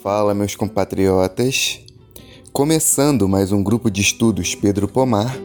[0.00, 1.80] Fala, meus compatriotas.
[2.52, 5.36] Começando mais um grupo de estudos Pedro Pomar,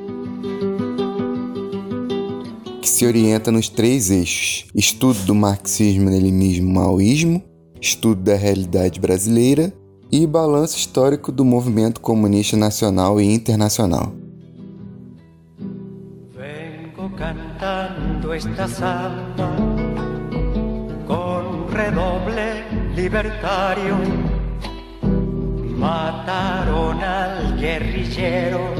[2.80, 7.42] que se orienta nos três eixos: estudo do marxismo-leninismo-maoísmo,
[7.82, 9.74] estudo da realidade brasileira
[10.12, 14.21] e balanço histórico do movimento comunista nacional e internacional.
[18.42, 19.50] Esta samba
[21.06, 22.64] con redoble
[22.96, 23.96] libertario
[25.78, 28.74] Mataron al guerrillero,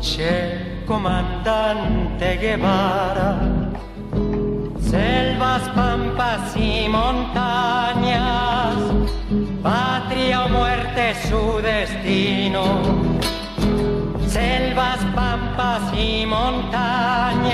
[0.00, 3.38] Che comandante Guevara.
[4.80, 8.74] Selvas, pampas y montañas,
[9.62, 12.80] patria o muerte su destino.
[14.26, 17.49] Selvas, pampas y montañas,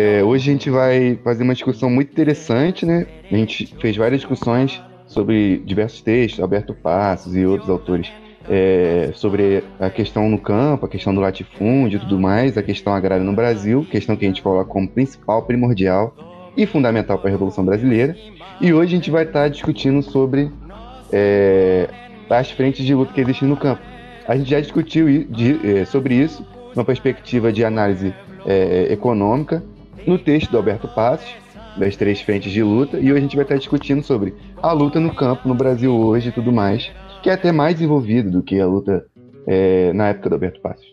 [0.00, 3.04] É, hoje a gente vai fazer uma discussão muito interessante, né?
[3.32, 8.08] A gente fez várias discussões sobre diversos textos, Alberto Passos e outros autores,
[8.48, 12.92] é, sobre a questão no campo, a questão do latifúndio e tudo mais, a questão
[12.92, 16.14] agrária no Brasil, questão que a gente coloca como principal, primordial
[16.56, 18.16] e fundamental para a Revolução Brasileira.
[18.60, 20.48] E hoje a gente vai estar discutindo sobre
[21.10, 21.88] é,
[22.30, 23.82] as frentes de luta que existem no campo.
[24.28, 28.14] A gente já discutiu de, é, sobre isso numa perspectiva de análise
[28.46, 29.60] é, econômica
[30.08, 31.28] no texto do Alberto Passos,
[31.76, 34.98] das três frentes de luta, e hoje a gente vai estar discutindo sobre a luta
[34.98, 36.90] no campo no Brasil hoje e tudo mais,
[37.22, 39.04] que é até mais desenvolvido do que a luta
[39.46, 40.86] é, na época do Alberto Passos.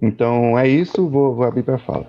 [0.00, 2.06] Então é isso, vou, vou abrir para fala.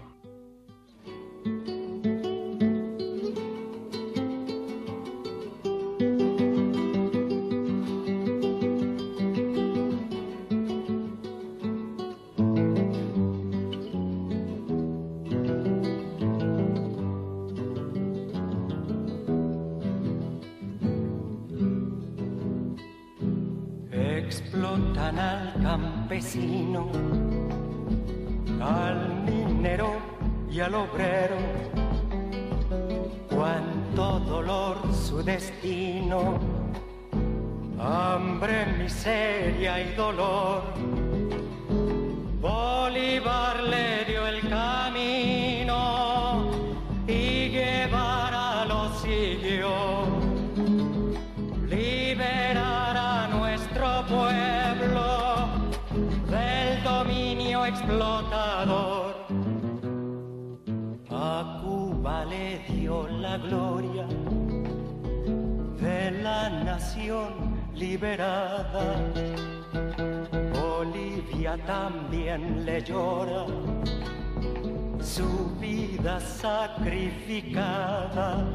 [76.05, 78.45] Vida sacrificada.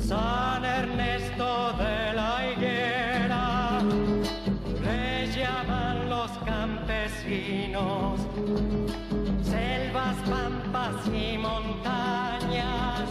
[0.00, 3.80] San Ernesto de la Higuera
[4.82, 8.20] le llaman los campesinos,
[9.44, 13.08] selvas, pampas y montañas,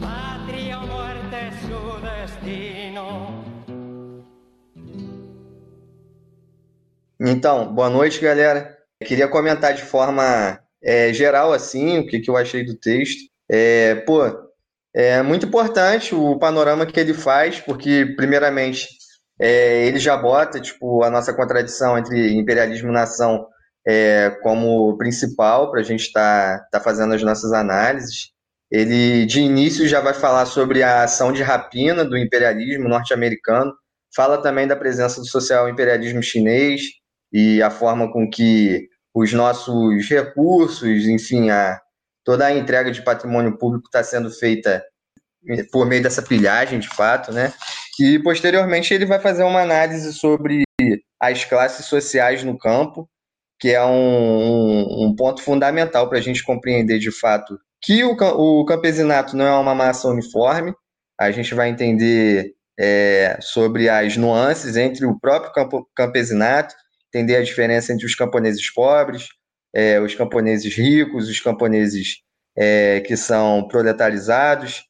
[0.00, 3.42] patria o muerte su destino.
[7.18, 8.78] Então, boa noite, galera.
[9.04, 13.20] Queria comentar de forma é, geral, assim, o que, que eu achei do texto.
[13.50, 14.22] É, pô,
[14.94, 18.88] é muito importante o panorama que ele faz, porque, primeiramente,
[19.40, 23.46] é, ele já bota, tipo, a nossa contradição entre imperialismo e nação
[23.86, 28.30] é, como principal para a gente estar tá, tá fazendo as nossas análises.
[28.70, 33.72] Ele, de início, já vai falar sobre a ação de rapina do imperialismo norte-americano,
[34.14, 36.82] fala também da presença do social imperialismo chinês,
[37.32, 41.80] e a forma com que os nossos recursos, enfim, a,
[42.24, 44.84] toda a entrega de patrimônio público está sendo feita
[45.72, 47.52] por meio dessa pilhagem, de fato, né?
[47.98, 50.62] E posteriormente ele vai fazer uma análise sobre
[51.18, 53.08] as classes sociais no campo,
[53.58, 58.64] que é um, um ponto fundamental para a gente compreender de fato que o, o
[58.64, 60.74] campesinato não é uma massa uniforme.
[61.18, 66.74] A gente vai entender é, sobre as nuances entre o próprio campo, campesinato
[67.12, 69.28] entender a diferença entre os camponeses pobres,
[69.74, 72.18] é, os camponeses ricos, os camponeses
[72.56, 74.84] é, que são proletarizados,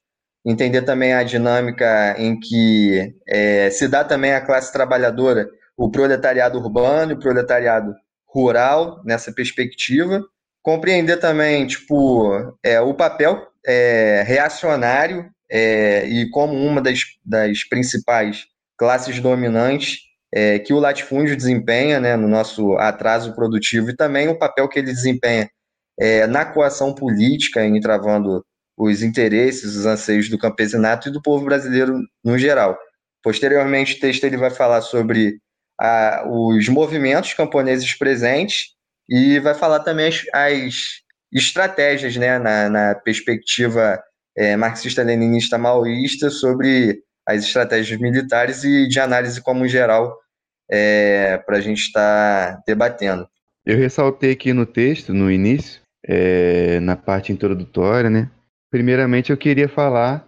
[0.45, 5.47] entender também a dinâmica em que é, se dá também a classe trabalhadora,
[5.77, 7.93] o proletariado urbano e o proletariado
[8.27, 10.21] rural nessa perspectiva,
[10.63, 18.45] compreender também tipo é, o papel é, reacionário é, e como uma das, das principais
[18.77, 24.37] classes dominantes é, que o latifúndio desempenha né, no nosso atraso produtivo e também o
[24.37, 25.49] papel que ele desempenha
[25.99, 28.43] é, na coação política, entravando
[28.77, 32.77] os interesses, os anseios do campesinato e do povo brasileiro no geral.
[33.21, 35.37] Posteriormente, o texto ele vai falar sobre
[35.79, 38.69] a, os movimentos camponeses presentes
[39.09, 40.73] e vai falar também as, as
[41.31, 44.01] estratégias né, na, na perspectiva
[44.35, 50.17] é, marxista-leninista maoísta sobre as estratégias militares e de análise como geral
[50.71, 53.27] é, para a gente estar tá debatendo.
[53.65, 58.29] Eu ressaltei aqui no texto, no início, é, na parte introdutória, né?
[58.71, 60.25] Primeiramente, eu queria falar,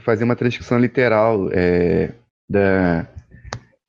[0.00, 2.12] fazer uma transcrição literal é,
[2.48, 3.06] da,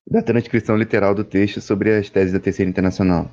[0.10, 3.32] da transcrição literal do texto sobre as teses da Terceira Internacional,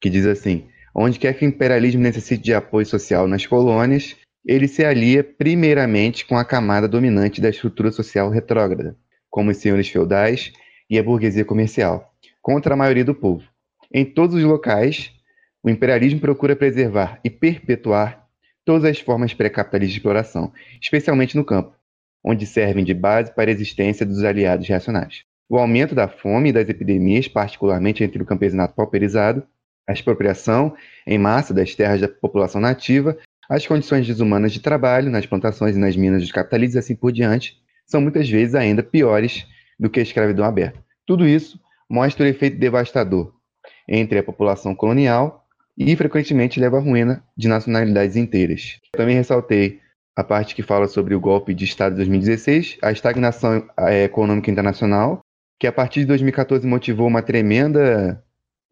[0.00, 4.14] que diz assim: onde quer que o imperialismo necessite de apoio social nas colônias,
[4.44, 8.96] ele se alia primeiramente com a camada dominante da estrutura social retrógrada,
[9.30, 10.52] como os senhores feudais
[10.88, 13.44] e a burguesia comercial, contra a maioria do povo.
[13.92, 15.12] Em todos os locais,
[15.62, 18.26] o imperialismo procura preservar e perpetuar
[18.64, 21.74] todas as formas pré-capitalistas de exploração, especialmente no campo,
[22.24, 25.24] onde servem de base para a existência dos aliados reacionários.
[25.48, 29.46] O aumento da fome e das epidemias, particularmente entre o campesinato pauperizado,
[29.88, 30.74] a expropriação
[31.06, 33.16] em massa das terras da população nativa,
[33.48, 37.12] as condições desumanas de trabalho nas plantações e nas minas dos capitalistas e assim por
[37.12, 37.56] diante,
[37.86, 39.46] são muitas vezes ainda piores
[39.78, 40.78] do que a escravidão aberta.
[41.06, 43.32] Tudo isso mostra o efeito devastador
[43.88, 45.44] entre a população colonial
[45.76, 48.80] e frequentemente leva à ruína de nacionalidades inteiras.
[48.92, 49.80] Também ressaltei
[50.16, 54.50] a parte que fala sobre o golpe de Estado de 2016, a estagnação é, econômica
[54.50, 55.20] internacional,
[55.60, 58.22] que a partir de 2014 motivou uma tremenda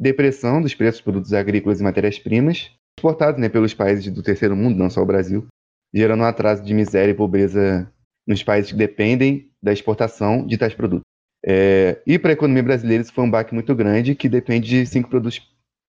[0.00, 4.78] depressão dos preços de produtos agrícolas e matérias-primas, exportados né, pelos países do terceiro mundo,
[4.78, 5.46] não só o Brasil,
[5.92, 7.90] gerando um atraso de miséria e pobreza
[8.26, 11.04] nos países que dependem da exportação de tais produtos.
[11.46, 14.86] É, e para a economia brasileira isso foi um baque muito grande que depende de
[14.86, 15.42] cinco produtos,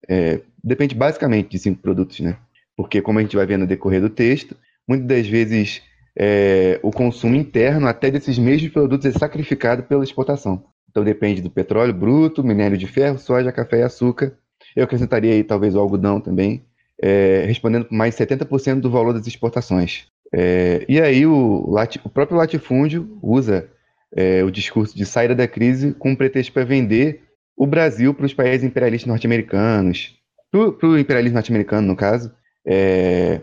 [0.08, 2.36] é, depende basicamente de cinco produtos, né?
[2.76, 5.82] Porque como a gente vai ver no decorrer do texto, muitas das vezes
[6.18, 10.64] é, o consumo interno até desses mesmos produtos é sacrificado pela exportação.
[10.90, 14.36] Então depende do petróleo bruto, minério de ferro, soja, café e açúcar.
[14.74, 16.64] Eu acrescentaria aí talvez o algodão também,
[17.00, 20.06] é, respondendo mais 70% do valor das exportações.
[20.36, 23.70] É, e aí o, o, próprio latifúndio usa
[24.16, 27.22] é, o discurso de saída da crise com um pretexto para vender
[27.56, 30.18] o Brasil para os países imperialistas norte-americanos,
[30.50, 32.34] para o imperialismo norte-americano, no caso,
[32.66, 33.42] é,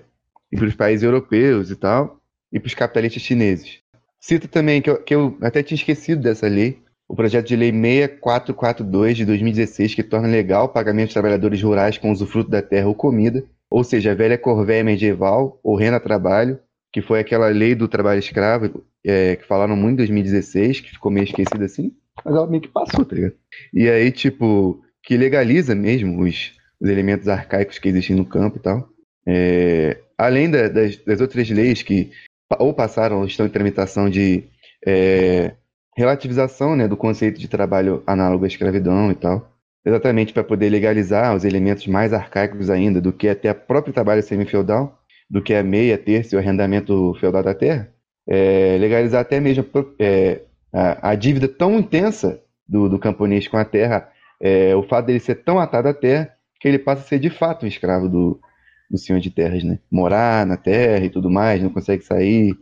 [0.52, 2.20] e para os países europeus e tal,
[2.52, 3.80] e para os capitalistas chineses.
[4.20, 7.72] Cito também, que eu, que eu até tinha esquecido dessa lei, o projeto de lei
[7.72, 12.88] 6442 de 2016, que torna legal o pagamento de trabalhadores rurais com usufruto da terra
[12.88, 16.60] ou comida, ou seja, a velha corvéia medieval, ou renda trabalho,
[16.92, 21.12] que foi aquela lei do trabalho escravo, é, que falaram muito em 2016, que ficou
[21.12, 21.92] meio esquecida assim,
[22.24, 23.36] mas ela meio que passou, tá ligado?
[23.74, 28.62] E aí, tipo, que legaliza mesmo os, os elementos arcaicos que existem no campo e
[28.62, 28.90] tal.
[29.26, 32.12] É, além da, das, das, outras leis que
[32.60, 34.44] ou passaram ou estão em tramitação de
[34.86, 35.54] é,
[35.96, 39.52] relativização né, do conceito de trabalho análogo à escravidão e tal,
[39.86, 44.22] exatamente para poder legalizar os elementos mais arcaicos ainda do que até o próprio trabalho
[44.22, 45.01] semi-feudal,
[45.32, 47.90] do que a meia, terça e o arrendamento feudal da terra,
[48.28, 49.66] é, legalizar até mesmo
[49.98, 50.42] é,
[50.74, 54.10] a, a, dívida tão intensa do, do camponês com a terra,
[54.42, 56.30] é, o fato dele ser tão atado à terra,
[56.60, 58.42] que ele passa a ser de fato um escravo do,
[58.90, 59.80] do senhor de terras, né?
[59.90, 62.54] Morar na terra e tudo mais, não consegue sair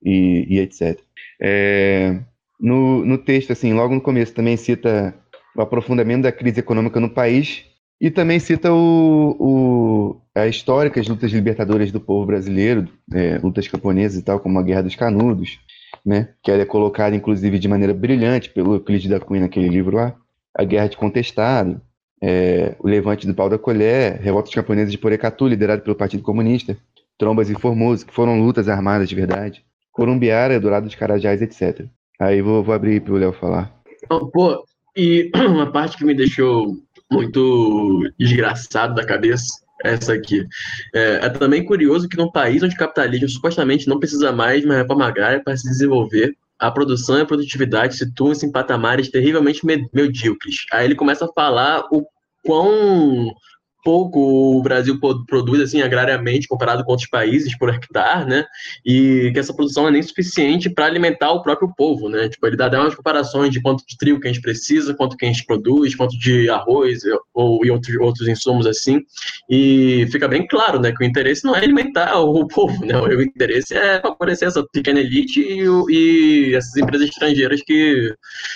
[0.00, 1.00] e, e etc.
[1.40, 2.20] É,
[2.60, 5.12] no, no texto, assim, logo no começo, também cita
[5.56, 7.64] o aprofundamento da crise econômica no país
[8.02, 14.18] e também cita o, o, a as lutas libertadoras do povo brasileiro, é, lutas camponesas
[14.18, 15.60] e tal, como a Guerra dos Canudos,
[16.04, 20.16] né, que é colocada, inclusive, de maneira brilhante pelo Euclides da Cunha naquele livro lá,
[20.52, 21.80] a Guerra de Contestado,
[22.20, 26.76] é, o Levante do Pau da Colher, Revoltas Camponesas de Porecatu, liderado pelo Partido Comunista,
[27.16, 31.86] Trombas e Formoso, que foram lutas armadas de verdade, Corumbiara, Dourado dos Carajás, etc.
[32.18, 33.72] Aí vou, vou abrir para o Léo falar.
[34.08, 34.64] Pô,
[34.96, 36.76] e uma parte que me deixou
[37.12, 40.46] muito desgraçado da cabeça essa aqui.
[40.94, 44.66] É, é, também curioso que num país onde o capitalismo supostamente não precisa mais de
[44.66, 49.66] uma reforma agrária para se desenvolver, a produção e a produtividade situam-se em patamares terrivelmente
[49.92, 50.64] medíocres.
[50.72, 52.06] Aí ele começa a falar o
[52.44, 53.32] quão
[53.82, 58.44] pouco o Brasil produz assim agrariamente comparado com outros países por hectare, né?
[58.84, 62.28] E que essa produção é nem suficiente para alimentar o próprio povo, né?
[62.28, 65.16] Tipo, ele dá até umas comparações de quanto de trigo que a gente precisa, quanto
[65.16, 67.00] que a gente produz, quanto de arroz
[67.34, 69.00] ou e outros, outros insumos assim.
[69.48, 72.96] E fica bem claro, né, que o interesse não é alimentar o povo, né?
[72.96, 78.14] O interesse é favorecer essa pequena elite e, e essas empresas estrangeiras que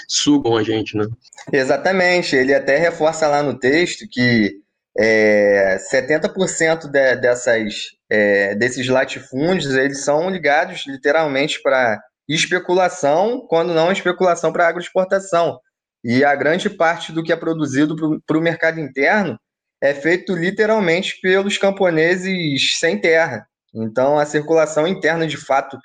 [0.08, 1.06] sugam a gente, né?
[1.52, 2.34] Exatamente.
[2.36, 4.65] Ele até reforça lá no texto que
[4.98, 7.74] é, 70% de, dessas,
[8.10, 15.60] é, desses latifúndios eles são ligados literalmente para especulação, quando não especulação para agroexportação.
[16.02, 19.38] E a grande parte do que é produzido para o mercado interno
[19.82, 23.46] é feito literalmente pelos camponeses sem terra.
[23.74, 25.76] Então, a circulação interna, de fato,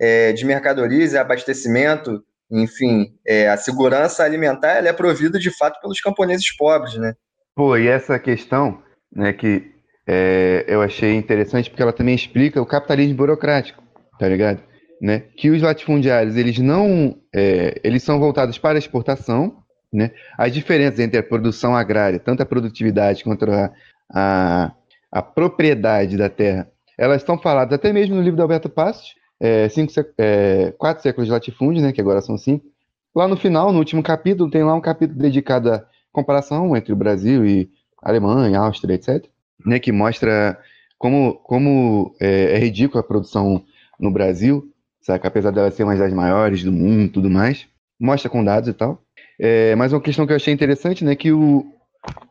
[0.00, 5.80] é, de mercadorias e abastecimento, enfim, é, a segurança alimentar, ela é provida, de fato,
[5.80, 7.14] pelos camponeses pobres, né?
[7.56, 9.72] Pô, e essa questão, né, que
[10.06, 13.82] é, eu achei interessante porque ela também explica o capitalismo burocrático,
[14.18, 14.60] tá ligado?
[15.00, 15.20] Né?
[15.34, 20.10] Que os latifundiários, eles não, é, eles são voltados para a exportação, né?
[20.36, 23.72] As diferenças entre a produção agrária, tanto a produtividade quanto a,
[24.12, 24.72] a,
[25.10, 29.68] a propriedade da terra, elas estão faladas até mesmo no livro do Alberto Passos, é,
[29.70, 32.66] cinco, é, quatro séculos de latifúndio, né, que agora são cinco.
[33.14, 35.86] Lá no final, no último capítulo, tem lá um capítulo dedicado a
[36.16, 37.70] comparação entre o Brasil e
[38.02, 39.26] Alemanha, Áustria, etc.,
[39.64, 40.58] né, que mostra
[40.98, 43.62] como, como é, é ridícula a produção
[44.00, 45.26] no Brasil, sabe?
[45.26, 47.66] apesar dela ser uma das maiores do mundo tudo mais,
[48.00, 49.02] mostra com dados e tal.
[49.38, 51.66] É, mas uma questão que eu achei interessante, né, que o,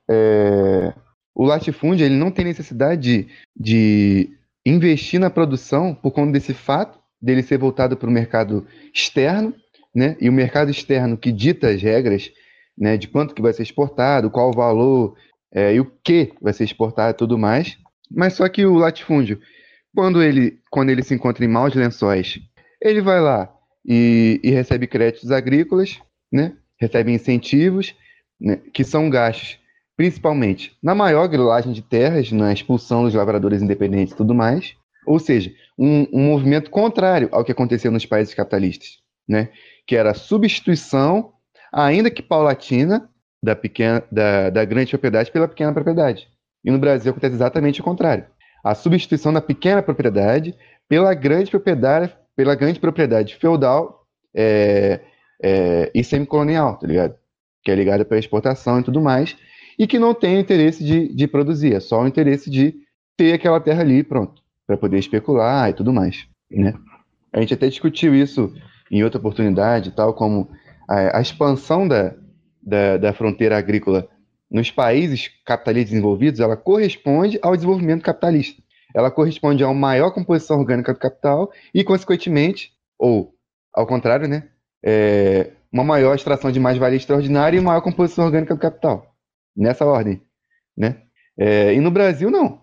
[0.10, 0.92] é,
[1.36, 4.30] o latifúndio ele não tem necessidade de, de
[4.65, 9.54] investir na produção por conta desse fato dele ser voltado para o mercado externo,
[9.94, 12.32] né, e o mercado externo que dita as regras
[12.77, 15.15] né, de quanto que vai ser exportado, qual o valor
[15.53, 17.77] é, e o que vai ser exportado e tudo mais.
[18.12, 19.39] Mas só que o latifúndio,
[19.96, 22.39] quando ele, quando ele se encontra em maus lençóis,
[22.82, 23.51] ele vai lá
[23.86, 26.00] e, e recebe créditos agrícolas,
[26.32, 27.96] né, recebe incentivos,
[28.39, 29.60] né, que são gastos
[29.98, 34.75] principalmente na maior grilagem de terras, na expulsão dos lavradores independentes e tudo mais.
[35.05, 39.50] Ou seja, um, um movimento contrário ao que aconteceu nos países capitalistas, né?
[39.88, 41.32] que era a substituição
[41.75, 43.10] ainda que paulatina,
[43.44, 46.27] da, pequena, da, da grande propriedade pela pequena propriedade.
[46.63, 48.25] E no Brasil acontece exatamente o contrário.
[48.63, 50.55] A substituição da pequena propriedade
[50.88, 55.01] pela grande propriedade, pela grande propriedade feudal é,
[55.44, 57.15] é, e semicolonial, tá ligado?
[57.63, 59.36] Que é ligada pela exportação e tudo mais,
[59.77, 62.74] e que não tem interesse de, de produzir, é só o interesse de
[63.17, 66.74] ter aquela terra ali, pronto, para poder especular e tudo mais, né?
[67.32, 68.53] A gente até discutiu isso
[68.89, 70.50] em outra oportunidade, tal como
[70.88, 72.13] a, a expansão da,
[72.62, 74.08] da, da, fronteira agrícola
[74.50, 78.62] nos países capitalistas desenvolvidos, ela corresponde ao desenvolvimento capitalista.
[78.94, 83.36] Ela corresponde a uma maior composição orgânica do capital e, consequentemente, ou
[83.74, 84.48] ao contrário, né,
[84.84, 89.13] é, uma maior extração de mais-valia extraordinária e maior composição orgânica do capital.
[89.56, 90.22] Nessa ordem.
[90.77, 91.01] Né?
[91.38, 92.62] É, e no Brasil, não.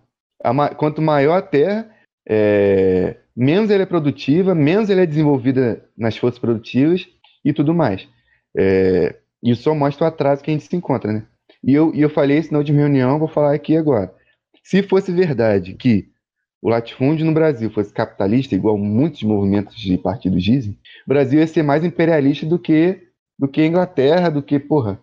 [0.77, 1.89] Quanto maior a terra,
[2.27, 7.07] é, menos ela é produtiva, menos ela é desenvolvida nas forças produtivas
[7.43, 8.07] e tudo mais.
[8.55, 11.25] É, isso só mostra o atraso que a gente se encontra, né?
[11.63, 14.13] E eu, e eu falei isso na última reunião, vou falar aqui agora.
[14.63, 16.09] Se fosse verdade que
[16.61, 21.47] o latifúndio no Brasil fosse capitalista, igual muitos movimentos de partidos dizem, o Brasil ia
[21.47, 23.01] ser mais imperialista do que
[23.37, 24.99] do que a Inglaterra, do que, porra,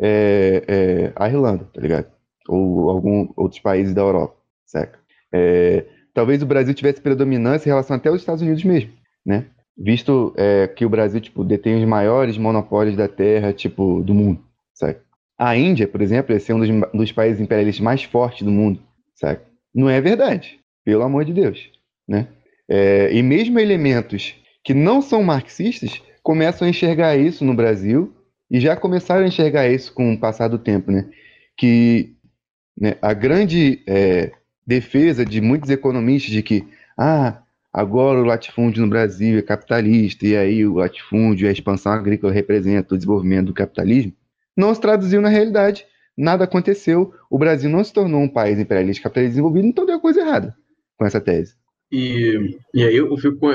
[0.00, 2.10] é, é, a Irlanda, tá ligado?
[2.48, 4.98] Ou alguns outros países da Europa, certo?
[5.32, 8.92] É, talvez o Brasil tivesse predominância em relação até aos Estados Unidos mesmo,
[9.24, 9.46] né?
[9.76, 14.40] Visto é, que o Brasil tipo detém os maiores monopólios da terra tipo do mundo,
[14.74, 14.98] sabe?
[15.38, 18.80] A Índia, por exemplo, é ser um dos, dos, países imperialistas mais fortes do mundo,
[19.14, 19.40] sabe?
[19.74, 21.70] Não é verdade, pelo amor de Deus,
[22.08, 22.28] né?
[22.68, 28.12] É, e mesmo elementos que não são marxistas começam a enxergar isso no Brasil
[28.50, 31.08] e já começaram a enxergar isso com o passar do tempo, né?
[31.56, 32.16] Que
[32.78, 34.32] né, a grande é,
[34.66, 36.66] defesa de muitos economistas de que
[36.98, 37.42] ah,
[37.76, 42.94] Agora o latifúndio no Brasil é capitalista, e aí o latifúndio, a expansão agrícola representa
[42.94, 44.14] o desenvolvimento do capitalismo,
[44.56, 45.84] não se traduziu na realidade.
[46.16, 47.12] Nada aconteceu.
[47.28, 50.56] O Brasil não se tornou um país imperialista capitalista desenvolvido, então deu coisa errada
[50.96, 51.54] com essa tese.
[51.92, 53.46] E, e aí eu fico,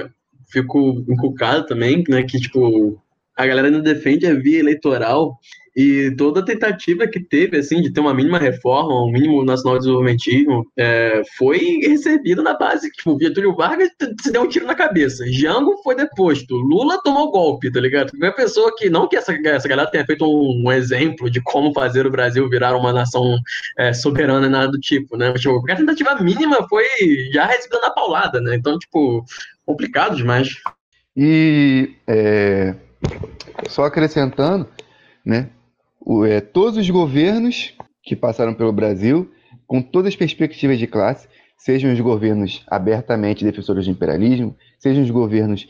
[0.52, 3.02] fico encucado também, né, que tipo,
[3.36, 5.36] a galera não defende a via eleitoral
[5.76, 10.66] E toda tentativa que teve, assim, de ter uma mínima reforma, um mínimo nacional desenvolvimentismo,
[10.78, 13.90] é, foi recebida na base tipo, Getúlio Vargas
[14.22, 15.24] se deu um tiro na cabeça.
[15.32, 16.56] Jango foi deposto.
[16.56, 18.12] Lula tomou golpe, tá ligado?
[18.14, 21.74] Uma pessoa que, não que essa, essa galera tenha feito um, um exemplo de como
[21.74, 23.40] fazer o Brasil virar uma nação
[23.78, 25.30] é, soberana e nada do tipo, né?
[25.32, 26.86] Mas, tipo, a tentativa mínima foi
[27.32, 28.56] já recebida na paulada, né?
[28.56, 29.24] Então, tipo,
[29.66, 30.50] complicado demais.
[31.16, 32.76] E é,
[33.70, 34.68] só acrescentando,
[35.26, 35.50] né?
[36.28, 39.32] É, todos os governos que passaram pelo Brasil,
[39.68, 41.28] com todas as perspectivas de classe,
[41.58, 45.68] sejam os governos abertamente defensores do imperialismo, sejam os governos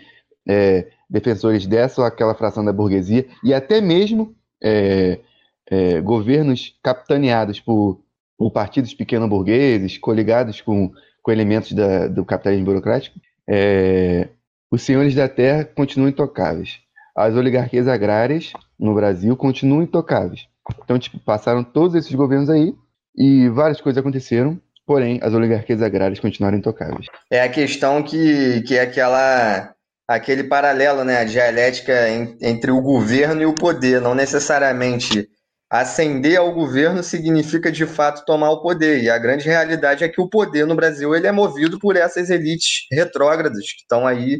[0.48, 4.34] é, defensores dessa ou aquela fração da burguesia, e até mesmo
[4.64, 5.20] é,
[5.70, 8.02] é, governos capitaneados por,
[8.38, 13.20] por partidos pequeno-burgueses, coligados com, com elementos da, do capitalismo burocrático,
[13.50, 14.30] é,
[14.72, 16.80] os senhores da terra continuam intocáveis.
[17.22, 20.48] As oligarquias agrárias no Brasil continuam intocáveis.
[20.84, 22.74] Então, tipo, passaram todos esses governos aí
[23.16, 27.06] e várias coisas aconteceram, porém, as oligarquias agrárias continuaram intocáveis.
[27.32, 29.74] É a questão que, que é aquela
[30.08, 31.94] aquele paralelo, né, a dialética
[32.42, 35.30] entre o governo e o poder, não necessariamente
[35.70, 39.02] ascender ao governo significa de fato tomar o poder.
[39.02, 42.30] E a grande realidade é que o poder no Brasil ele é movido por essas
[42.30, 44.40] elites retrógradas que estão aí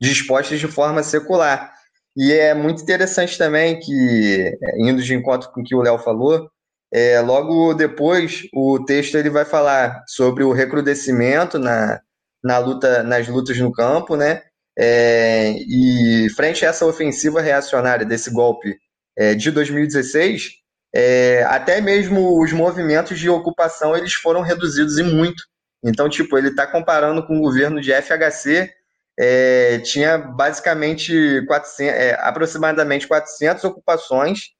[0.00, 1.72] dispostas de forma secular.
[2.18, 6.50] E é muito interessante também que, indo de encontro com o que o Léo falou,
[6.92, 12.00] é, logo depois o texto ele vai falar sobre o recrudescimento na,
[12.42, 14.42] na luta, nas lutas no campo, né?
[14.76, 18.76] É, e frente a essa ofensiva reacionária desse golpe
[19.16, 20.54] é, de 2016,
[20.92, 25.40] é, até mesmo os movimentos de ocupação eles foram reduzidos e muito.
[25.84, 28.72] Então, tipo, ele está comparando com o governo de FHC
[29.18, 34.50] é, tinha basicamente 400, é, aproximadamente 400 ocupações,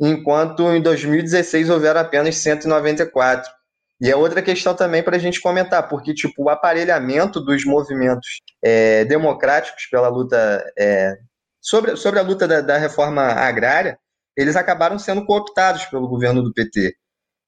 [0.00, 3.50] enquanto em 2016 houveram apenas 194.
[4.00, 8.40] E é outra questão também para a gente comentar, porque tipo, o aparelhamento dos movimentos
[8.62, 11.16] é, democráticos pela luta é,
[11.60, 13.98] sobre, sobre a luta da, da, reforma agrária,
[14.36, 16.94] eles acabaram sendo cooptados pelo governo do PT.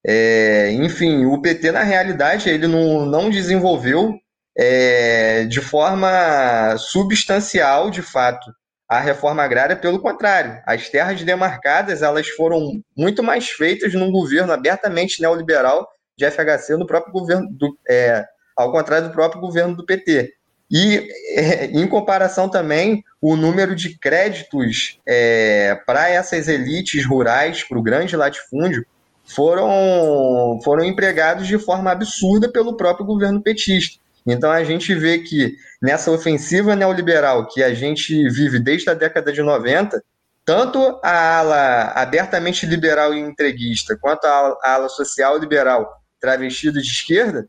[0.04, 4.14] É, enfim, o PT, na realidade, ele não, não desenvolveu
[4.57, 8.51] é, de forma substancial, de fato,
[8.89, 9.77] a reforma agrária.
[9.77, 15.87] Pelo contrário, as terras demarcadas elas foram muito mais feitas num governo abertamente neoliberal
[16.17, 18.25] de FHC no próprio governo, do, é,
[18.57, 20.33] ao contrário do próprio governo do PT.
[20.71, 27.79] E, é, em comparação também, o número de créditos é, para essas elites rurais, para
[27.79, 28.85] o grande latifúndio,
[29.25, 34.01] foram, foram empregados de forma absurda pelo próprio governo petista.
[34.26, 39.33] Então a gente vê que nessa ofensiva neoliberal que a gente vive desde a década
[39.33, 40.03] de 90,
[40.44, 45.88] tanto a ala abertamente liberal e entreguista, quanto a ala social liberal
[46.20, 47.46] travestida de esquerda,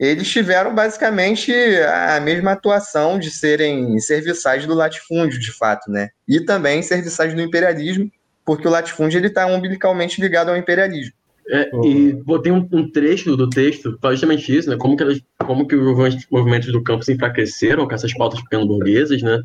[0.00, 6.08] eles tiveram basicamente a mesma atuação de serem serviçais do latifúndio, de fato, né?
[6.26, 8.10] E também serviçais do imperialismo,
[8.44, 11.12] porque o latifúndio está umbilicalmente ligado ao imperialismo.
[11.52, 14.76] É, e botei um, um, trecho do texto para justamente isso, né?
[14.78, 19.20] Como que, elas, como que os movimentos do campo se enfraqueceram com essas pautas pequeno-burguesas,
[19.20, 19.42] né?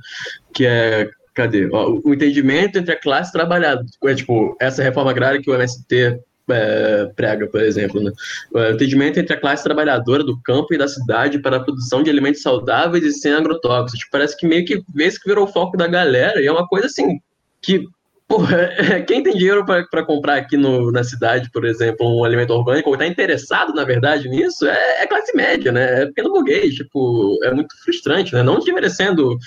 [0.53, 1.65] Que é, cadê?
[1.65, 6.19] O entendimento entre a classe trabalhadora, é, tipo, essa reforma agrária que o MST
[6.51, 8.11] é, prega, por exemplo, né?
[8.53, 12.11] O entendimento entre a classe trabalhadora do campo e da cidade para a produção de
[12.11, 14.01] alimentos saudáveis e sem agrotóxicos.
[14.01, 16.67] Tipo, parece que meio que vez que virou o foco da galera e é uma
[16.67, 17.19] coisa assim
[17.63, 17.83] que
[18.27, 18.69] Porra,
[19.07, 22.95] quem tem dinheiro para comprar aqui no, na cidade, por exemplo, um alimento orgânico, ou
[22.95, 26.03] está interessado, na verdade, nisso, é, é, classe média, né?
[26.03, 28.41] É pequeno burguês, tipo, é muito frustrante, né?
[28.41, 29.37] Não desmerecendo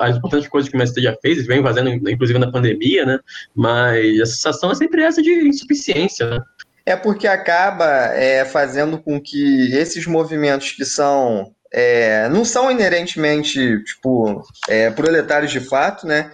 [0.00, 3.18] as importantes coisas que o MST já fez, vem fazendo, inclusive, na pandemia, né?
[3.54, 6.40] Mas a sensação é sempre essa de insuficiência, né?
[6.84, 13.82] É porque acaba é, fazendo com que esses movimentos que são é, não são inerentemente
[13.84, 16.30] tipo é, proletários de fato, né?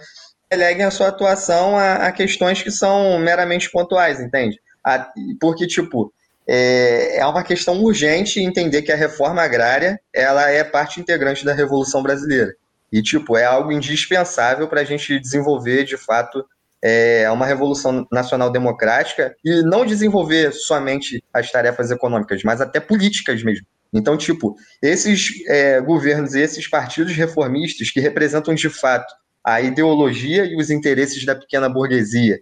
[0.51, 4.59] Releguem a sua atuação a, a, questões que são meramente pontuais, entende?
[4.83, 6.13] A, porque, tipo,
[6.47, 11.53] é, é uma questão urgente entender que a reforma agrária ela é parte integrante da
[11.53, 12.55] Revolução Brasileira.
[12.91, 16.45] E, tipo, é algo indispensável para a gente desenvolver, de fato,
[16.81, 23.43] é, uma revolução nacional democrática e não desenvolver somente as tarefas econômicas, mas até políticas
[23.43, 23.65] mesmo.
[23.93, 29.13] Então, tipo, esses é, governos e esses partidos reformistas que representam, de fato,
[29.47, 32.41] a ideologia e os interesses da pequena burguesia.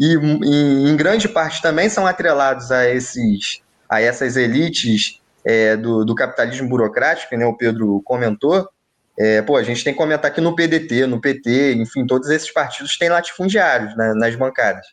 [0.00, 6.02] E, em, em grande parte, também são atrelados a, esses, a essas elites é, do,
[6.02, 8.66] do, capitalismo burocrático, né, o Pedro comentou.
[9.18, 12.50] É, pô, a gente tem que comentar que no PDT, no PT, enfim, todos esses
[12.50, 14.86] partidos têm latifundiários né, nas bancadas.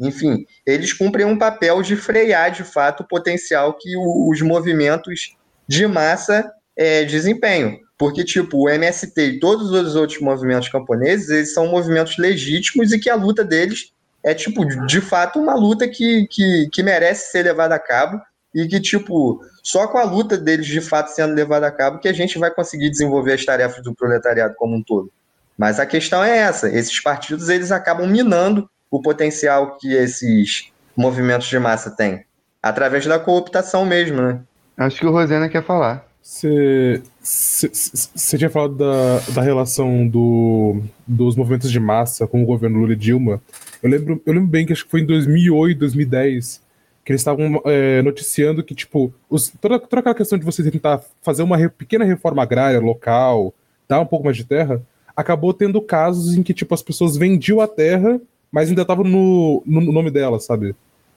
[0.00, 5.36] enfim, eles cumprem um papel de frear de fato o potencial que os movimentos
[5.68, 7.78] de massa é, desempenham.
[8.00, 12.98] Porque, tipo, o MST e todos os outros movimentos camponeses, eles são movimentos legítimos e
[12.98, 13.92] que a luta deles
[14.24, 18.18] é, tipo, de fato, uma luta que, que, que merece ser levada a cabo
[18.54, 22.08] e que, tipo, só com a luta deles de fato sendo levada a cabo que
[22.08, 25.12] a gente vai conseguir desenvolver as tarefas do proletariado como um todo.
[25.58, 31.48] Mas a questão é essa, esses partidos eles acabam minando o potencial que esses movimentos
[31.48, 32.24] de massa têm,
[32.62, 34.40] através da cooptação mesmo, né?
[34.78, 36.09] Acho que o Rosena quer falar.
[36.22, 37.02] Você
[38.36, 42.96] tinha falado da, da relação do, dos movimentos de massa com o governo Lula e
[42.96, 43.42] Dilma.
[43.82, 46.60] Eu lembro, eu lembro bem que acho que foi em 2008, 2010,
[47.04, 51.02] que eles estavam é, noticiando que, tipo, os, toda, toda aquela questão de você tentar
[51.22, 53.54] fazer uma re, pequena reforma agrária local,
[53.88, 54.80] dar um pouco mais de terra,
[55.16, 58.20] acabou tendo casos em que, tipo, as pessoas vendiam a terra,
[58.52, 60.74] mas ainda estavam no, no, no, nome dela, sabe?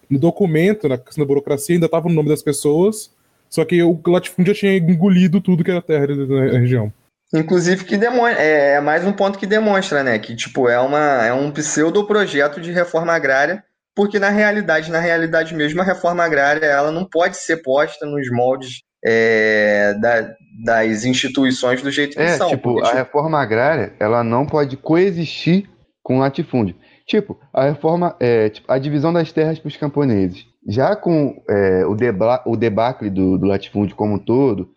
[0.09, 3.11] No documento, na, na burocracia, ainda estava no nome das pessoas,
[3.53, 6.91] só que o latifúndio já tinha engolido tudo que era terra da região.
[7.31, 11.23] Inclusive que demonstra, é, é, mais um ponto que demonstra, né, que tipo é uma
[11.23, 13.63] é um pseudo projeto de reforma agrária,
[13.95, 18.27] porque na realidade, na realidade mesmo, a reforma agrária ela não pode ser posta nos
[18.31, 20.33] moldes é, da,
[20.65, 22.49] das instituições do jeito que é, são.
[22.49, 22.97] Tipo, porque, a tipo...
[22.97, 25.69] reforma agrária ela não pode coexistir
[26.01, 26.75] com o latifúndio.
[27.05, 30.51] Tipo, a reforma, é, tipo, a divisão das terras para os camponeses.
[30.67, 34.71] Já com é, o, deba o debacle do, do latifúndio como um todo,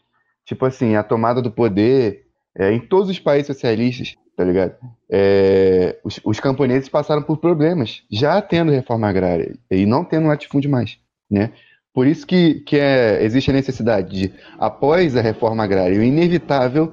[0.44, 4.74] tipo assim, a tomada do poder é, em todos os países socialistas, tá ligado?
[5.10, 10.70] É, os, os, camponeses passaram por problemas, já tendo reforma agrária e não tendo latifúndio
[10.70, 10.98] mais,
[11.30, 11.52] né?
[11.92, 16.92] Por isso que, que é, existe a necessidade de, após a reforma agrária, o inevitável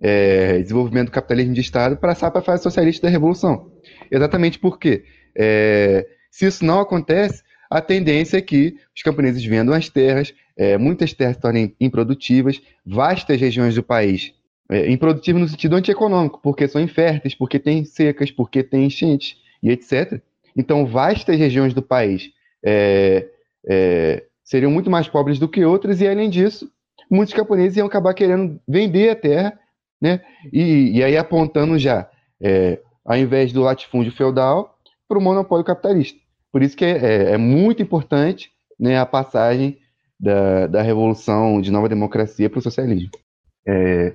[0.00, 3.72] é, desenvolvimento do capitalismo de Estado passar para a fase socialista da Revolução.
[4.10, 5.04] Exatamente porque,
[5.36, 10.78] é, se isso não acontece, a tendência é que os camponeses vendam as terras, é,
[10.78, 14.32] muitas terras se tornem improdutivas, vastas regiões do país
[14.70, 19.70] é, improdutivo no sentido antieconômico, porque são inférteis, porque tem secas, porque tem enchentes e
[19.70, 20.20] etc.
[20.56, 22.30] Então, vastas regiões do país
[22.64, 23.28] é,
[23.68, 26.70] é, seriam muito mais pobres do que outras, e além disso,
[27.10, 29.58] muitos camponeses iam acabar querendo vender a terra,
[30.00, 30.20] né?
[30.52, 32.08] E, e aí apontando já,
[32.40, 36.18] é, ao invés do latifúndio feudal, para o monopólio capitalista.
[36.56, 39.78] Por isso que é, é, é muito importante né, a passagem
[40.18, 43.10] da, da revolução de nova democracia para o socialismo.
[43.68, 44.14] É,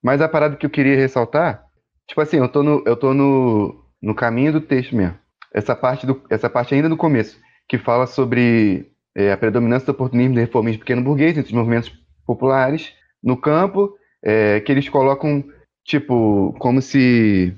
[0.00, 1.66] mas a parada que eu queria ressaltar,
[2.06, 5.18] tipo assim, eu tô no, eu tô no, no caminho do texto mesmo.
[5.52, 7.36] Essa parte, do, essa parte ainda no começo,
[7.68, 11.92] que fala sobre é, a predominância do oportunismo do reformismo pequeno burguês entre os movimentos
[12.24, 13.92] populares no campo,
[14.22, 15.42] é, que eles colocam,
[15.84, 17.52] tipo, como se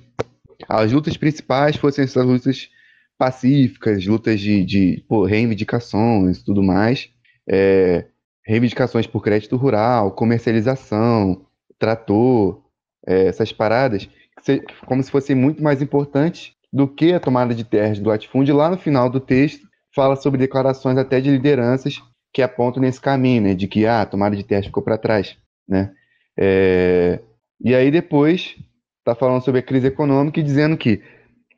[0.67, 2.73] as lutas principais fossem essas lutas
[3.19, 7.11] pacíficas, lutas de, de pô, reivindicações e tudo mais,
[7.49, 8.07] é,
[8.45, 11.47] reivindicações por crédito rural, comercialização,
[11.79, 12.63] trator,
[13.07, 14.09] é, essas paradas,
[14.87, 18.57] como se fossem muito mais importantes do que a tomada de terras do latifúndio.
[18.57, 23.43] Lá no final do texto, fala sobre declarações até de lideranças que apontam nesse caminho,
[23.43, 25.37] né, de que ah, a tomada de terras ficou para trás,
[25.69, 25.93] né?
[26.37, 27.21] É,
[27.61, 28.57] e aí depois
[28.99, 31.01] está falando sobre a crise econômica e dizendo que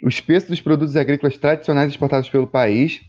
[0.03, 3.01] os preços dos produtos agrícolas tradicionais exportados pelo país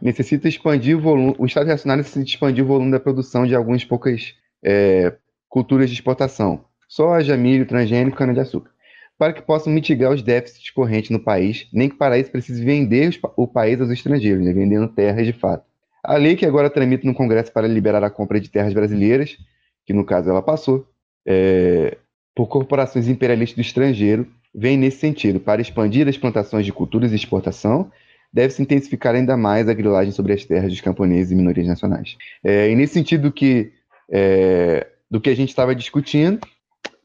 [0.00, 3.84] necessita expandir o volume, o Estado reacionário necessita expandir o volume da produção de algumas
[3.84, 5.14] poucas é,
[5.48, 8.70] culturas de exportação, soja, milho, transgênico cana-de-açúcar,
[9.18, 13.18] para que possam mitigar os déficits correntes no país, nem que para isso precise vender
[13.36, 15.64] o país aos estrangeiros, né, vendendo terras de fato.
[16.02, 19.38] A lei que agora tramita no Congresso para liberar a compra de terras brasileiras,
[19.86, 20.86] que no caso ela passou,
[21.26, 21.96] é,
[22.34, 25.40] por corporações imperialistas do estrangeiro, vem nesse sentido.
[25.40, 27.90] Para expandir as plantações de culturas e exportação,
[28.32, 32.16] deve-se intensificar ainda mais a grilagem sobre as terras dos camponeses e minorias nacionais.
[32.42, 33.72] É, e nesse sentido que
[34.10, 36.40] é, do que a gente estava discutindo.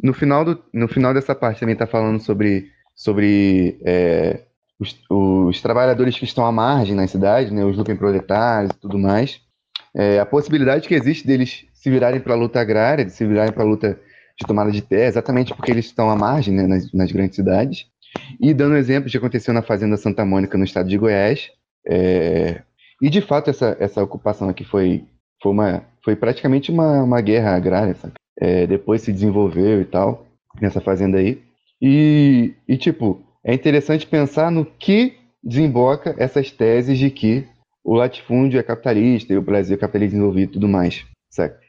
[0.02, 4.44] No final, do, no final dessa parte também está falando sobre, sobre é,
[4.80, 9.42] os, os, trabalhadores que estão à margem na cidade, né, os proletários e tudo mais.
[9.94, 13.54] É, a possibilidade que existe deles se virarem para a luta agrária, de se virarem
[13.54, 14.00] para a luta
[14.40, 17.86] de tomada de terra, exatamente porque eles estão à margem né, nas, nas, grandes cidades.
[18.40, 21.52] E dando exemplo que aconteceu na Fazenda Santa Mônica, no estado de Goiás.
[21.86, 22.62] É,
[23.02, 25.04] e de fato, essa, essa ocupação aqui foi,
[25.42, 27.96] foi uma, foi praticamente uma, uma guerra agrária?
[28.40, 30.26] É, depois se desenvolveu e tal,
[30.62, 31.42] nessa fazenda aí.
[31.82, 37.46] E, e, tipo, é interessante pensar no que desemboca essas teses de que
[37.84, 41.06] o latifúndio é capitalista e o Brasil é capitalista desenvolvido e tudo mais.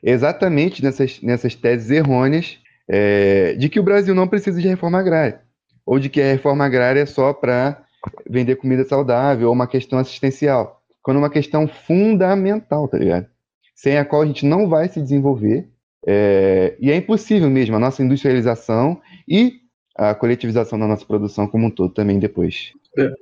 [0.02, 5.42] Exatamente nessas, nessas teses errôneas é, de que o Brasil não precisa de reforma agrária.
[5.86, 7.84] Ou de que a reforma agrária é só para
[8.28, 10.82] vender comida saudável ou uma questão assistencial.
[11.02, 13.26] Quando é uma questão fundamental, tá ligado?
[13.74, 15.68] Sem a qual a gente não vai se desenvolver.
[16.06, 19.60] É, e é impossível mesmo a nossa industrialização e
[19.96, 22.72] a coletivização da nossa produção como um todo também depois.
[22.98, 23.12] É.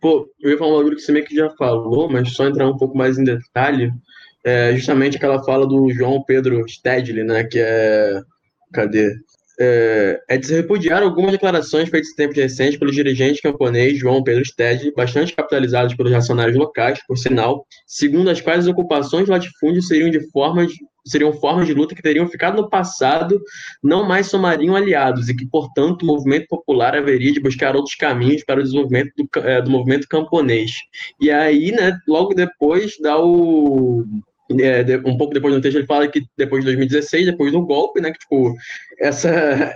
[0.00, 2.68] Pô, eu ia falar um bagulho que você meio que já falou, mas só entrar
[2.68, 3.92] um pouco mais em detalhe,
[4.44, 8.20] é justamente aquela fala do João Pedro Stedley, né, que é...
[8.72, 9.16] Cadê?
[9.60, 14.24] é, é de se repudiar algumas declarações feitas em tempos recentes pelo dirigente camponês João
[14.24, 19.30] Pedro Stede, bastante capitalizados pelos reacionários locais, por sinal, segundo as quais as ocupações de
[19.30, 20.72] latifúndio seriam de formas
[21.06, 23.40] seriam formas de luta que teriam ficado no passado,
[23.82, 28.44] não mais somariam aliados, e que, portanto, o movimento popular haveria de buscar outros caminhos
[28.44, 30.72] para o desenvolvimento do, é, do movimento camponês.
[31.18, 34.04] E aí, né, logo depois dá o,
[35.04, 38.10] um pouco depois do texto, ele fala que depois de 2016, depois do golpe, né,
[38.10, 38.54] que, tipo,
[38.98, 39.30] essa,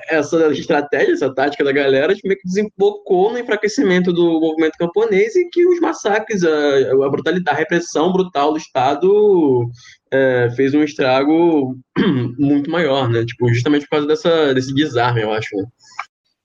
[0.08, 5.36] essa estratégia, essa tática da galera, tipo, meio que desembocou no enfraquecimento do movimento camponês
[5.36, 9.70] e que os massacres, a, a brutalidade, a repressão brutal do Estado
[10.10, 11.76] é, fez um estrago
[12.38, 15.64] muito maior, né, tipo, justamente por causa dessa, desse desarme, eu acho, né.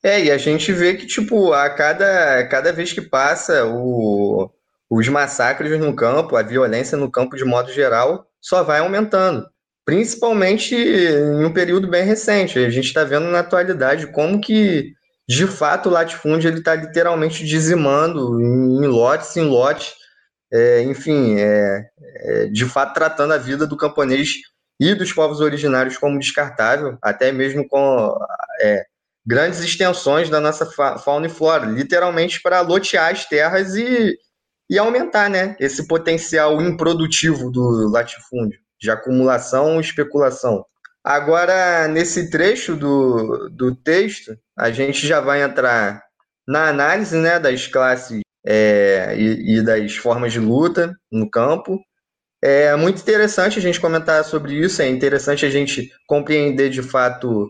[0.02, 4.50] É, e a gente vê que, tipo, a cada, cada vez que passa o
[4.90, 9.46] os massacres no campo, a violência no campo de modo geral, só vai aumentando.
[9.86, 12.58] Principalmente em um período bem recente.
[12.60, 14.94] A gente está vendo na atualidade como que,
[15.28, 19.94] de fato, o latifúndio está literalmente dizimando em, lotes em lotes.
[20.52, 24.34] É, enfim, é, é, de fato tratando a vida do camponês
[24.80, 28.18] e dos povos originários como descartável, até mesmo com
[28.62, 28.84] é,
[29.26, 30.66] grandes extensões da nossa
[30.98, 34.18] fauna e flora, literalmente para lotear as terras e
[34.70, 40.64] e aumentar né, esse potencial improdutivo do latifúndio, de acumulação e especulação.
[41.04, 46.04] Agora, nesse trecho do, do texto, a gente já vai entrar
[46.48, 51.80] na análise né, das classes é, e, e, das formas de luta no campo.
[52.42, 57.50] É muito interessante a gente comentar sobre isso, é interessante a gente compreender de fato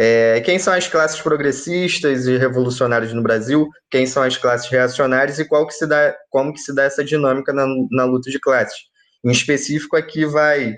[0.00, 3.68] é, quem são as classes progressistas e revolucionárias no Brasil?
[3.90, 7.04] Quem são as classes reacionárias e qual que se dá, como que se dá essa
[7.04, 8.78] dinâmica na, na luta de classes?
[9.24, 10.76] Em específico, aqui vai,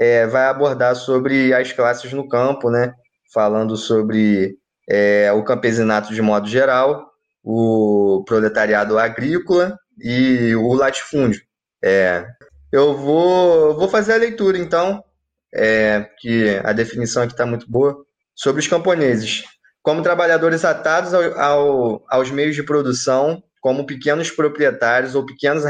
[0.00, 2.94] é, vai abordar sobre as classes no campo, né?
[3.30, 4.56] Falando sobre
[4.88, 7.10] é, o campesinato de modo geral,
[7.44, 11.42] o proletariado agrícola e o latifúndio.
[11.84, 12.24] É,
[12.72, 15.04] eu vou, vou fazer a leitura, então,
[15.54, 18.05] é, que a definição aqui está muito boa
[18.36, 19.44] sobre os camponeses,
[19.82, 25.64] como trabalhadores atados ao, ao, aos meios de produção, como pequenos proprietários ou pequenos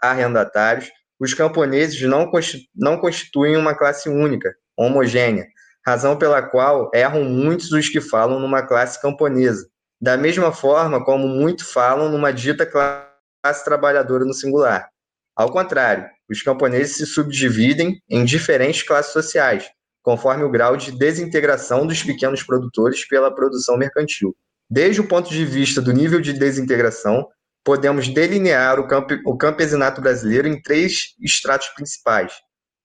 [0.00, 2.30] arrendatários, os camponeses não,
[2.74, 5.46] não constituem uma classe única, homogênea,
[5.86, 9.68] razão pela qual erram muitos os que falam numa classe camponesa,
[10.00, 14.88] da mesma forma como muitos falam numa dita classe trabalhadora no singular.
[15.36, 19.68] Ao contrário, os camponeses se subdividem em diferentes classes sociais,
[20.04, 24.36] conforme o grau de desintegração dos pequenos produtores pela produção mercantil.
[24.70, 27.26] Desde o ponto de vista do nível de desintegração,
[27.64, 32.34] podemos delinear o, camp o campesinato brasileiro em três estratos principais.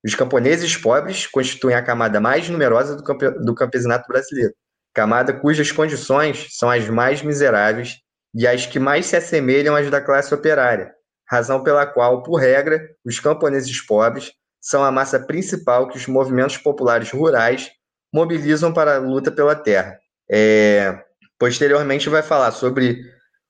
[0.03, 4.53] Os camponeses pobres constituem a camada mais numerosa do, camp do campesinato brasileiro,
[4.93, 7.97] camada cujas condições são as mais miseráveis
[8.33, 10.93] e as que mais se assemelham às da classe operária,
[11.29, 16.57] razão pela qual, por regra, os camponeses pobres são a massa principal que os movimentos
[16.57, 17.69] populares rurais
[18.13, 19.97] mobilizam para a luta pela terra.
[20.29, 20.99] É,
[21.37, 23.01] posteriormente, vai falar sobre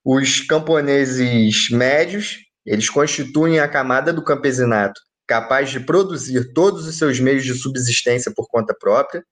[0.03, 7.19] os camponeses médios, eles constituem a camada do campesinato capaz de produzir todos os seus
[7.19, 9.23] meios de subsistência por conta própria,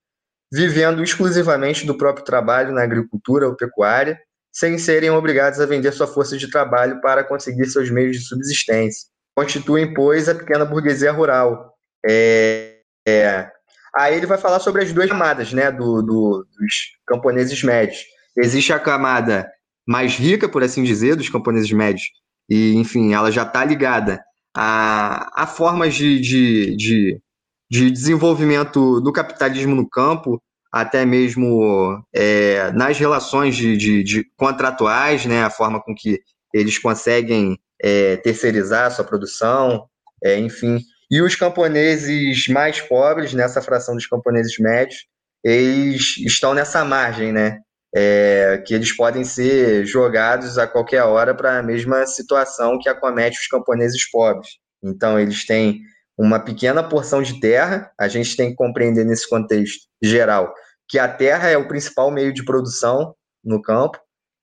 [0.54, 4.16] vivendo exclusivamente do próprio trabalho na agricultura ou pecuária,
[4.54, 9.08] sem serem obrigados a vender sua força de trabalho para conseguir seus meios de subsistência
[9.38, 11.72] constituem, pois, a pequena burguesia rural.
[12.04, 13.48] É, é,
[13.96, 16.74] aí ele vai falar sobre as duas camadas né, do, do, dos
[17.06, 18.00] camponeses médios.
[18.36, 19.48] Existe a camada
[19.88, 22.06] mais rica, por assim dizer, dos camponeses médios,
[22.50, 24.20] e, enfim, ela já está ligada
[24.56, 27.22] a, a formas de, de, de,
[27.70, 35.28] de, desenvolvimento do capitalismo no campo, até mesmo é, nas relações de, de, de, contratuais,
[35.28, 36.20] né, a forma com que
[36.52, 39.88] eles conseguem é, terceirizar sua produção,
[40.24, 40.80] é, enfim.
[41.10, 45.06] E os camponeses mais pobres, nessa fração dos camponeses médios,
[45.44, 47.60] eles estão nessa margem, né?
[47.96, 53.40] É, que eles podem ser jogados a qualquer hora para a mesma situação que acomete
[53.40, 54.50] os camponeses pobres.
[54.84, 55.80] Então, eles têm
[56.18, 60.54] uma pequena porção de terra, a gente tem que compreender nesse contexto geral
[60.88, 63.14] que a terra é o principal meio de produção
[63.44, 64.00] no campo,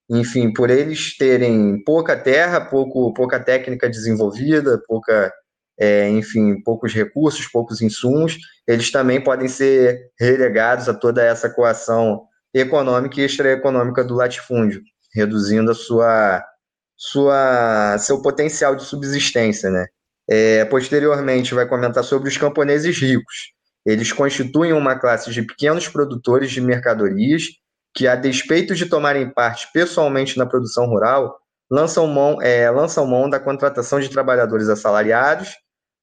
[0.08, 5.32] enfim, por eles terem pouca terra, pouco, pouca técnica desenvolvida, pouca,
[5.78, 8.36] é, enfim, poucos recursos, poucos insumos,
[8.66, 14.82] eles também podem ser relegados a toda essa coação econômica e extraeconômica do latifúndio,
[15.14, 16.44] reduzindo a sua,
[16.96, 19.86] sua, seu potencial de subsistência, né?
[20.28, 23.52] É, posteriormente, vai comentar sobre os camponeses ricos.
[23.84, 27.44] Eles constituem uma classe de pequenos produtores de mercadorias
[27.94, 31.38] que, a despeito de tomarem parte pessoalmente na produção rural,
[31.70, 35.54] lançam mão, é, lançam mão da contratação de trabalhadores assalariados,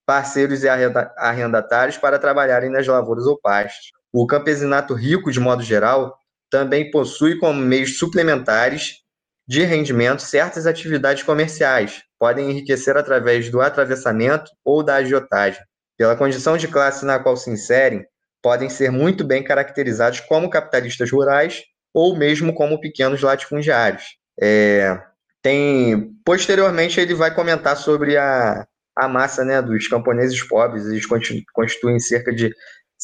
[0.06, 0.70] parceiros e
[1.18, 3.92] arrendatários para trabalharem nas lavouras ou pastos.
[4.12, 6.16] O campesinato rico, de modo geral,
[6.50, 9.02] também possui como meios suplementares
[9.48, 15.62] de rendimento certas atividades comerciais, podem enriquecer através do atravessamento ou da agiotagem.
[15.98, 18.06] Pela condição de classe na qual se inserem,
[18.42, 24.04] podem ser muito bem caracterizados como capitalistas rurais ou mesmo como pequenos latifundiários.
[24.42, 25.00] É,
[25.42, 31.06] tem posteriormente ele vai comentar sobre a, a massa né, dos camponeses pobres, eles
[31.54, 32.54] constituem cerca de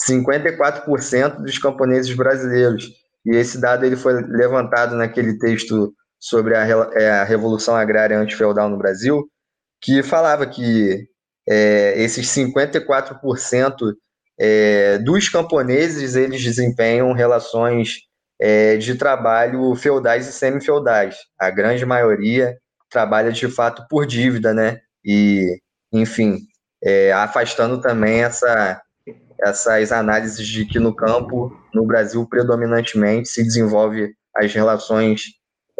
[0.07, 2.89] 54% dos camponeses brasileiros.
[3.25, 8.69] E esse dado ele foi levantado naquele texto sobre a, é, a Revolução Agrária Antifeudal
[8.69, 9.27] no Brasil,
[9.81, 11.07] que falava que
[11.47, 13.93] é, esses 54%
[14.39, 18.06] é, dos camponeses eles desempenham relações
[18.39, 21.17] é, de trabalho feudais e semi-feudais.
[21.39, 22.57] A grande maioria
[22.89, 24.79] trabalha de fato por dívida, né?
[25.03, 25.59] E,
[25.91, 26.39] enfim,
[26.83, 28.81] é, afastando também essa,
[29.41, 35.23] essas análises de que no campo, no Brasil, predominantemente se desenvolve as relações.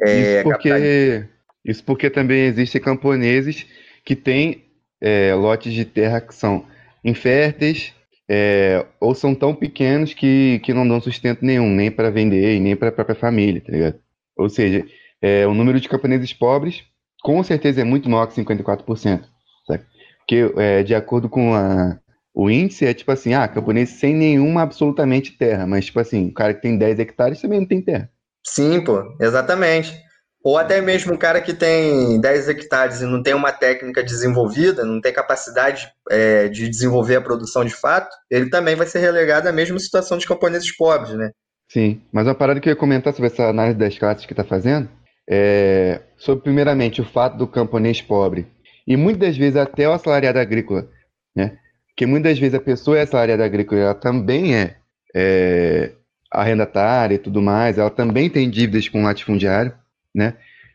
[0.01, 1.29] É, isso, porque,
[1.65, 3.65] isso porque também existem camponeses
[4.03, 4.65] que têm
[5.01, 6.65] é, lotes de terra que são
[7.03, 7.93] inférteis
[8.29, 12.59] é, ou são tão pequenos que, que não dão sustento nenhum, nem para vender e
[12.59, 13.99] nem para a própria família, tá ligado?
[14.37, 14.85] Ou seja,
[15.21, 16.83] é, o número de camponeses pobres
[17.21, 19.23] com certeza é muito maior que 54%,
[19.65, 19.83] sabe?
[20.19, 21.97] Porque, é, de acordo com a,
[22.33, 26.33] o índice, é tipo assim, ah, camponês sem nenhuma absolutamente terra, mas tipo assim, o
[26.33, 28.09] cara que tem 10 hectares também não tem terra.
[28.45, 30.06] Sim, pô, exatamente.
[30.47, 34.85] Ou até mesmo um cara que tem 10 hectares e não tem uma técnica desenvolvida,
[34.85, 39.47] não tem capacidade é, de desenvolver a produção de fato, ele também vai ser relegado
[39.47, 41.31] à mesma situação dos camponeses pobres, né?
[41.67, 44.45] Sim, mas uma parada que eu ia comentar sobre essa análise das classes que está
[44.45, 44.87] fazendo
[45.29, 48.47] é sobre, primeiramente, o fato do camponês pobre
[48.87, 50.87] e muitas vezes até o assalariado agrícola,
[51.35, 51.57] né?
[51.89, 54.77] Porque muitas vezes a pessoa é assalariada agrícola, ela também é,
[55.13, 55.91] é
[56.31, 59.73] arrendatária e tudo mais, ela também tem dívidas com o latifundiário,
[60.17, 60.33] né?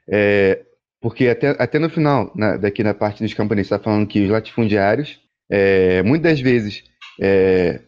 [0.08, 0.64] É,
[1.00, 4.30] porque até, até no final, na, daqui na parte dos camponeses, está falando que os
[4.30, 6.84] latifundiários, é, muitas vezes,
[7.20, 7.80] é,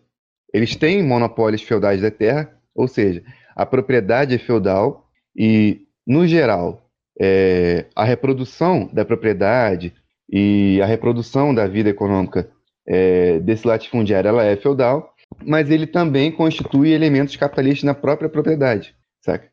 [0.53, 3.23] eles têm monopólios feudais da terra, ou seja,
[3.55, 6.91] a propriedade é feudal e, no geral,
[7.21, 9.95] é, a reprodução da propriedade
[10.29, 12.51] e a reprodução da vida econômica
[12.87, 15.15] é, desse latifundiário ela é feudal,
[15.45, 19.49] mas ele também constitui elementos capitalistas na própria propriedade, saca?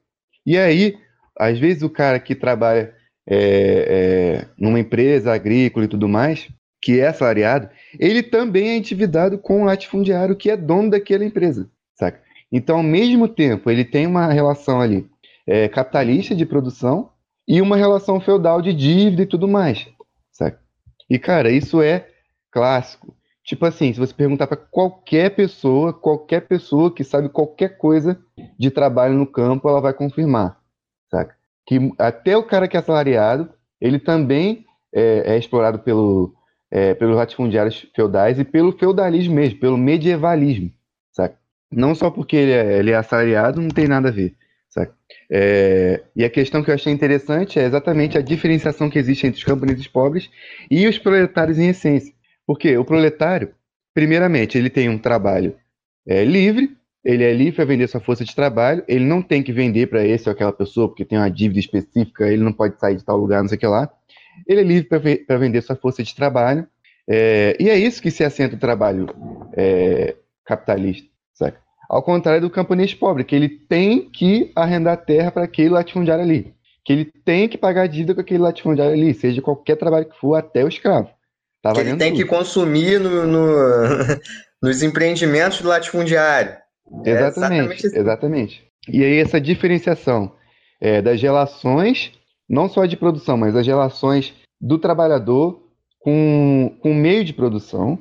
[0.45, 0.97] E aí,
[1.37, 2.93] às vezes o cara que trabalha
[3.27, 6.49] é, é, numa empresa agrícola e tudo mais,
[6.81, 11.69] que é assalariado, ele também é endividado com o latifundiário que é dono daquela empresa,
[11.95, 12.21] saca?
[12.51, 15.07] Então, ao mesmo tempo, ele tem uma relação ali
[15.47, 17.11] é, capitalista de produção
[17.47, 19.87] e uma relação feudal de dívida e tudo mais,
[20.31, 20.59] saca?
[21.09, 22.07] E, cara, isso é
[22.51, 23.15] clássico.
[23.43, 28.19] Tipo assim, se você perguntar para qualquer pessoa, qualquer pessoa que sabe qualquer coisa
[28.57, 30.60] de trabalho no campo, ela vai confirmar?
[31.65, 36.33] Que até o cara que é assalariado, ele também é, é explorado pelo,
[36.69, 40.71] é, pelos latifundiários feudais e pelo feudalismo mesmo, pelo medievalismo,
[41.11, 41.37] saca?
[41.71, 44.35] Não só porque ele é, ele é assalariado, não tem nada a ver,
[44.69, 44.93] saca?
[45.29, 49.39] É, e a questão que eu achei interessante é exatamente a diferenciação que existe entre
[49.39, 50.29] os camponeses pobres
[50.69, 52.13] e os proletários em essência.
[52.45, 53.53] Porque o proletário,
[53.93, 55.55] primeiramente, ele tem um trabalho
[56.05, 59.51] é, livre, ele é livre para vender sua força de trabalho, ele não tem que
[59.51, 62.95] vender para esse ou aquela pessoa porque tem uma dívida específica, ele não pode sair
[62.95, 63.89] de tal lugar, não sei o que lá.
[64.47, 64.87] Ele é livre
[65.25, 66.67] para vender sua força de trabalho,
[67.07, 69.07] é, e é isso que se assenta o trabalho
[69.53, 71.59] é, capitalista, saca?
[71.89, 76.53] Ao contrário do camponês pobre, que ele tem que arrendar terra para aquele latifundiário ali,
[76.85, 80.35] que ele tem que pagar dívida com aquele latifundiário ali, seja qualquer trabalho que for,
[80.35, 81.09] até o escravo.
[81.61, 82.23] Tá que ele tem tudo.
[82.23, 83.47] que consumir no, no,
[84.63, 86.55] nos empreendimentos do latifundiário.
[87.05, 87.97] É exatamente, assim.
[87.97, 88.67] exatamente.
[88.87, 90.33] E aí essa diferenciação
[90.79, 92.11] é, das relações,
[92.49, 95.63] não só de produção, mas das relações do trabalhador
[95.99, 97.99] com, com o meio de produção,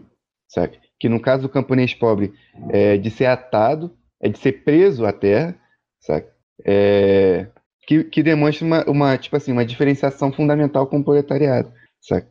[0.49, 0.79] sabe?
[1.01, 2.35] que no caso do camponês pobre
[2.69, 5.57] é de ser atado, é de ser preso à terra,
[5.99, 6.27] sabe?
[6.65, 7.47] É,
[7.87, 12.27] que, que demonstra uma, uma, tipo assim, uma diferenciação fundamental com o proletariado, sabe?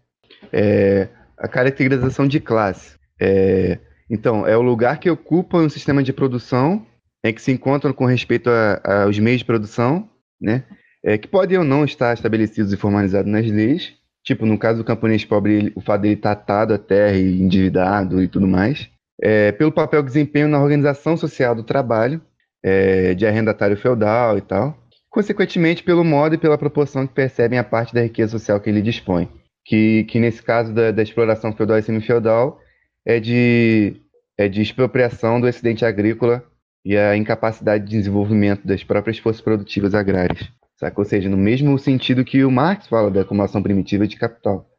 [0.54, 2.96] É, a caracterização de classe.
[3.20, 3.80] É,
[4.10, 6.86] então, é o lugar que ocupa no sistema de produção,
[7.24, 8.50] em que se encontram com respeito
[8.84, 10.10] aos meios de produção,
[10.42, 10.64] né?
[11.04, 13.94] É, que podem ou não estar estabelecidos e formalizados nas leis.
[14.24, 17.42] Tipo, no caso do camponês pobre, ele, o fato dele estar atado à terra e
[17.42, 18.90] endividado e tudo mais.
[19.22, 22.22] É, pelo papel que desempenha na organização social do trabalho,
[22.64, 24.78] é, de arrendatário feudal e tal.
[25.10, 28.82] Consequentemente, pelo modo e pela proporção que percebem a parte da riqueza social que ele
[28.82, 29.30] dispõe.
[29.66, 32.60] Que, que nesse caso da, da exploração feudal e semi-feudal,
[33.10, 33.96] é de,
[34.38, 36.44] é de expropriação do excedente agrícola
[36.86, 40.48] e a incapacidade de desenvolvimento das próprias forças produtivas agrárias.
[40.80, 41.02] Saca?
[41.02, 44.70] Ou seja, no mesmo sentido que o Marx fala da acumulação primitiva de capital.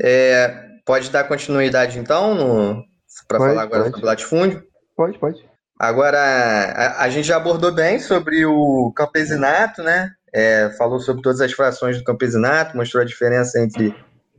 [0.00, 2.82] É, pode dar continuidade, então,
[3.28, 3.94] para falar agora pode.
[3.94, 4.64] sobre latifúndio?
[4.96, 5.44] Pode, pode.
[5.78, 10.10] Agora, a, a, gente já abordou bem sobre o campesinato, né?
[10.34, 13.94] É, falou sobre todas as frações do campesinato, mostrou a diferença entre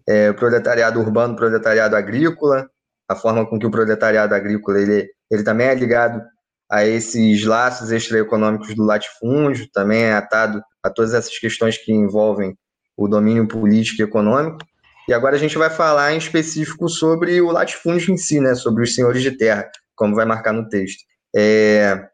[0.10, 2.68] é, o proletariado urbano o proletariado agrícola,
[3.08, 6.20] a forma com que o proletariado agrícola ele, ele também é ligado
[6.70, 12.58] a esses laços extraeconômicos do latifúndio, também é atado a todas essas questões que envolvem
[12.98, 14.58] o domínio político e econômico.
[15.08, 18.84] E agora a gente vai falar em específico sobre o latifúndio em si, né, sobre
[18.84, 21.04] os senhores de terra, como vai marcar no texto.
[21.36, 22.08] É,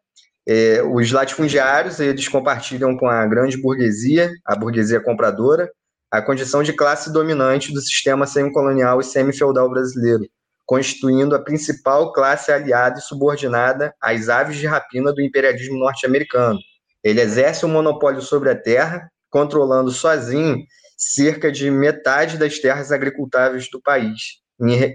[0.47, 5.69] é, os latifundiários eles compartilham com a grande burguesia, a burguesia compradora,
[6.15, 10.23] a condição de classe dominante do sistema semicolonial e semi-feudal brasileiro,
[10.65, 16.57] constituindo a principal classe aliada e subordinada às aves de rapina do imperialismo norte-americano.
[17.03, 20.63] Ele exerce o um monopólio sobre a terra, controlando sozinho
[20.97, 24.39] cerca de metade das terras agricultáveis do país.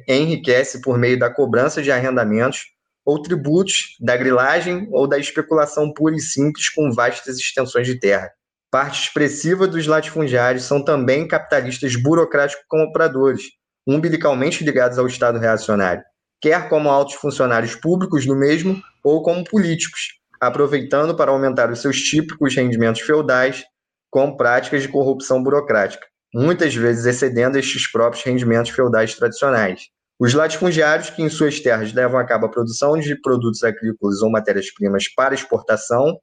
[0.08, 2.64] Enriquece por meio da cobrança de arrendamentos
[3.04, 8.30] ou tributos, da grilagem ou da especulação pura e simples com vastas extensões de terra.
[8.70, 13.42] Parte expressiva dos latifundiários são também capitalistas burocráticos compradores,
[13.84, 16.04] umbilicalmente ligados ao Estado reacionário,
[16.40, 21.96] quer como altos funcionários públicos no mesmo ou como políticos, aproveitando para aumentar os seus
[21.96, 23.64] típicos rendimentos feudais
[24.08, 29.88] com práticas de corrupção burocrática, muitas vezes excedendo estes próprios rendimentos feudais tradicionais.
[30.16, 34.30] Os latifundiários, que em suas terras levam a cabo a produção de produtos agrícolas ou
[34.30, 36.18] matérias-primas para exportação,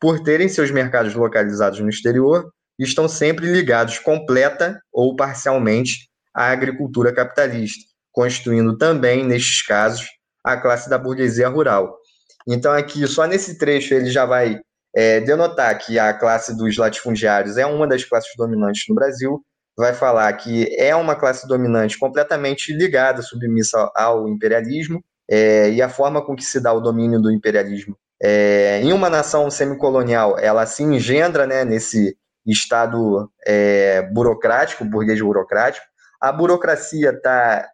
[0.00, 7.14] por terem seus mercados localizados no exterior, estão sempre ligados completa ou parcialmente à agricultura
[7.14, 10.06] capitalista, constituindo também, nestes casos,
[10.44, 11.96] a classe da burguesia rural.
[12.46, 14.60] Então, aqui, só nesse trecho, ele já vai
[14.94, 19.42] é, denotar que a classe dos latifundiários é uma das classes dominantes no Brasil,
[19.76, 25.88] vai falar que é uma classe dominante completamente ligada, submissa ao imperialismo, é, e a
[25.88, 30.66] forma com que se dá o domínio do imperialismo é, em uma nação semicolonial, ela
[30.66, 35.84] se engendra né, nesse estado é, burocrático, burguês burocrático.
[36.20, 37.68] A burocracia está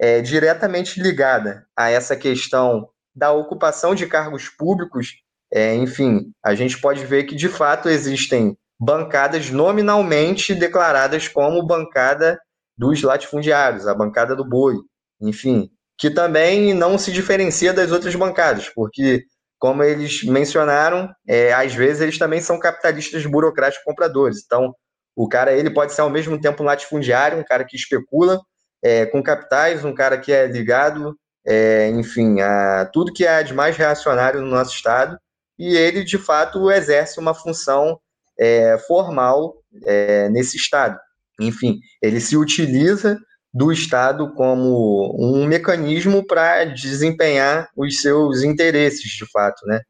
[0.00, 5.14] é, diretamente ligada a essa questão da ocupação de cargos públicos.
[5.52, 12.38] É, enfim, a gente pode ver que de fato existem bancadas nominalmente declaradas como bancada
[12.76, 14.76] dos latifundiários, a bancada do boi,
[15.20, 15.68] enfim,
[15.98, 19.24] que também não se diferencia das outras bancadas, porque
[19.58, 24.42] como eles mencionaram, é, às vezes eles também são capitalistas burocráticos compradores.
[24.44, 24.74] Então,
[25.16, 28.40] o cara ele pode ser ao mesmo tempo um latifundiário, um cara que especula
[28.82, 33.52] é, com capitais, um cara que é ligado, é, enfim, a tudo que é de
[33.52, 35.18] mais reacionário no nosso Estado,
[35.58, 37.98] e ele, de fato, exerce uma função
[38.38, 40.96] é, formal é, nesse Estado.
[41.40, 43.18] Enfim, ele se utiliza
[43.58, 49.80] do Estado como um mecanismo para desempenhar os seus interesses, de fato, né?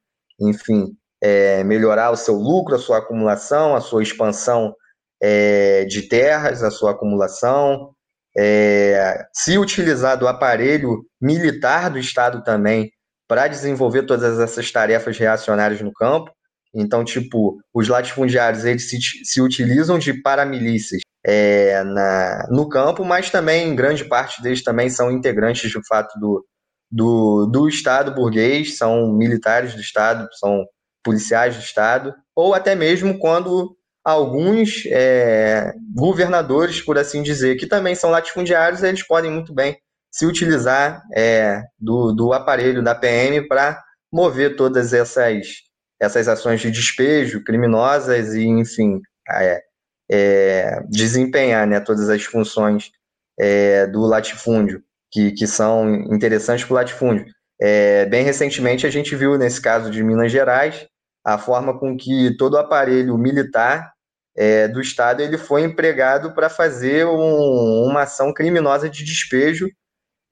[0.40, 4.74] Enfim, é, melhorar o seu lucro, a sua acumulação, a sua expansão
[5.22, 7.90] é, de terras, a sua acumulação,
[8.34, 12.90] é, se utilizar do aparelho militar do Estado também
[13.28, 16.30] para desenvolver todas essas tarefas reacionárias no campo.
[16.74, 23.28] Então, tipo, os latifundiários eles se, se utilizam de paramilícias é, na, no campo, mas
[23.28, 26.42] também grande parte deles também são integrantes de fato do,
[26.90, 30.64] do, do Estado burguês, são militares do Estado, são
[31.04, 37.94] policiais do Estado, ou até mesmo quando alguns é, governadores, por assim dizer, que também
[37.94, 39.76] são latifundiários, eles podem muito bem
[40.10, 43.78] se utilizar é, do, do aparelho da PM para
[44.10, 45.46] mover todas essas,
[46.00, 48.98] essas ações de despejo criminosas e, enfim,
[49.30, 49.60] é,
[50.10, 52.90] é, desempenhar né, todas as funções
[53.38, 57.26] é, do latifúndio, que, que são interessantes para o latifúndio.
[57.60, 60.86] É, bem recentemente, a gente viu, nesse caso de Minas Gerais,
[61.24, 63.92] a forma com que todo o aparelho militar
[64.36, 69.68] é, do Estado ele foi empregado para fazer um, uma ação criminosa de despejo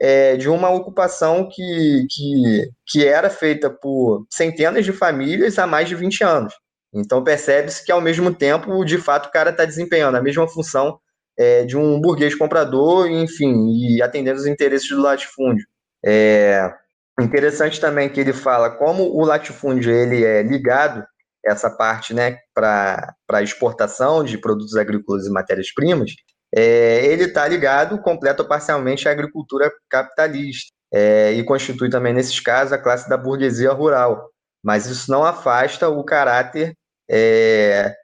[0.00, 5.88] é, de uma ocupação que, que, que era feita por centenas de famílias há mais
[5.88, 6.54] de 20 anos.
[6.96, 10.98] Então percebe-se que, ao mesmo tempo, de fato, o cara está desempenhando a mesma função
[11.38, 15.66] é, de um burguês comprador, enfim, e atendendo os interesses do latifúndio.
[16.04, 16.72] É
[17.20, 21.04] interessante também que ele fala como o latifúndio ele é ligado
[21.44, 26.10] essa parte né, para exportação de produtos agrícolas e matérias-primas,
[26.54, 32.40] é, ele está ligado completo ou parcialmente à agricultura capitalista é, e constitui também, nesses
[32.40, 34.30] casos, a classe da burguesia rural.
[34.62, 36.74] Mas isso não afasta o caráter
[37.10, 37.94] é,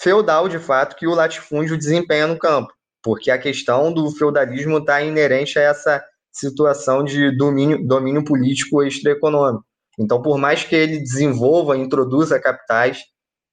[0.00, 5.02] feudal, de fato, que o latifúndio desempenha no campo, porque a questão do feudalismo está
[5.02, 9.64] inerente a essa situação de domínio, domínio político extraeconômico.
[9.98, 13.02] Então, por mais que ele desenvolva, introduza capitais,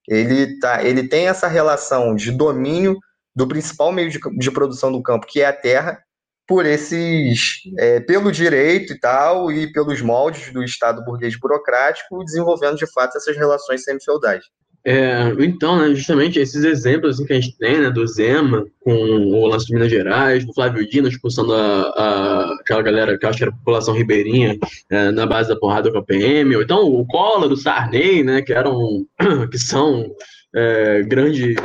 [0.07, 2.97] ele, tá, ele tem essa relação de domínio
[3.35, 6.01] do principal meio de, de produção do campo, que é a terra,
[6.47, 12.75] por esses, é, pelo direito e tal, e pelos moldes do Estado burguês burocrático, desenvolvendo
[12.75, 14.43] de fato essas relações semi-feudais.
[14.85, 18.93] É, então, né, justamente esses exemplos assim, que a gente tem, né, do Zema com
[18.93, 23.37] o lance de Minas Gerais, do Flávio Dino expulsando a, a, aquela galera que acho
[23.37, 24.57] que era a população ribeirinha
[24.89, 28.41] é, na base da porrada com a PM, ou então o Collor, do Sarney, né,
[28.41, 29.05] que eram,
[29.51, 30.09] que são
[30.55, 31.55] é, grandes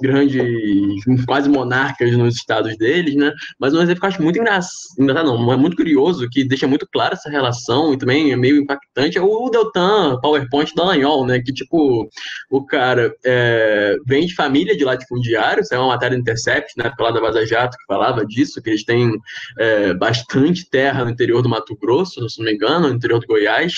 [0.00, 3.32] grandes, quase monarcas nos estados deles, né?
[3.58, 6.86] Mas um exemplo que eu acho muito engraçado, não, é muito curioso, que deixa muito
[6.90, 11.40] clara essa relação e também é meio impactante, é o Deltan PowerPoint da Lanhol, né?
[11.40, 12.08] Que, tipo,
[12.50, 16.92] o cara é, vem de família de latifundiários, é uma matéria do Intercept, né?
[16.98, 19.12] Lá da Vaza Jato, que falava disso, que eles têm
[19.58, 23.26] é, bastante terra no interior do Mato Grosso, se não me engano, no interior do
[23.26, 23.74] Goiás,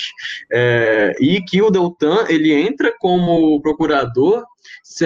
[0.51, 4.43] é, e que o Deltan, ele entra como procurador
[4.83, 5.05] se,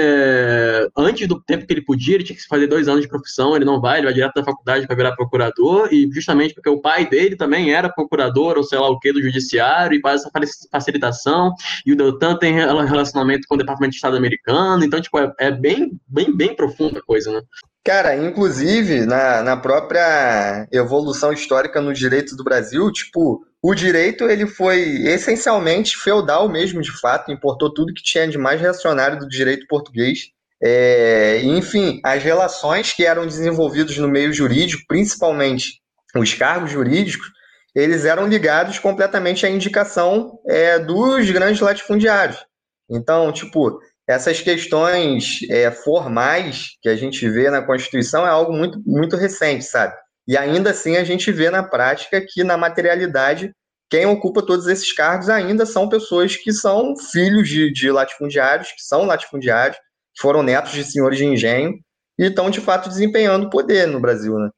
[0.95, 3.65] antes do tempo que ele podia, ele tinha que fazer dois anos de profissão, ele
[3.65, 7.07] não vai, ele vai direto da faculdade para virar procurador, e justamente porque o pai
[7.07, 10.31] dele também era procurador, ou sei lá o que, do judiciário, e faz essa
[10.71, 11.53] facilitação,
[11.85, 15.51] e o Deltan tem relacionamento com o Departamento de Estado americano, então, tipo, é, é
[15.51, 17.41] bem, bem, bem profunda a coisa, né?
[17.87, 24.45] Cara, inclusive, na, na própria evolução histórica no direito do Brasil, tipo, o direito ele
[24.45, 29.65] foi essencialmente feudal mesmo, de fato, importou tudo que tinha de mais reacionário do direito
[29.69, 30.31] português.
[30.61, 35.81] É, enfim, as relações que eram desenvolvidas no meio jurídico, principalmente
[36.13, 37.31] os cargos jurídicos,
[37.73, 42.45] eles eram ligados completamente à indicação é, dos grandes latifundiários.
[42.89, 48.81] Então, tipo, essas questões é, formais que a gente vê na Constituição é algo muito,
[48.85, 49.93] muito recente, sabe?
[50.25, 53.51] E ainda assim a gente vê na prática que, na materialidade,
[53.89, 58.81] quem ocupa todos esses cargos ainda são pessoas que são filhos de, de latifundiários, que
[58.81, 59.77] são latifundiários,
[60.15, 61.73] que foram netos de senhores de engenho
[62.17, 64.49] e estão, de fato, desempenhando poder no Brasil, né?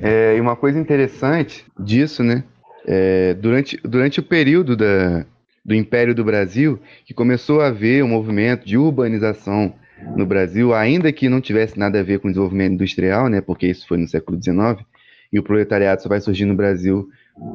[0.00, 2.44] É, e uma coisa interessante disso, né?
[2.86, 5.26] É, durante, durante o período da,
[5.64, 9.74] do Império do Brasil, que começou a haver um movimento de urbanização
[10.16, 13.40] no Brasil, ainda que não tivesse nada a ver com o desenvolvimento industrial, né?
[13.40, 14.84] Porque isso foi no século XIX,
[15.32, 17.08] e o proletariado só vai surgir no Brasil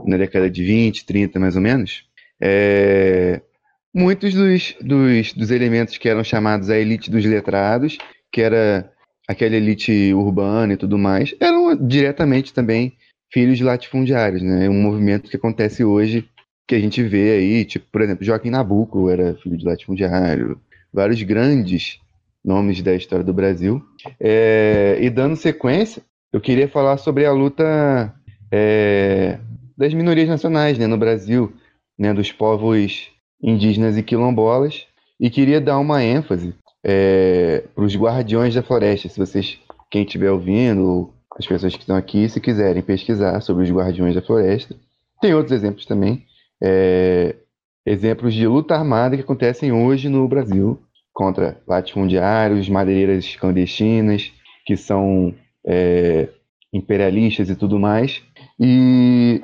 [0.06, 2.06] na década de 20, 30 mais ou menos,
[2.42, 3.42] é,
[3.94, 7.98] muitos dos, dos, dos, elementos que eram chamados a elite dos letrados,
[8.32, 8.92] que era
[9.28, 12.94] aquela elite urbana e tudo mais, eram diretamente também
[13.32, 14.66] filhos de latifundiários, né?
[14.66, 16.28] É um movimento que acontece hoje,
[16.68, 20.60] que a gente vê aí, tipo, por exemplo, Joaquim Nabuco era filho de latifundiário,
[20.94, 22.00] vários grandes
[22.44, 23.82] nomes da história do Brasil.
[24.20, 28.14] É, e dando sequência, eu queria falar sobre a luta
[28.52, 29.40] é,
[29.78, 31.54] das minorias nacionais né, no Brasil,
[31.98, 33.10] né, dos povos
[33.42, 34.86] indígenas e quilombolas,
[35.20, 36.54] e queria dar uma ênfase
[36.84, 39.08] é, para os guardiões da floresta.
[39.08, 39.58] Se vocês,
[39.90, 44.22] quem estiver ouvindo, as pessoas que estão aqui, se quiserem pesquisar sobre os guardiões da
[44.22, 44.76] floresta,
[45.22, 46.27] tem outros exemplos também,
[46.64, 47.36] é,
[47.86, 50.82] exemplos de luta armada que acontecem hoje no Brasil
[51.14, 54.32] contra latifundiários, madeireiras clandestinas,
[54.66, 55.34] que são
[55.66, 56.30] é,
[56.72, 58.22] imperialistas e tudo mais.
[58.60, 59.42] E,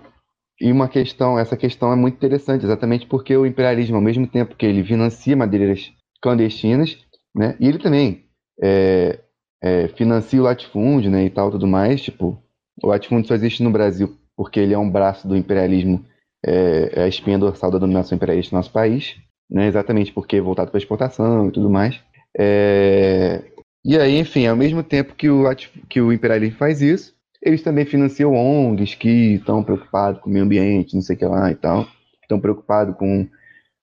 [0.61, 4.55] e uma questão, essa questão é muito interessante, exatamente porque o imperialismo, ao mesmo tempo
[4.55, 5.91] que ele financia madeireiras
[6.21, 6.97] clandestinas,
[7.35, 8.25] né, e ele também
[8.61, 9.19] é,
[9.61, 12.01] é, financia o latifúndio, né, e tal, tudo mais.
[12.01, 12.37] Tipo,
[12.83, 16.03] o latifúndio só existe no Brasil porque ele é um braço do imperialismo,
[16.45, 19.15] é, é a espinha dorsal da dominação imperialista no nosso país,
[19.49, 21.99] né, exatamente porque é voltado para exportação e tudo mais.
[22.37, 23.41] É,
[23.85, 25.43] e aí, enfim, ao mesmo tempo que o,
[25.89, 30.45] que o imperialismo faz isso, eles também financiam ONGs que estão preocupados com o meio
[30.45, 31.85] ambiente, não sei o que lá e tal.
[32.21, 33.27] Estão preocupados com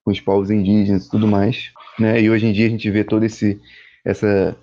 [0.04, 2.20] com os povos indígenas e tudo mais, né?
[2.20, 3.26] E hoje em dia a gente vê toda
[4.04, 4.56] essa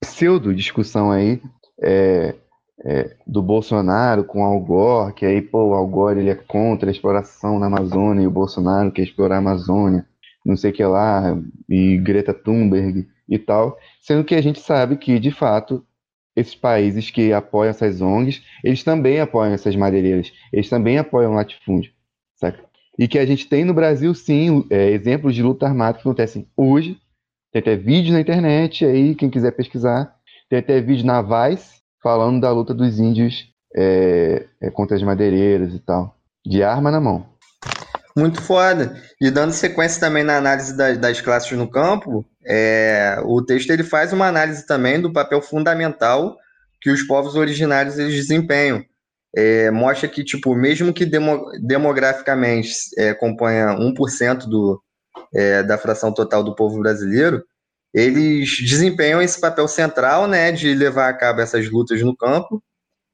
[0.00, 1.40] pseudo discussão aí
[1.82, 2.34] é,
[2.82, 6.90] é, do Bolsonaro com Al Gore, que aí, pô, o Al Gore ele é contra
[6.90, 10.06] a exploração na Amazônia e o Bolsonaro quer explorar a Amazônia,
[10.44, 11.36] não sei o que lá,
[11.68, 15.84] e Greta Thunberg e tal, sendo que a gente sabe que, de fato,
[16.36, 21.36] esses países que apoiam essas ONGs, eles também apoiam essas madeireiras, eles também apoiam o
[21.36, 21.92] latifúndio,
[22.34, 22.64] saca?
[22.98, 26.46] E que a gente tem no Brasil, sim, é, exemplos de luta armada que acontecem
[26.56, 26.98] hoje,
[27.52, 30.14] tem até vídeo na internet aí, quem quiser pesquisar,
[30.48, 35.72] tem até vídeo na Vice, falando da luta dos índios é, é, contra as madeireiras
[35.72, 37.26] e tal, de arma na mão.
[38.14, 38.94] Muito foda.
[39.18, 43.82] E dando sequência também na análise das, das classes no campo, é, o texto ele
[43.82, 46.36] faz uma análise também do papel fundamental
[46.80, 48.84] que os povos originários eles desempenham.
[49.34, 54.80] É, mostra que, tipo, mesmo que demo, demograficamente é, componha 1% do,
[55.34, 57.42] é, da fração total do povo brasileiro,
[57.94, 62.62] eles desempenham esse papel central, né, de levar a cabo essas lutas no campo,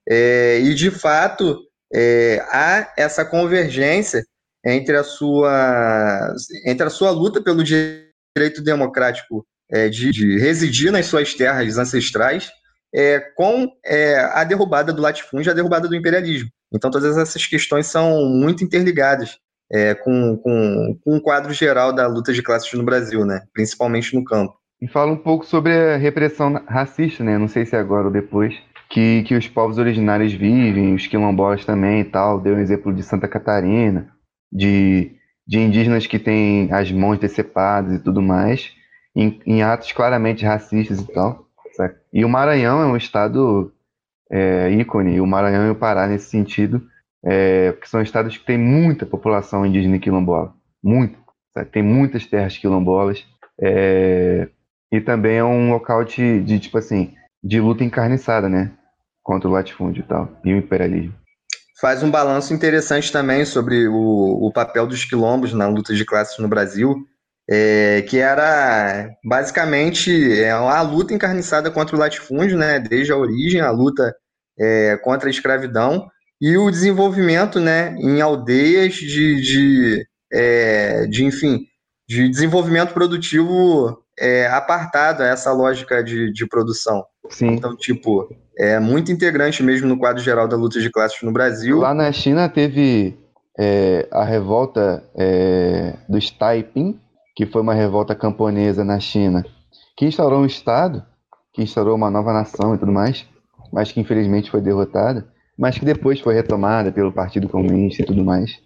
[0.09, 1.61] é, e de fato
[1.93, 4.25] é, há essa convergência
[4.65, 6.35] entre a sua
[6.67, 12.51] entre a sua luta pelo direito democrático é, de, de, residir nas suas terras ancestrais
[12.95, 16.51] é, com é, a derrubada do latifúndio, a derrubada do imperialismo.
[16.73, 19.39] Então todas essas questões são muito interligadas
[19.73, 24.15] é, com, com, com o quadro geral da luta de classes no Brasil, né, principalmente
[24.15, 24.60] no campo.
[24.81, 27.37] E fala um pouco sobre a repressão racista, né?
[27.37, 28.55] Não sei se é agora ou depois,
[28.89, 32.41] que, que os povos originários vivem, os quilombolas também e tal.
[32.41, 34.11] Deu um exemplo de Santa Catarina,
[34.51, 35.13] de,
[35.47, 38.73] de indígenas que têm as mãos decepadas e tudo mais,
[39.15, 41.47] em, em atos claramente racistas e tal.
[42.13, 43.73] E o Maranhão é um estado
[44.31, 46.83] é, ícone, o Maranhão e o Pará nesse sentido,
[47.23, 50.55] é, porque são estados que têm muita população indígena e quilombola.
[50.83, 51.19] Muito.
[51.71, 53.27] Tem muitas terras quilombolas.
[53.61, 54.49] É,
[54.93, 58.73] e também é um local de, de, tipo assim, de luta encarniçada, né?
[59.23, 61.15] Contra o latifúndio e tal, e o imperialismo.
[61.81, 66.39] Faz um balanço interessante também sobre o, o papel dos quilombos na luta de classes
[66.39, 66.95] no Brasil,
[67.49, 72.79] é, que era basicamente é, a luta encarniçada contra o latifúndio, né?
[72.79, 74.15] Desde a origem, a luta
[74.59, 76.07] é, contra a escravidão
[76.41, 77.95] e o desenvolvimento, né?
[77.99, 81.65] Em aldeias de, de, é, de enfim,
[82.09, 87.05] de desenvolvimento produtivo é, apartado a essa lógica de, de produção.
[87.31, 87.53] Sim.
[87.53, 91.79] Então, tipo, é muito integrante mesmo no quadro geral da luta de classes no Brasil.
[91.79, 93.19] Lá na China teve
[93.59, 97.01] é, a revolta é, dos Taiping,
[97.35, 99.45] que foi uma revolta camponesa na China,
[99.97, 101.03] que instaurou um Estado,
[101.55, 103.27] que instaurou uma nova nação e tudo mais,
[103.73, 105.27] mas que infelizmente foi derrotada,
[105.59, 108.59] mas que depois foi retomada pelo Partido Comunista e tudo mais.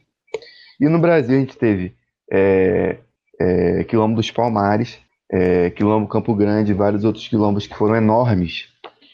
[0.81, 1.95] E no Brasil a gente teve
[2.31, 2.99] é,
[3.41, 4.99] é, Quilombo dos Palmares,
[5.35, 8.69] é, Quilombo Campo Grande e vários outros quilombos que foram enormes,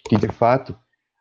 [0.07, 0.77] que de fato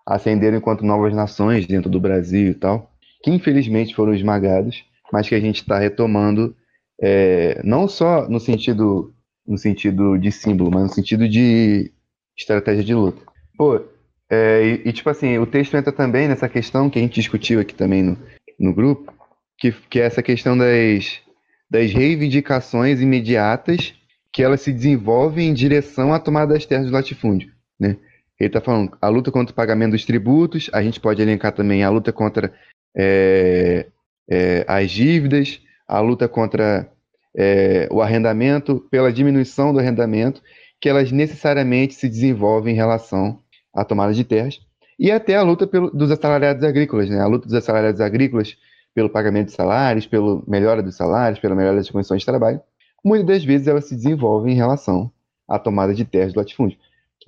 [0.06, 2.92] ascenderam enquanto novas nações dentro do Brasil e tal,
[3.24, 6.54] que infelizmente foram esmagados, mas que a gente está retomando
[7.02, 9.14] é, não só no sentido
[9.48, 11.92] no sentido de símbolo, mas no sentido de
[12.38, 13.22] estratégia de luta.
[13.58, 13.82] Pô,
[14.30, 17.60] é, e, e, tipo assim, o texto entra também nessa questão que a gente discutiu
[17.60, 18.18] aqui também no,
[18.60, 19.12] no grupo,
[19.58, 21.20] que, que é essa questão das,
[21.68, 23.99] das reivindicações imediatas
[24.32, 27.52] que elas se desenvolvem em direção à tomada das terras do latifúndio.
[27.80, 27.98] Né?
[28.40, 31.84] Ele está falando a luta contra o pagamento dos tributos, a gente pode elencar também
[31.84, 32.54] a luta contra
[32.96, 33.88] é,
[34.30, 36.90] é, as dívidas, a luta contra
[37.36, 40.42] é, o arrendamento, pela diminuição do arrendamento,
[40.80, 43.40] que elas necessariamente se desenvolvem em relação
[43.74, 44.60] à tomada de terras,
[44.98, 47.20] e até a luta pelo, dos assalariados agrícolas, né?
[47.20, 48.58] a luta dos assalariados agrícolas
[48.94, 52.62] pelo pagamento de salários, pela melhora dos salários, pela melhora das condições de trabalho,
[53.04, 55.12] muitas das vezes ela se desenvolve em relação
[55.48, 56.78] à tomada de terras do latifúndio.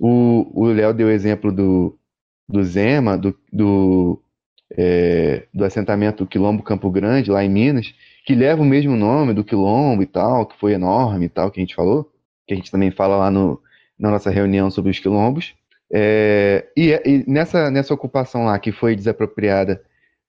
[0.00, 1.96] O Léo deu o exemplo do,
[2.48, 4.20] do Zema, do, do,
[4.76, 7.94] é, do assentamento Quilombo Campo Grande, lá em Minas,
[8.24, 11.60] que leva o mesmo nome do Quilombo e tal, que foi enorme e tal, que
[11.60, 12.10] a gente falou,
[12.46, 13.60] que a gente também fala lá no,
[13.98, 15.54] na nossa reunião sobre os quilombos.
[15.92, 19.82] É, e, e nessa, nessa ocupação lá, que foi desapropriada,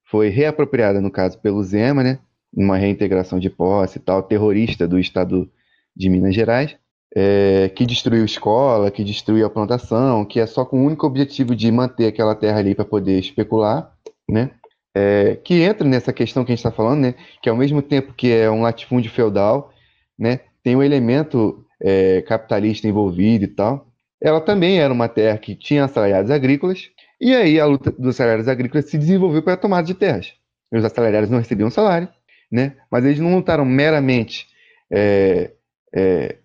[0.06, 2.20] foi reapropriada, no caso, pelo Zema, né?
[2.56, 5.50] Uma reintegração de posse e tal, terrorista do estado
[5.96, 6.76] de Minas Gerais,
[7.16, 11.56] é, que destruiu escola, que destruiu a plantação, que é só com o único objetivo
[11.56, 13.92] de manter aquela terra ali para poder especular,
[14.30, 14.52] né?
[14.96, 17.16] É, que entra nessa questão que a gente está falando, né?
[17.42, 19.72] Que ao mesmo tempo que é um latifúndio feudal,
[20.18, 20.40] né?
[20.64, 23.88] Tem um elemento é, capitalista envolvido e tal.
[24.22, 26.90] Ela também era uma terra que tinha assalariados agrícolas,
[27.20, 30.34] e aí a luta dos assalariados agrícolas se desenvolveu para a tomada de terras.
[30.72, 32.08] Os assalariados não recebiam salário,
[32.54, 32.74] né?
[32.92, 34.48] Mas eles não lutaram meramente
[34.92, 35.52] é,
[35.92, 36.38] é,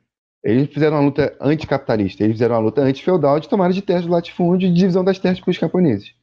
[0.42, 4.12] eles fizeram uma luta anticapitalista, eles fizeram uma luta anti-feudal de tomada de terras do
[4.12, 6.14] latifúndio e de divisão das terras para os camponeses.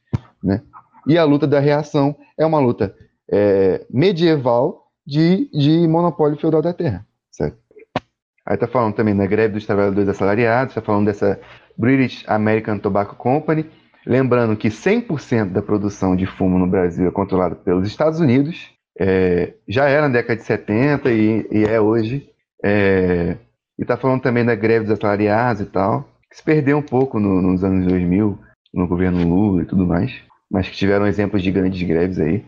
[0.42, 0.60] Né?
[1.06, 2.96] E a luta da reação é uma luta
[3.30, 7.06] é, medieval de, de monopólio feudal da terra.
[7.30, 7.58] Certo?
[8.44, 11.38] Aí está falando também da greve dos trabalhadores assalariados, está falando dessa
[11.78, 13.70] British American Tobacco Company,
[14.04, 19.52] lembrando que 100% da produção de fumo no Brasil é controlada pelos Estados Unidos, é,
[19.68, 22.28] já era na década de 70 e, e é hoje.
[22.64, 23.36] É,
[23.78, 27.20] e está falando também da greve dos assalariados e tal, que se perdeu um pouco
[27.20, 28.38] no, nos anos 2000,
[28.72, 30.12] no governo Lula e tudo mais,
[30.50, 32.44] mas que tiveram exemplos de grandes greves aí.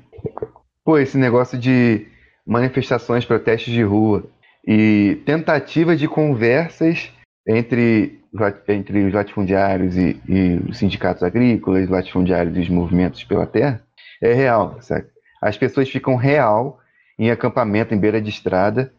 [0.84, 2.06] Pô, esse negócio de
[2.46, 4.24] manifestações, protestos de rua
[4.66, 7.12] e tentativa de conversas
[7.46, 8.20] entre,
[8.68, 13.82] entre os latifundiários e, e os sindicatos agrícolas, latifundiários e os movimentos pela terra,
[14.22, 15.06] é real, sabe?
[15.40, 16.78] As pessoas ficam real
[17.18, 18.92] em acampamento em beira de estrada,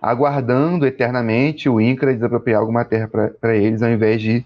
[0.00, 4.44] aguardando eternamente o INCRA desapropriar alguma terra para eles, ao invés de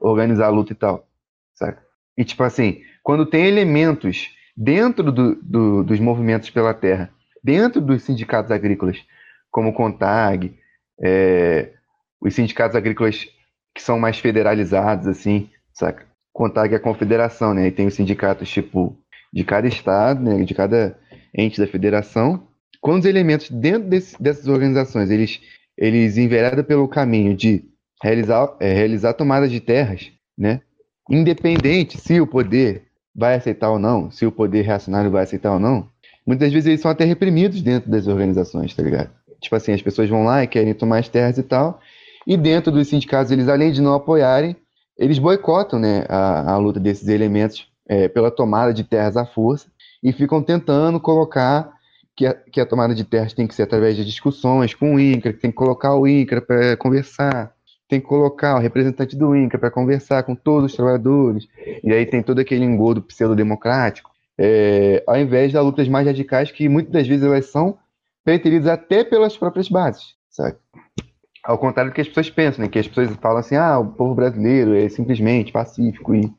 [0.00, 1.06] organizar a luta e tal,
[1.54, 1.82] saca?
[2.16, 7.10] E tipo assim, quando tem elementos dentro do, do, dos movimentos pela terra,
[7.42, 9.04] dentro dos sindicatos agrícolas,
[9.50, 10.56] como o CONTAG,
[11.00, 11.72] é,
[12.20, 13.26] os sindicatos agrícolas
[13.74, 16.06] que são mais federalizados, assim, saca?
[16.32, 17.66] CONTAG é a confederação, né?
[17.68, 18.96] E tem os sindicatos, tipo,
[19.34, 20.96] de cada estado, né, de cada
[21.36, 22.46] ente da federação,
[22.80, 25.40] quando os elementos dentro desse, dessas organizações eles,
[25.76, 27.64] eles enveredam pelo caminho de
[28.00, 30.60] realizar, é, realizar tomadas de terras, né,
[31.10, 35.58] independente se o poder vai aceitar ou não, se o poder reacionário vai aceitar ou
[35.58, 35.88] não,
[36.24, 39.10] muitas vezes eles são até reprimidos dentro das organizações, tá ligado?
[39.40, 41.80] Tipo assim, as pessoas vão lá e querem tomar as terras e tal,
[42.24, 44.56] e dentro dos sindicatos, eles além de não apoiarem,
[44.96, 49.68] eles boicotam né, a, a luta desses elementos é, pela tomada de terras à força
[50.02, 51.72] e ficam tentando colocar
[52.16, 55.00] que a, que a tomada de terras tem que ser através de discussões com o
[55.00, 57.52] INCRA, que tem que colocar o INCRA para conversar,
[57.88, 61.46] tem que colocar o representante do INCRA para conversar com todos os trabalhadores,
[61.82, 66.68] e aí tem todo aquele engodo pseudo-democrático, é, ao invés das lutas mais radicais que
[66.68, 67.78] muitas das vezes elas são
[68.24, 70.56] preteridas até pelas próprias bases, sabe?
[71.44, 72.70] Ao contrário do que as pessoas pensam, né?
[72.70, 76.32] que as pessoas falam assim, ah, o povo brasileiro é simplesmente pacífico e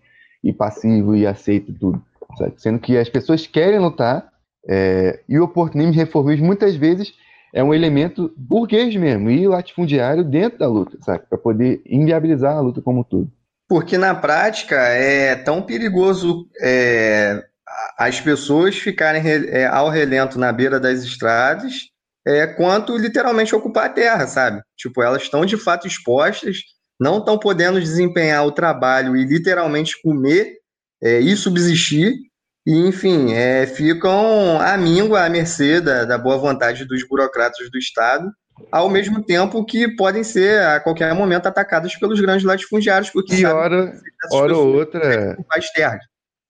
[0.46, 2.02] e passivo e aceita tudo.
[2.38, 2.54] Sabe?
[2.58, 4.30] Sendo que as pessoas querem lutar
[4.68, 7.14] é, e o oportunismo reformismo muitas vezes
[7.54, 12.82] é um elemento burguês mesmo e latifundiário dentro da luta, para poder inviabilizar a luta
[12.82, 13.32] como todo.
[13.68, 17.44] Porque na prática é tão perigoso é,
[17.98, 21.90] as pessoas ficarem é, ao relento na beira das estradas
[22.28, 24.62] é, quanto literalmente ocupar a terra, sabe?
[24.76, 26.58] Tipo, elas estão de fato expostas
[27.00, 30.58] não estão podendo desempenhar o trabalho e literalmente comer
[31.04, 32.14] é, e subsistir,
[32.66, 37.78] e enfim, é, ficam à míngua, à mercê da, da boa vontade dos burocratas do
[37.78, 38.32] Estado,
[38.72, 43.46] ao mesmo tempo que podem ser a qualquer momento atacados pelos grandes latifundiários, porque e
[43.46, 43.94] hora,
[44.32, 45.38] hora ou outra,
[45.74, 46.02] terras.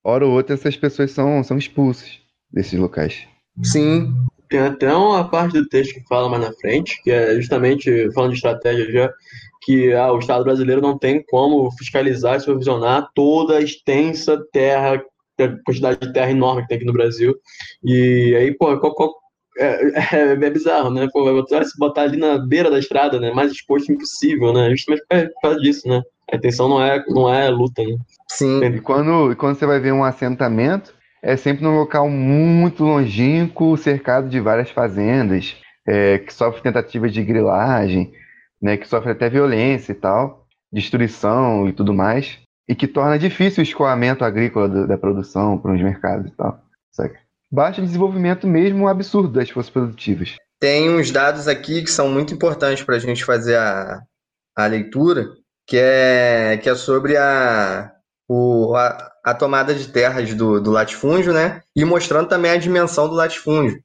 [0.04, 2.20] hora ou outra essas pessoas são, são expulsas
[2.52, 3.28] desses locais.
[3.64, 4.14] Sim.
[4.48, 8.32] Tem até uma parte do texto que fala mais na frente, que é justamente falando
[8.32, 9.14] de estratégia já,
[9.66, 15.03] que ah, o Estado brasileiro não tem como fiscalizar e supervisionar toda a extensa terra,
[15.41, 17.36] a quantidade de terra enorme que tem aqui no Brasil.
[17.84, 19.16] E aí, pô, qual, qual,
[19.57, 21.07] é, é, é, bizarro, né?
[21.11, 23.32] Pô, vai botar, se botar ali na beira da estrada, né?
[23.32, 24.70] Mais exposto impossível, né?
[24.70, 26.03] Justamente por causa disso, né?
[26.32, 27.97] A intenção não é, não é luta, né?
[28.28, 28.63] Sim.
[28.63, 30.93] E quando, quando você vai ver um assentamento,
[31.24, 35.55] é sempre num local muito longínquo, cercado de várias fazendas,
[35.88, 38.11] é, que sofre tentativas de grilagem
[38.62, 43.62] né, que sofre até violência e tal, destruição e tudo mais, e que torna difícil
[43.62, 46.60] o escoamento agrícola da, da produção para os mercados e tal.
[46.91, 47.20] Saca?
[47.51, 50.36] Baixa desenvolvimento mesmo absurdo das forças produtivas.
[50.60, 54.01] Tem uns dados aqui que são muito importantes para a gente fazer a,
[54.56, 55.28] a leitura,
[55.68, 57.91] que é, que é sobre a,
[58.28, 61.62] o, a, a tomada de terras do, do latifúndio, né?
[61.76, 63.82] E mostrando também a dimensão do latifúndio.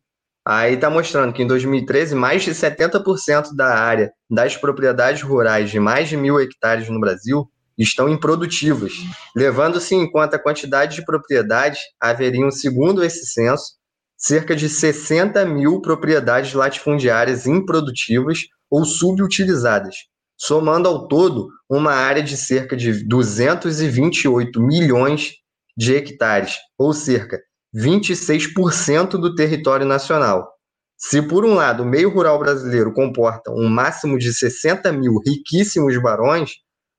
[0.46, 5.78] Aí está mostrando que em 2013, mais de 70% da área das propriedades rurais de
[5.78, 8.92] mais de mil hectares no Brasil estão improdutivas,
[9.34, 13.74] levando-se em conta a quantidade de propriedades, haveriam, segundo esse censo,
[14.16, 19.94] cerca de 60 mil propriedades latifundiárias improdutivas ou subutilizadas,
[20.36, 25.32] somando ao todo uma área de cerca de 228 milhões
[25.76, 27.38] de hectares, ou cerca
[27.74, 30.48] 26% do território nacional.
[30.96, 35.96] Se, por um lado, o meio rural brasileiro comporta um máximo de 60 mil riquíssimos
[36.02, 36.56] barões,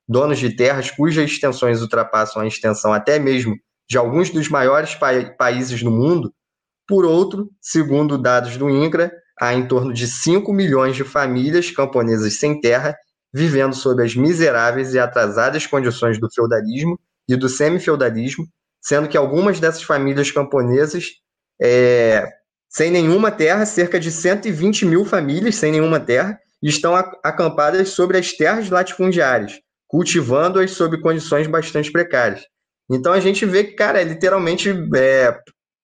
[0.08, 3.56] donos de terras cujas extensões ultrapassam a extensão até mesmo
[3.90, 6.34] de alguns dos maiores pa países do mundo,
[6.88, 12.38] por outro, segundo dados do INCRA, há em torno de 5 milhões de famílias camponesas
[12.38, 12.96] sem terra
[13.34, 18.46] vivendo sob as miseráveis e atrasadas condições do feudalismo e do semi-feudalismo,
[18.82, 21.06] sendo que algumas dessas famílias camponesas
[21.62, 22.28] é,
[22.70, 28.32] sem nenhuma terra, cerca de 120 mil famílias sem nenhuma terra, estão acampadas sobre as
[28.34, 32.42] terras latifundiárias, cultivando-as sob condições bastante precárias.
[32.90, 35.38] Então a gente vê que, cara, é literalmente é,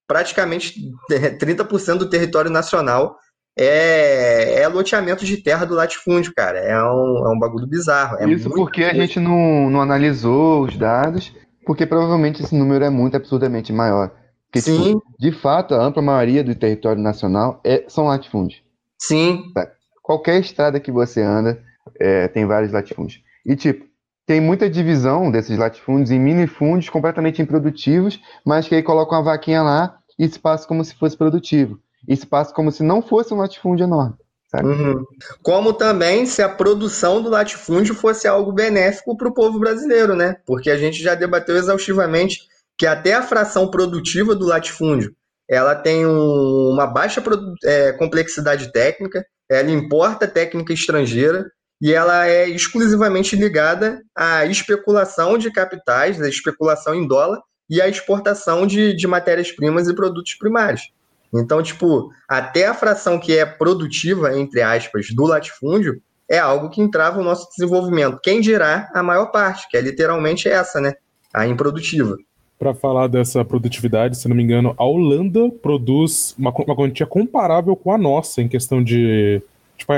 [0.07, 0.75] praticamente
[1.09, 3.17] 30% do território nacional
[3.57, 6.59] é, é loteamento de terra do latifúndio, cara.
[6.59, 8.17] É um, é um bagulho bizarro.
[8.17, 11.33] É Isso porque a gente não, não analisou os dados,
[11.67, 14.09] porque provavelmente esse número é muito absurdamente maior.
[14.45, 14.93] Porque, tipo, Sim.
[14.93, 18.63] Tipo, de fato, a ampla maioria do território nacional é, são latifúndios.
[18.97, 19.51] Sim.
[19.53, 19.69] Tá?
[20.01, 21.61] Qualquer estrada que você anda
[21.99, 23.21] é, tem vários latifúndios.
[23.45, 23.85] E, tipo,
[24.25, 29.61] tem muita divisão desses latifúndios em minifúndios completamente improdutivos, mas que aí colocam uma vaquinha
[29.61, 31.77] lá e se passa como se fosse produtivo.
[32.07, 34.15] E se passa como se não fosse um latifúndio enorme.
[34.63, 35.05] Uhum.
[35.41, 40.37] Como também se a produção do latifúndio fosse algo benéfico para o povo brasileiro, né?
[40.45, 42.41] Porque a gente já debateu exaustivamente
[42.77, 45.15] que até a fração produtiva do latifúndio
[45.49, 47.23] ela tem um, uma baixa
[47.63, 51.49] é, complexidade técnica, ela importa técnica estrangeira
[51.81, 57.39] e ela é exclusivamente ligada à especulação de capitais, à especulação em dólar
[57.69, 60.91] e à exportação de, de matérias-primas e produtos primários.
[61.33, 66.81] Então, tipo, até a fração que é produtiva, entre aspas, do latifúndio, é algo que
[66.81, 68.19] entrava o nosso desenvolvimento.
[68.21, 70.93] Quem dirá a maior parte, que é literalmente essa, né?
[71.33, 72.17] A improdutiva.
[72.59, 77.75] Para falar dessa produtividade, se não me engano, a Holanda produz uma, uma quantia comparável
[77.75, 79.41] com a nossa em questão de,
[79.77, 79.93] tipo,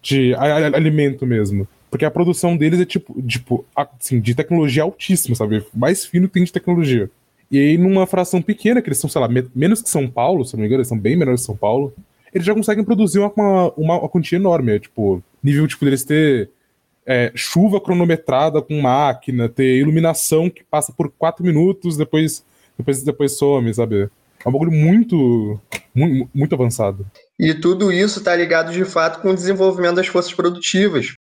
[0.00, 1.68] de alimento mesmo.
[1.90, 5.64] Porque a produção deles é tipo, tipo assim, de tecnologia altíssima, sabe?
[5.74, 7.10] Mais fino que tem de tecnologia.
[7.50, 10.54] E aí, numa fração pequena, que eles são, sei lá, menos que São Paulo, se
[10.54, 11.92] não me engano, eles são bem menores que São Paulo,
[12.32, 14.76] eles já conseguem produzir uma, uma, uma quantia enorme.
[14.76, 16.50] É, tipo, nível tipo, deles ter
[17.04, 22.44] é, chuva cronometrada com máquina, ter iluminação que passa por quatro minutos, depois,
[22.78, 24.08] depois, depois some, sabe?
[24.44, 25.60] É um bagulho muito,
[25.92, 27.04] muito, muito avançado.
[27.38, 31.14] E tudo isso está ligado de fato com o desenvolvimento das forças produtivas.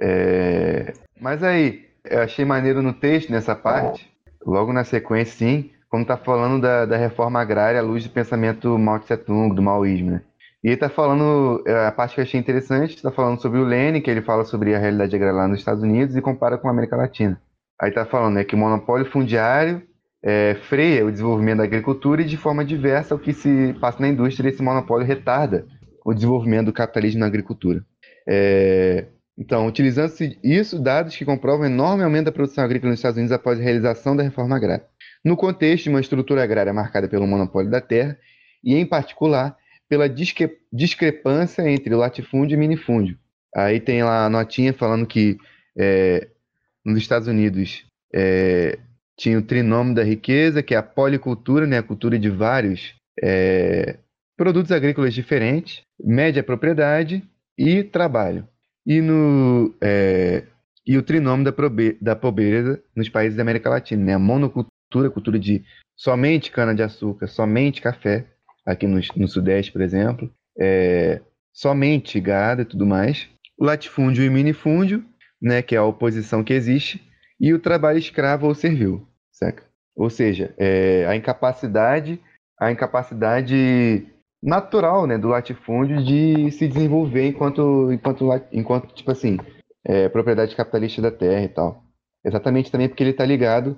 [0.00, 0.94] É...
[1.20, 4.10] Mas aí, eu achei maneiro no texto, nessa parte,
[4.46, 8.78] logo na sequência, sim, como está falando da, da reforma agrária à luz do pensamento
[8.78, 10.22] Mao Tse Tung, do maoísmo, né?
[10.62, 14.00] E está falando, é, a parte que eu achei interessante, está falando sobre o Lênin,
[14.00, 16.70] que ele fala sobre a realidade agrária lá nos Estados Unidos e compara com a
[16.70, 17.40] América Latina.
[17.80, 19.82] Aí está falando né, que o monopólio fundiário
[20.24, 24.08] é, freia o desenvolvimento da agricultura e de forma diversa o que se passa na
[24.08, 25.66] indústria, esse monopólio retarda
[26.04, 27.84] o desenvolvimento do capitalismo na agricultura.
[28.28, 29.06] É,
[29.38, 33.60] então, utilizando-se isso, dados que comprovam enorme aumento da produção agrícola nos Estados Unidos após
[33.60, 34.86] a realização da reforma agrária.
[35.22, 38.18] No contexto de uma estrutura agrária marcada pelo monopólio da terra,
[38.64, 39.56] e em particular
[39.88, 43.18] pela discre discrepância entre latifúndio e minifúndio.
[43.54, 45.38] Aí tem lá a notinha falando que
[45.78, 46.28] é,
[46.84, 47.84] nos Estados Unidos
[48.14, 48.78] é,
[49.18, 53.98] tinha o trinômio da riqueza, que é a policultura, né, a cultura de vários é,
[54.36, 57.22] produtos agrícolas diferentes, média propriedade
[57.56, 58.46] e trabalho
[58.86, 60.44] e, no, é,
[60.86, 61.52] e o trinômio da,
[62.00, 64.14] da pobreza nos países da América Latina, né?
[64.14, 65.64] A monocultura, cultura de
[65.96, 68.26] somente cana-de-açúcar, somente café,
[68.64, 71.20] aqui no, no Sudeste, por exemplo, é,
[71.52, 73.28] somente gado e tudo mais,
[73.58, 75.04] o latifúndio e minifúndio,
[75.40, 77.02] né, que é a oposição que existe,
[77.40, 79.62] e o trabalho escravo ou servil, certo?
[79.94, 82.20] Ou seja, é, a incapacidade,
[82.60, 84.06] a incapacidade
[84.42, 89.38] natural, né, do latifúndio de se desenvolver enquanto, enquanto, enquanto tipo assim,
[89.84, 91.82] é, propriedade capitalista da terra e tal.
[92.24, 93.76] Exatamente também porque ele está ligado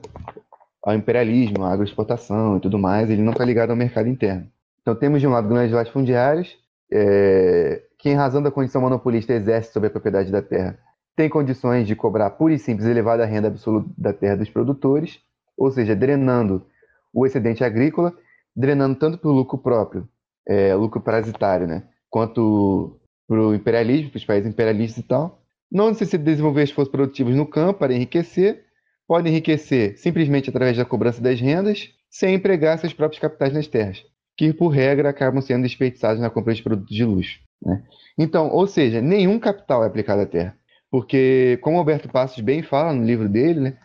[0.82, 4.48] ao imperialismo, à agroexportação e tudo mais, ele não está ligado ao mercado interno.
[4.80, 6.56] Então temos de um lado grandes latifundiários,
[6.90, 10.78] é, que em razão da condição monopolista exerce sobre a propriedade da terra,
[11.14, 15.18] tem condições de cobrar pura e simples elevada renda absoluta da terra dos produtores,
[15.56, 16.64] ou seja, drenando
[17.12, 18.14] o excedente agrícola,
[18.54, 20.08] drenando tanto para o lucro próprio
[20.48, 21.82] é, lucro parasitário, né?
[22.10, 25.42] Quanto para o imperialismo, para os países imperialistas e tal.
[25.70, 28.64] Não necessita desenvolver esforços produtivos no campo para enriquecer,
[29.06, 34.02] pode enriquecer simplesmente através da cobrança das rendas, sem empregar seus próprios capitais nas terras,
[34.34, 37.38] que por regra acabam sendo desperdiçados na compra de produtos de luxo.
[37.62, 37.84] Né?
[38.16, 40.56] Então, ou seja, nenhum capital é aplicado à terra,
[40.90, 43.78] porque, como Alberto Passos bem fala no livro dele, né,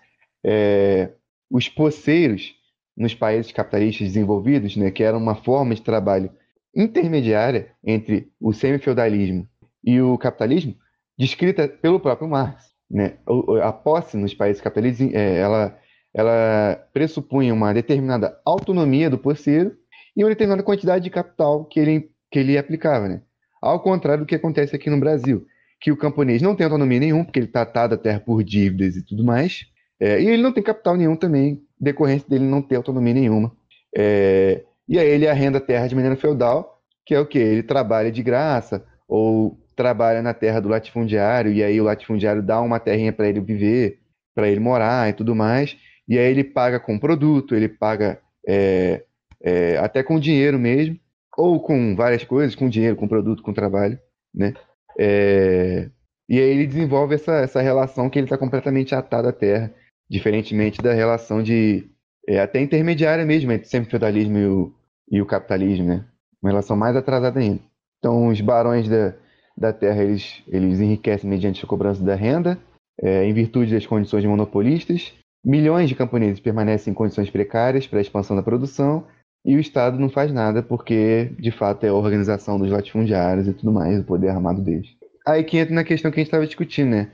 [0.45, 1.09] é,
[1.51, 2.53] os poceiros
[2.95, 6.31] nos países capitalistas desenvolvidos, né, que era uma forma de trabalho
[6.75, 9.47] intermediária entre o semifeudalismo
[9.83, 10.75] e o capitalismo,
[11.17, 12.63] descrita pelo próprio Marx.
[12.89, 13.17] Né?
[13.61, 15.77] A posse nos países capitalistas é, ela,
[16.13, 19.75] ela pressupunha uma determinada autonomia do posseiro
[20.15, 23.21] e uma determinada quantidade de capital que ele, que ele aplicava, né?
[23.61, 25.45] Ao contrário do que acontece aqui no Brasil,
[25.79, 28.95] que o camponês não tem autonomia nenhuma, porque ele está atado à terra por dívidas
[28.95, 29.65] e tudo mais,
[29.99, 33.55] é, e ele não tem capital nenhum também, decorrência dele não ter autonomia nenhuma.
[33.95, 37.39] É, e aí ele arrenda a terra de maneira feudal, que é o que?
[37.39, 42.61] Ele trabalha de graça, ou trabalha na terra do latifundiário, e aí o latifundiário dá
[42.61, 43.99] uma terrinha para ele viver,
[44.35, 45.77] para ele morar e tudo mais,
[46.07, 49.03] e aí ele paga com produto, ele paga é,
[49.41, 50.99] é, até com dinheiro mesmo,
[51.37, 53.99] ou com várias coisas, com dinheiro, com produto, com trabalho,
[54.33, 54.53] né?
[54.99, 55.89] É,
[56.29, 59.73] e aí ele desenvolve essa, essa relação que ele está completamente atado à terra,
[60.09, 61.89] diferentemente da relação de
[62.27, 64.73] é, até intermediária mesmo entre o semifeudalismo e o,
[65.11, 66.05] e o capitalismo, né?
[66.41, 67.59] Uma relação mais atrasada ainda.
[67.99, 69.13] Então, os barões da,
[69.57, 72.57] da terra, eles, eles enriquecem mediante a cobrança da renda,
[73.01, 75.13] é, em virtude das condições monopolistas.
[75.45, 79.05] Milhões de camponeses permanecem em condições precárias para a expansão da produção,
[79.45, 83.53] e o Estado não faz nada porque, de fato, é a organização dos latifundiários e
[83.53, 84.87] tudo mais, o poder armado deles.
[85.27, 87.11] Aí que entra na questão que a gente estava discutindo, né?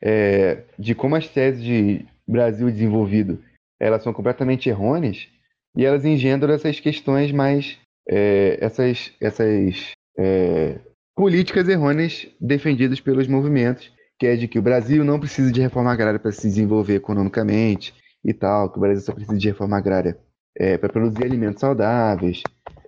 [0.00, 3.38] É, de como as teses de Brasil desenvolvido
[3.82, 5.28] elas são completamente errôneas
[5.76, 7.78] e elas engendram essas questões mais
[8.08, 10.78] é, essas essas é,
[11.16, 15.92] políticas errôneas defendidas pelos movimentos que é de que o Brasil não precisa de reforma
[15.92, 17.92] agrária para se desenvolver economicamente
[18.24, 20.16] e tal que o Brasil só precisa de reforma agrária
[20.56, 22.42] é, para produzir alimentos saudáveis,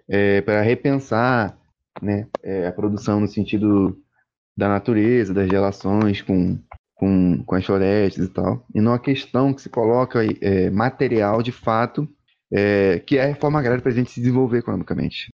[0.08, 1.58] é, para repensar
[2.00, 3.98] né, é, a produção no sentido
[4.56, 6.58] da natureza, das relações com,
[6.94, 11.42] com, com as florestas e tal, e não a questão que se coloca é, material
[11.42, 12.08] de fato,
[12.52, 15.28] é, que é a reforma agrária para a gente se desenvolver economicamente.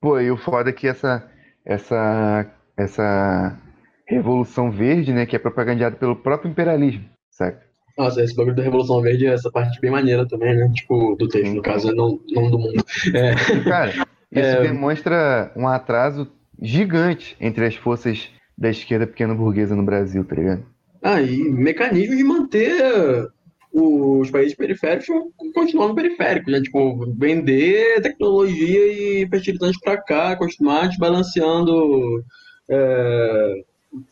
[0.00, 1.28] Pô, e o foda é que essa,
[1.64, 2.46] essa,
[2.76, 3.58] essa
[4.06, 7.56] revolução verde, né, que é propagandeada pelo próprio imperialismo, sabe?
[7.98, 10.70] Nossa, esse bagulho da Revolução Verde é essa parte bem maneira também, né?
[10.72, 12.84] Tipo, do texto, no caso, não, não do mundo.
[13.12, 13.64] É.
[13.64, 14.62] Cara, isso é...
[14.62, 16.30] demonstra um atraso
[16.62, 20.66] gigante entre as forças da esquerda pequena burguesa no Brasil, tá ligado?
[21.00, 23.30] Ah, e mecanismo de manter
[23.72, 25.06] os países periféricos
[25.54, 26.60] continuando periféricos, né?
[26.60, 32.24] Tipo, vender tecnologia e fertilizantes para cá, continuar desbalanceando
[32.68, 33.62] é,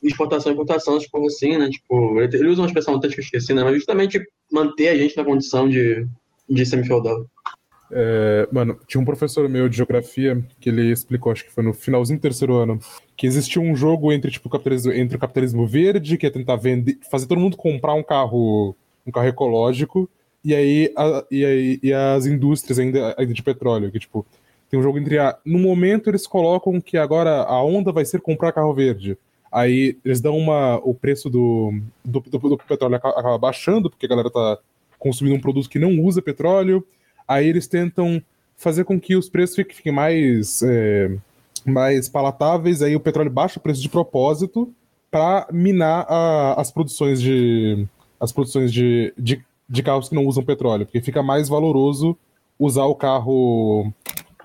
[0.01, 1.69] exportação e importação, tipo assim, né?
[1.69, 3.65] Tipo, ele usa uma expressão até que eu esqueci, né?
[3.65, 4.23] Mas justamente
[4.53, 6.07] manter a gente na condição de,
[6.49, 7.27] de semi-feudal.
[7.91, 11.73] É, mano, tinha um professor meu de geografia que ele explicou, acho que foi no
[11.73, 12.81] finalzinho do terceiro ano,
[13.17, 16.57] que existia um jogo entre, tipo, o capitalismo, entre o capitalismo verde, que é tentar
[16.57, 18.75] vender, fazer todo mundo comprar um carro,
[19.07, 20.11] um carro ecológico,
[20.45, 24.27] e aí, a, e, aí e as indústrias ainda, ainda de petróleo, que, tipo,
[24.69, 25.37] tem um jogo entre a.
[25.45, 29.17] No momento eles colocam que agora a onda vai ser comprar carro verde.
[29.51, 30.77] Aí eles dão uma.
[30.85, 31.73] O preço do,
[32.05, 34.59] do, do, do petróleo acaba baixando, porque a galera tá
[34.99, 36.85] consumindo um produto que não usa petróleo.
[37.27, 38.23] Aí eles tentam
[38.57, 41.11] fazer com que os preços fiquem mais, é,
[41.65, 42.83] mais palatáveis.
[42.83, 44.73] Aí o petróleo baixa o preço de propósito
[45.11, 47.87] para minar a, as produções de
[48.19, 52.17] as produções de, de, de carros que não usam petróleo, porque fica mais valoroso
[52.59, 53.93] usar o carro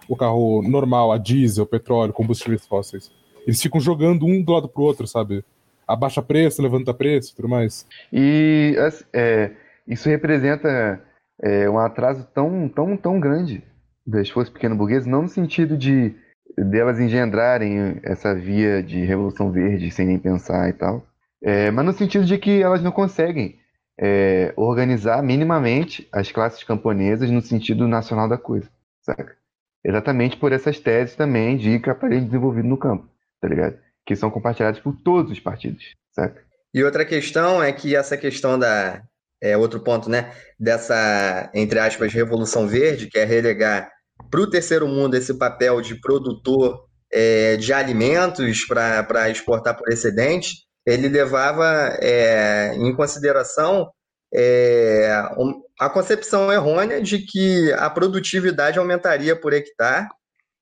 [0.10, 3.10] o carro normal, a diesel, petróleo, combustíveis fósseis.
[3.48, 5.44] Eles ficam jogando um do lado pro outro, sabe?
[5.88, 7.86] Abaixa preço, levanta preço tudo mais.
[8.12, 8.76] E
[9.14, 9.52] é,
[9.88, 11.02] isso representa
[11.42, 13.64] é, um atraso tão, tão, tão grande
[14.06, 16.16] das forças pequeno-burguesas, não no sentido de
[16.58, 21.06] delas engendrarem essa via de revolução verde sem nem pensar e tal,
[21.42, 23.60] é, mas no sentido de que elas não conseguem
[24.00, 28.70] é, organizar minimamente as classes camponesas no sentido nacional da coisa,
[29.02, 29.36] saca?
[29.84, 33.12] Exatamente por essas teses também de capitalismo desenvolvido no campo
[33.42, 33.78] tá ligado?
[34.06, 36.42] Que são compartilhados por todos os partidos, saca?
[36.74, 39.02] E outra questão é que essa questão da.
[39.42, 40.32] É outro ponto, né?
[40.60, 43.90] Dessa, entre aspas, Revolução Verde, que é relegar
[44.30, 50.66] para o terceiro mundo esse papel de produtor é, de alimentos para exportar por excedente,
[50.86, 53.90] ele levava é, em consideração
[54.34, 55.12] é,
[55.80, 60.08] a concepção errônea de que a produtividade aumentaria por hectare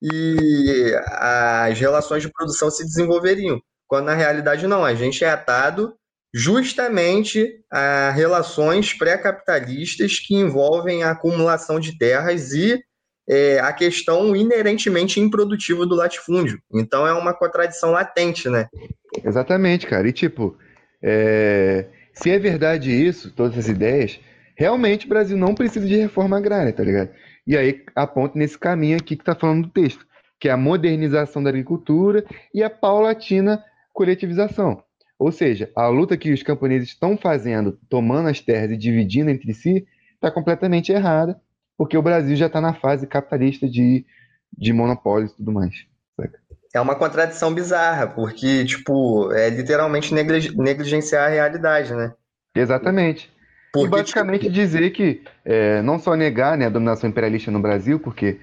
[0.01, 3.59] e as relações de produção se desenvolveriam.
[3.87, 5.93] Quando na realidade não, a gente é atado
[6.33, 12.79] justamente a relações pré-capitalistas que envolvem a acumulação de terras e
[13.27, 16.59] é, a questão inerentemente improdutiva do latifúndio.
[16.73, 18.67] Então é uma contradição latente, né?
[19.23, 20.07] Exatamente, cara.
[20.07, 20.57] E tipo,
[21.01, 21.85] é...
[22.13, 24.19] se é verdade isso, todas as ideias,
[24.55, 27.11] realmente o Brasil não precisa de reforma agrária, tá ligado?
[27.45, 30.05] E aí aponta nesse caminho aqui que está falando do texto,
[30.39, 32.23] que é a modernização da agricultura
[32.53, 33.63] e a paulatina
[33.93, 34.83] coletivização.
[35.19, 39.53] Ou seja, a luta que os camponeses estão fazendo, tomando as terras e dividindo entre
[39.53, 41.39] si, está completamente errada,
[41.77, 44.05] porque o Brasil já está na fase capitalista de,
[44.57, 45.85] de monopólios e tudo mais.
[46.15, 46.39] Saca?
[46.73, 52.13] é uma contradição bizarra, porque, tipo, é literalmente negligenciar a realidade, né?
[52.55, 53.31] Exatamente.
[53.73, 54.53] Porque, e basicamente tipo...
[54.53, 58.39] dizer que é, não só negar né, a dominação imperialista no Brasil, porque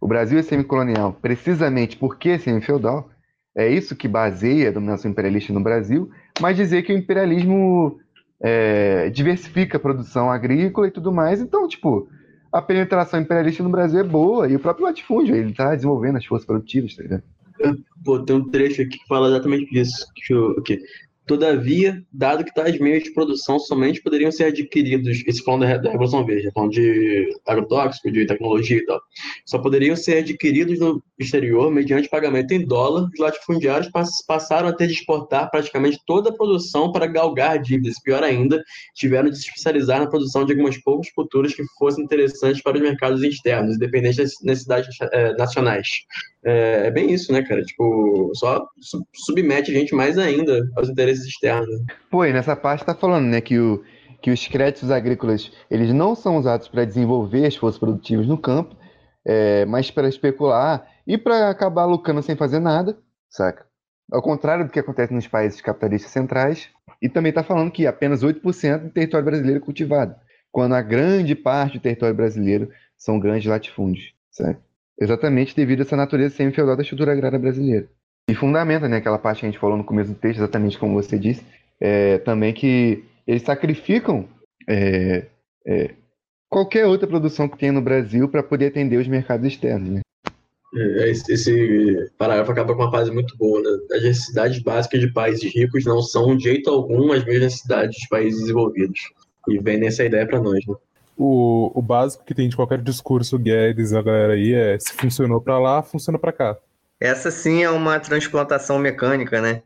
[0.00, 3.10] o Brasil é semicolonial precisamente porque é semi-feudal,
[3.54, 6.10] é isso que baseia a dominação imperialista no Brasil,
[6.40, 8.00] mas dizer que o imperialismo
[8.40, 11.40] é, diversifica a produção agrícola e tudo mais.
[11.40, 12.08] Então, tipo,
[12.52, 16.24] a penetração imperialista no Brasil é boa e o próprio latifúndio, ele está desenvolvendo as
[16.24, 17.22] forças produtivas, tá ligado?
[18.04, 20.06] Pô, tem um trecho aqui que fala exatamente disso.
[20.16, 20.56] Deixa eu.
[21.30, 26.26] Todavia, dado que tais meios de produção somente poderiam ser adquiridos, esse falando da, Revolução
[26.26, 29.00] Verde, falando de agrotóxico, de tecnologia e tal,
[29.46, 33.88] só poderiam ser adquiridos no exterior mediante pagamento em dólar, os latifundiários
[34.26, 38.02] passaram a ter de exportar praticamente toda a produção para galgar dívidas.
[38.02, 38.60] Pior ainda,
[38.96, 42.82] tiveram de se especializar na produção de algumas poucas culturas que fossem interessantes para os
[42.82, 45.86] mercados externos, independentes das necessidades é, nacionais.
[46.44, 47.62] É, é, bem isso, né, cara?
[47.62, 48.66] Tipo, só
[49.14, 51.68] submete a gente mais ainda aos interesses externos.
[52.10, 53.84] Pô, e nessa parte tá falando, né, que, o,
[54.22, 58.74] que os créditos agrícolas, eles não são usados para desenvolver as forças produtivas no campo,
[59.24, 63.66] é, mas para especular e para acabar lucrando sem fazer nada, saca?
[64.10, 66.70] Ao contrário do que acontece nos países capitalistas centrais,
[67.02, 70.14] e também está falando que apenas 8% do território brasileiro é cultivado,
[70.50, 74.69] quando a grande parte do território brasileiro são grandes latifúndios, certo?
[74.98, 77.88] Exatamente devido a essa natureza semi-feudal da estrutura agrária brasileira.
[78.28, 80.94] E fundamenta, né, aquela parte que a gente falou no começo do texto, exatamente como
[80.94, 81.44] você disse,
[81.80, 84.28] é, também que eles sacrificam
[84.68, 85.26] é,
[85.66, 85.94] é,
[86.48, 89.88] qualquer outra produção que tenha no Brasil para poder atender os mercados externos.
[89.90, 90.00] Né?
[90.74, 93.60] É, esse, esse, parágrafo acaba com uma frase muito boa.
[93.60, 93.96] Né?
[93.96, 98.08] As necessidades básicas de países ricos não são, de jeito algum, as mesmas necessidades de
[98.08, 99.00] países desenvolvidos.
[99.48, 100.64] E vem nessa ideia para nós.
[100.66, 100.74] Né?
[101.20, 105.38] O, o básico que tem de qualquer discurso Guedes, a galera aí, é se funcionou
[105.38, 106.56] para lá, funciona para cá.
[106.98, 109.62] Essa sim é uma transplantação mecânica, né?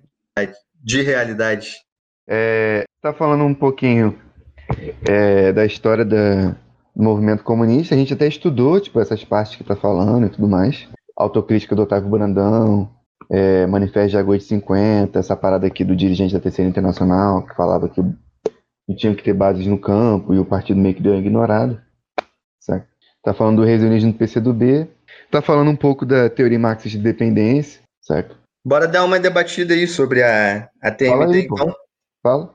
[0.82, 1.76] De realidade.
[2.26, 4.18] É, tá falando um pouquinho
[5.08, 6.56] é, da história da,
[6.94, 7.94] do movimento comunista.
[7.94, 10.88] A gente até estudou, tipo, essas partes que tá falando e tudo mais.
[11.16, 12.90] Autocrítica do Otávio Brandão,
[13.30, 17.54] é, Manifesto de Agosto de 50, essa parada aqui do dirigente da Terceira Internacional, que
[17.54, 18.00] falava que
[18.88, 21.84] e tinha que ter bases no campo e o partido meio que deu uma ignorada.
[22.60, 22.86] Certo?
[23.22, 24.88] Tá falando do resionismo do PCdoB,
[25.30, 28.36] tá falando um pouco da teoria marxista de dependência, certo?
[28.64, 31.66] Bora dar uma debatida aí sobre a, a TMT, Fala aí, então.
[31.66, 31.76] Pô.
[32.22, 32.54] Fala.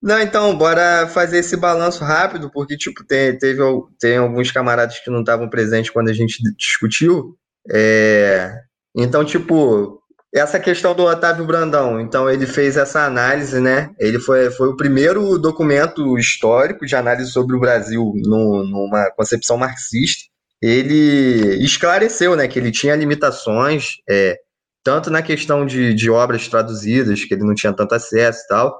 [0.00, 3.60] Não, então, bora fazer esse balanço rápido, porque, tipo, tem, teve,
[3.98, 7.36] tem alguns camaradas que não estavam presentes quando a gente discutiu.
[7.70, 8.62] É,
[8.96, 9.97] então, tipo,
[10.34, 13.90] essa questão do Otávio Brandão, então ele fez essa análise, né?
[13.98, 19.56] Ele foi, foi o primeiro documento histórico de análise sobre o Brasil no, numa concepção
[19.56, 20.24] marxista.
[20.60, 24.36] Ele esclareceu, né, que ele tinha limitações, é,
[24.84, 28.78] tanto na questão de, de obras traduzidas, que ele não tinha tanto acesso e tal,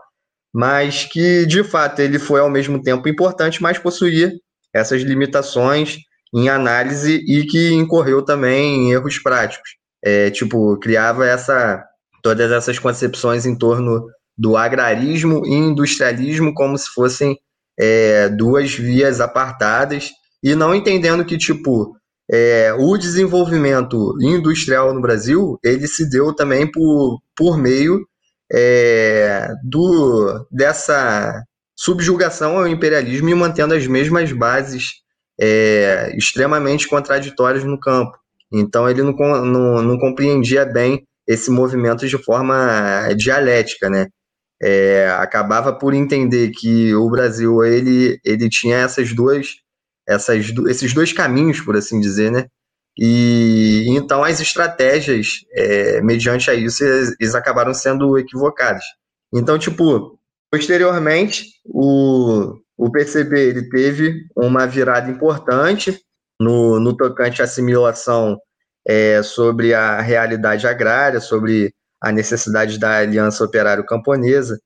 [0.52, 4.32] mas que de fato ele foi ao mesmo tempo importante, mas possuía
[4.74, 5.98] essas limitações
[6.34, 11.84] em análise e que incorreu também em erros práticos é, tipo, criava essa
[12.22, 17.38] todas essas concepções em torno do agrarismo e industrialismo como se fossem
[17.78, 20.10] é, duas vias apartadas
[20.42, 21.96] e não entendendo que, tipo,
[22.30, 28.06] é, o desenvolvimento industrial no Brasil, ele se deu também por, por meio
[28.52, 31.42] é, do, dessa
[31.76, 34.94] subjugação ao imperialismo e mantendo as mesmas bases
[35.40, 38.18] é, extremamente contraditórias no campo.
[38.52, 39.12] Então ele não,
[39.44, 44.06] não, não compreendia bem esse movimento de forma dialética, né?
[44.60, 49.56] É, acabava por entender que o Brasil ele, ele tinha essas duas
[50.08, 52.46] essas, esses dois caminhos, por assim dizer, né?
[52.98, 58.82] E então as estratégias, é, mediante a isso, eles, acabaram sendo equivocadas.
[59.32, 60.18] Então, tipo,
[60.50, 66.00] posteriormente, o, o PCB ele teve uma virada importante,
[66.40, 68.38] no, no tocante à assimilação
[68.86, 74.58] é, sobre a realidade agrária, sobre a necessidade da aliança operário-camponesa.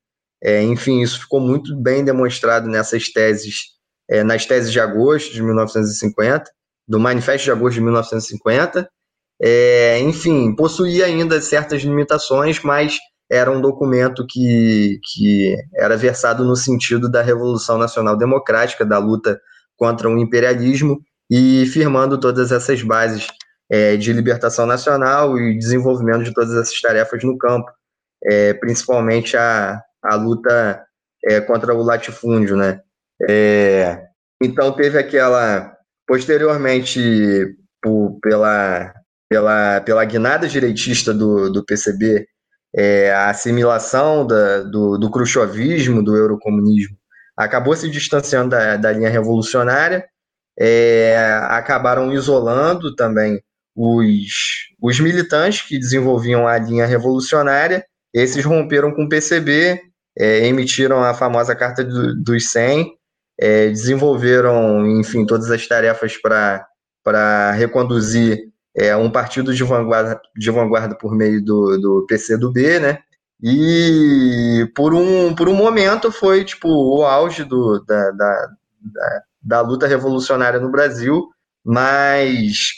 [0.43, 3.73] É, enfim, isso ficou muito bem demonstrado nessas teses,
[4.09, 6.45] é, nas teses de agosto de 1950,
[6.87, 8.89] do Manifesto de Agosto de 1950.
[9.41, 12.99] É, enfim, possuía ainda certas limitações, mas
[13.31, 19.41] era um documento que, que era versado no sentido da Revolução Nacional Democrática, da luta
[19.77, 21.01] contra o imperialismo
[21.35, 23.27] e firmando todas essas bases
[23.71, 27.71] é, de libertação nacional e desenvolvimento de todas essas tarefas no campo,
[28.25, 30.85] é, principalmente a, a luta
[31.25, 32.83] é, contra o latifúndio, né?
[33.27, 34.09] É,
[34.43, 35.75] então teve aquela
[36.07, 38.93] posteriormente por, pela
[39.27, 42.27] pela, pela guinada direitista do, do PCB,
[42.77, 46.95] é, a assimilação da, do, do do eurocomunismo,
[47.35, 50.05] acabou se distanciando da, da linha revolucionária,
[50.59, 53.43] é, acabaram isolando também
[53.75, 59.81] os, os militantes que desenvolviam a linha revolucionária, esses romperam com o PCB,
[60.19, 62.93] é, emitiram a famosa Carta do, dos 100,
[63.41, 70.95] é, desenvolveram, enfim, todas as tarefas para reconduzir é, um partido de vanguarda, de vanguarda
[70.97, 72.99] por meio do, do PCdoB, né?
[73.43, 78.49] E por um, por um momento foi tipo o auge do, da, da,
[78.81, 81.29] da, da luta revolucionária no Brasil,
[81.65, 82.71] mas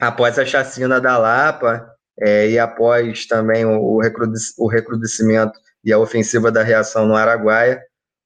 [0.00, 1.86] após a chacina da Lapa
[2.18, 4.00] é, e após também o,
[4.58, 7.80] o recrudescimento e a ofensiva da reação no Araguaia,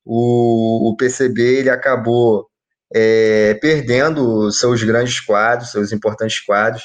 [0.05, 2.49] o, o PCB ele acabou
[2.95, 6.83] é, perdendo seus grandes quadros, seus importantes quadros,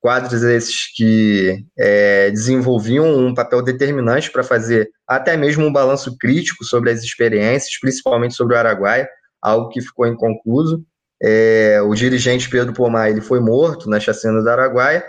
[0.00, 6.64] quadros esses que é, desenvolviam um papel determinante para fazer até mesmo um balanço crítico
[6.64, 9.08] sobre as experiências, principalmente sobre o Araguaia,
[9.46, 10.84] algo que ficou inconcluso.
[11.22, 15.04] É, o dirigente Pedro Pomar ele foi morto na chacina do Araguaia.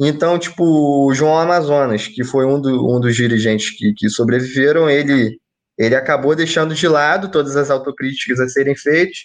[0.00, 4.88] Então, tipo, o João Amazonas, que foi um, do, um dos dirigentes que, que sobreviveram,
[4.88, 5.38] ele,
[5.78, 9.18] ele acabou deixando de lado todas as autocríticas a serem feitas,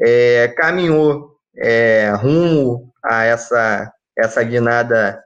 [0.00, 5.20] é, caminhou é, rumo a essa, essa guinada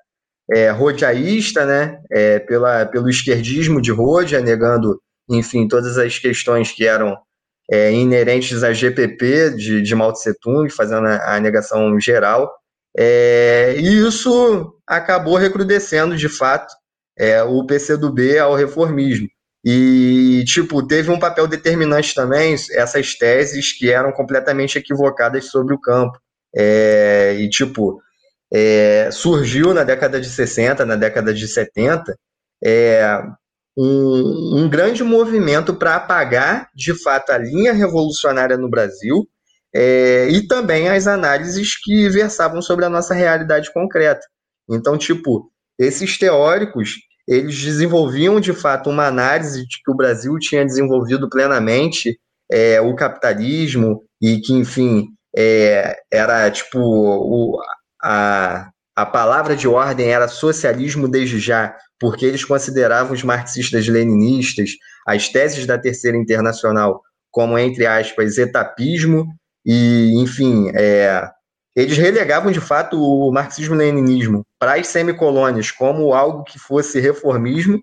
[0.50, 6.86] é, rodeaísta, né, é, pela, pelo esquerdismo de Rodia, negando, enfim, todas as questões que
[6.86, 7.16] eram
[7.70, 12.52] é, inerentes à GPP de, de Mao Tse Tung, fazendo a, a negação geral.
[12.96, 16.72] É, e isso acabou recrudescendo, de fato,
[17.18, 19.28] é, o PCdoB ao reformismo.
[19.64, 25.80] E, tipo, teve um papel determinante também essas teses que eram completamente equivocadas sobre o
[25.80, 26.18] campo.
[26.54, 28.00] É, e, tipo,
[28.52, 32.16] é, surgiu na década de 60, na década de 70,
[32.64, 33.22] é,
[33.76, 39.28] um, um grande movimento para apagar, de fato, a linha revolucionária no Brasil
[39.74, 44.26] é, e também as análises que versavam sobre a nossa realidade concreta.
[44.70, 46.94] Então, tipo, esses teóricos,
[47.28, 52.18] eles desenvolviam, de fato, uma análise de que o Brasil tinha desenvolvido plenamente
[52.50, 57.60] é, o capitalismo e que, enfim, é, era, tipo, o,
[58.02, 64.70] a, a palavra de ordem era socialismo desde já, porque eles consideravam os marxistas-leninistas,
[65.06, 69.26] as teses da Terceira Internacional, como, entre aspas, etapismo,
[69.64, 71.28] e, enfim, é,
[71.74, 77.82] eles relegavam de fato o marxismo-leninismo para as semicolônias como algo que fosse reformismo,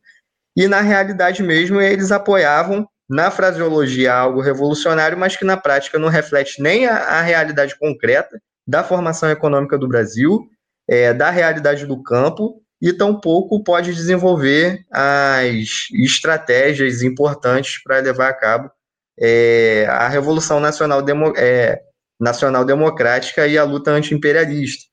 [0.56, 6.08] e na realidade mesmo eles apoiavam na fraseologia algo revolucionário, mas que na prática não
[6.08, 10.48] reflete nem a, a realidade concreta da formação econômica do Brasil
[10.88, 18.34] é, da realidade do campo e tampouco pode desenvolver as estratégias importantes para levar a
[18.34, 18.70] cabo
[19.18, 21.80] é, a Revolução Nacional, Demo, é,
[22.20, 24.84] Nacional Democrática e a luta anti-imperialista.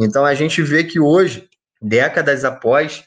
[0.00, 1.46] Então a gente vê que hoje,
[1.82, 3.04] décadas após,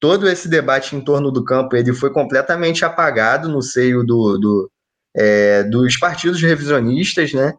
[0.00, 4.70] todo esse debate em torno do campo ele foi completamente apagado no seio do, do
[5.16, 7.54] é, dos partidos revisionistas, né?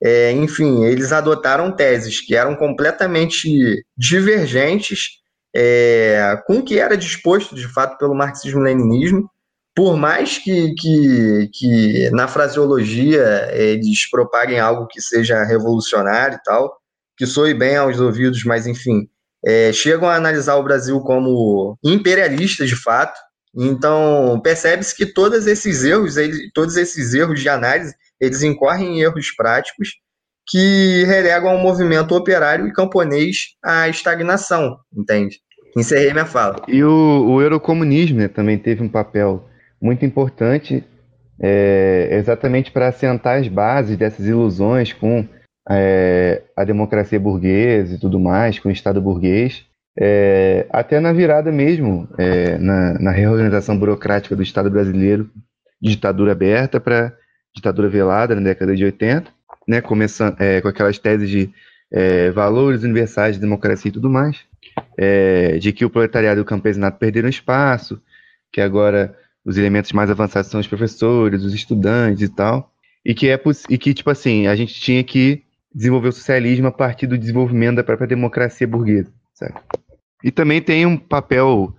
[0.00, 5.21] É, enfim, eles adotaram teses que eram completamente divergentes
[5.54, 9.30] é, com o que era disposto, de fato, pelo marxismo-leninismo,
[9.74, 16.76] por mais que, que, que na fraseologia eles propaguem algo que seja revolucionário e tal,
[17.16, 19.08] que soe bem aos ouvidos, mas enfim,
[19.44, 23.18] é, chegam a analisar o Brasil como imperialista de fato.
[23.54, 26.14] Então percebe-se que todos esses erros,
[26.54, 29.90] todos esses erros de análise, eles incorrem em erros práticos
[30.46, 35.40] que relegam o movimento operário e camponês à estagnação, entende?
[35.76, 36.62] Encerrei minha fala.
[36.68, 39.48] E o, o eurocomunismo né, também teve um papel
[39.80, 40.84] muito importante
[41.40, 45.26] é, exatamente para assentar as bases dessas ilusões com
[45.68, 49.64] é, a democracia burguesa e tudo mais, com o Estado burguês,
[49.98, 55.30] é, até na virada mesmo, é, na, na, reorganização burocrática do Estado brasileiro,
[55.80, 57.12] de ditadura aberta para
[57.54, 59.30] ditadura velada na década de 80,
[59.68, 61.50] né, começando é, com aquelas teses de
[61.92, 64.40] é, valores universais de democracia e tudo mais,
[64.96, 68.00] é, de que o proletariado e o campesinato perderam espaço,
[68.52, 72.72] que agora os elementos mais avançados são os professores, os estudantes e tal,
[73.04, 75.42] e que é e que tipo assim a gente tinha que
[75.74, 79.54] desenvolver o socialismo a partir do desenvolvimento da própria democracia burguesa, sabe?
[80.22, 81.74] E também tem um papel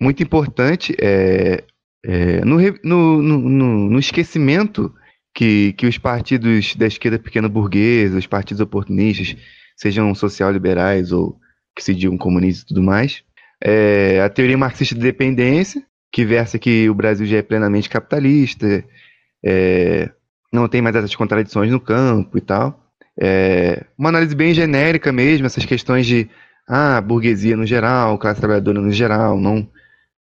[0.00, 1.64] muito importante é,
[2.04, 4.92] é, no, no, no, no esquecimento
[5.34, 9.36] que, que os partidos da esquerda pequena burguesa, os partidos oportunistas,
[9.76, 11.38] sejam social-liberais ou
[11.78, 13.22] que seguiam um comunismo e tudo mais.
[13.62, 18.84] É, a teoria marxista de dependência, que versa que o Brasil já é plenamente capitalista,
[19.44, 20.10] é,
[20.52, 22.84] não tem mais essas contradições no campo e tal.
[23.20, 26.28] É, uma análise bem genérica mesmo, essas questões de
[26.68, 29.68] ah, burguesia no geral, classe trabalhadora no geral, não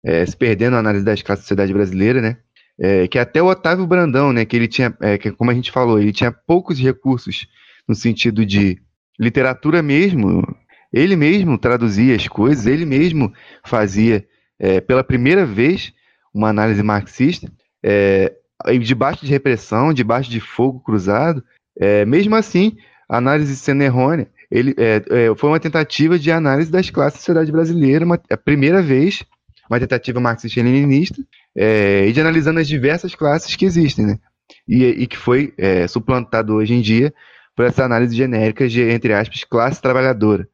[0.04, 2.38] é, se perdendo a análise das classes da sociedade brasileira, né?
[2.80, 5.72] É, que até o Otávio Brandão, né, que ele tinha, é, que, como a gente
[5.72, 7.48] falou, ele tinha poucos recursos
[7.88, 8.80] no sentido de
[9.20, 10.44] literatura mesmo,
[10.92, 13.34] ele mesmo traduzia as coisas, ele mesmo
[13.64, 14.26] fazia
[14.60, 15.94] é, pela primeira vez
[16.34, 17.52] uma análise marxista,
[17.84, 18.34] é,
[18.82, 21.44] debaixo de repressão, debaixo de fogo cruzado,
[21.80, 22.78] é, mesmo assim,
[23.10, 27.20] a análise sendo errônea, ele, é, é, foi uma tentativa de análise das classes da
[27.20, 29.24] sociedade brasileira, uma, a primeira vez,
[29.70, 31.22] uma tentativa marxista-leninista,
[31.56, 34.20] é, e de analisando as diversas classes que existem, né?
[34.68, 37.14] E, e que foi é, suplantado hoje em dia
[37.56, 40.48] por essa análise genérica de, entre aspas, classe trabalhadora,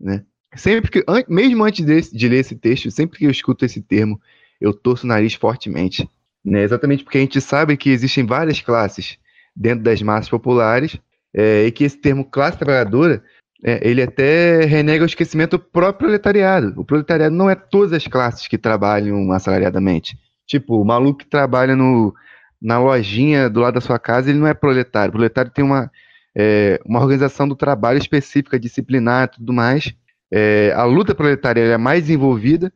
[0.00, 0.24] né?
[0.54, 4.20] Sempre que, an, mesmo antes de, ler esse texto, sempre que eu escuto esse termo,
[4.60, 6.08] eu torço o nariz fortemente,
[6.44, 6.62] né?
[6.62, 9.18] Exatamente porque a gente sabe que existem várias classes
[9.54, 10.98] dentro das massas populares
[11.34, 13.22] é, e que esse termo classe trabalhadora
[13.64, 16.74] é, ele até renega o esquecimento próprio proletariado.
[16.76, 20.18] O proletariado não é todas as classes que trabalham assalariadamente.
[20.46, 22.14] Tipo, o maluco que trabalha no,
[22.60, 25.10] na lojinha do lado da sua casa, ele não é proletário.
[25.10, 25.90] O proletário tem uma,
[26.36, 29.94] é, uma organização do trabalho específica, disciplinar e tudo mais.
[30.30, 32.70] É, a luta proletária é mais desenvolvida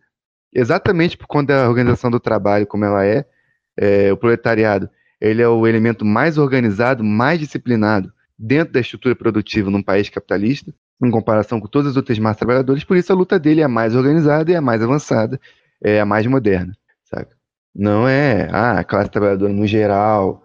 [0.53, 3.27] exatamente por conta da organização do trabalho como ela é.
[3.77, 4.13] é.
[4.13, 4.89] O proletariado
[5.21, 10.73] ele é o elemento mais organizado, mais disciplinado dentro da estrutura produtiva num país capitalista,
[11.03, 13.69] em comparação com todas as outras massas trabalhadoras, por isso a luta dele é a
[13.69, 15.39] mais organizada e a mais avançada,
[15.83, 16.75] é a mais moderna,
[17.05, 17.37] saca?
[17.75, 20.43] Não é ah, a classe trabalhadora no geral,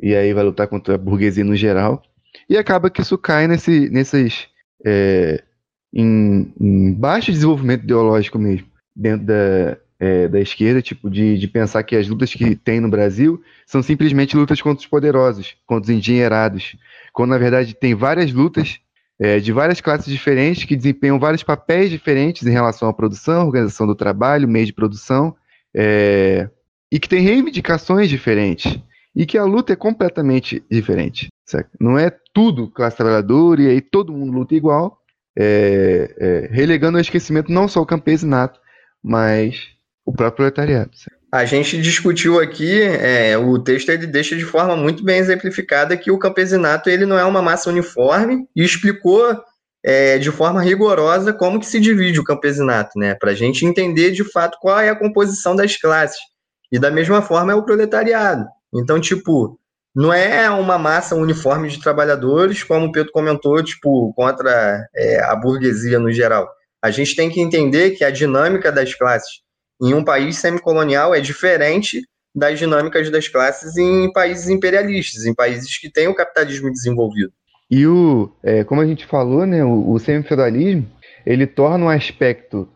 [0.00, 2.02] e aí vai lutar contra a burguesia no geral,
[2.48, 4.48] e acaba que isso cai nesse, nesses.
[4.84, 5.42] É,
[5.92, 11.82] em, em, baixo desenvolvimento ideológico mesmo, dentro da, é, da esquerda, tipo, de, de pensar
[11.82, 15.96] que as lutas que tem no Brasil são simplesmente lutas contra os poderosos, contra os
[15.96, 16.76] endinheirados,
[17.12, 18.78] quando na verdade tem várias lutas
[19.18, 23.86] é, de várias classes diferentes que desempenham vários papéis diferentes em relação à produção, organização
[23.86, 25.34] do trabalho, meio de produção,
[25.74, 26.48] é,
[26.92, 28.78] e que tem reivindicações diferentes,
[29.14, 31.28] e que a luta é completamente diferente.
[31.46, 31.70] Certo?
[31.80, 34.98] Não é tudo classe trabalhadora e aí todo mundo luta igual,
[35.38, 38.58] é, é, relegando ao esquecimento não só o campesinato,
[39.02, 39.68] mas
[40.04, 40.96] o próprio proletariado.
[40.96, 41.16] Certo?
[41.32, 46.10] A gente discutiu aqui, é, o texto ele deixa de forma muito bem exemplificada que
[46.10, 49.38] o campesinato ele não é uma massa uniforme e explicou
[49.84, 53.14] é, de forma rigorosa como que se divide o campesinato, né?
[53.14, 56.18] Para a gente entender de fato qual é a composição das classes.
[56.72, 58.46] E da mesma forma é o proletariado.
[58.74, 59.58] Então, tipo,
[59.96, 65.34] não é uma massa uniforme de trabalhadores, como o Pedro comentou, tipo, contra é, a
[65.34, 66.46] burguesia no geral.
[66.82, 69.40] A gente tem que entender que a dinâmica das classes
[69.82, 72.02] em um país semicolonial é diferente
[72.34, 77.32] das dinâmicas das classes em países imperialistas, em países que têm o capitalismo desenvolvido.
[77.70, 80.86] E o, é, como a gente falou, né, o, o semifeudalismo,
[81.24, 82.68] ele torna um aspecto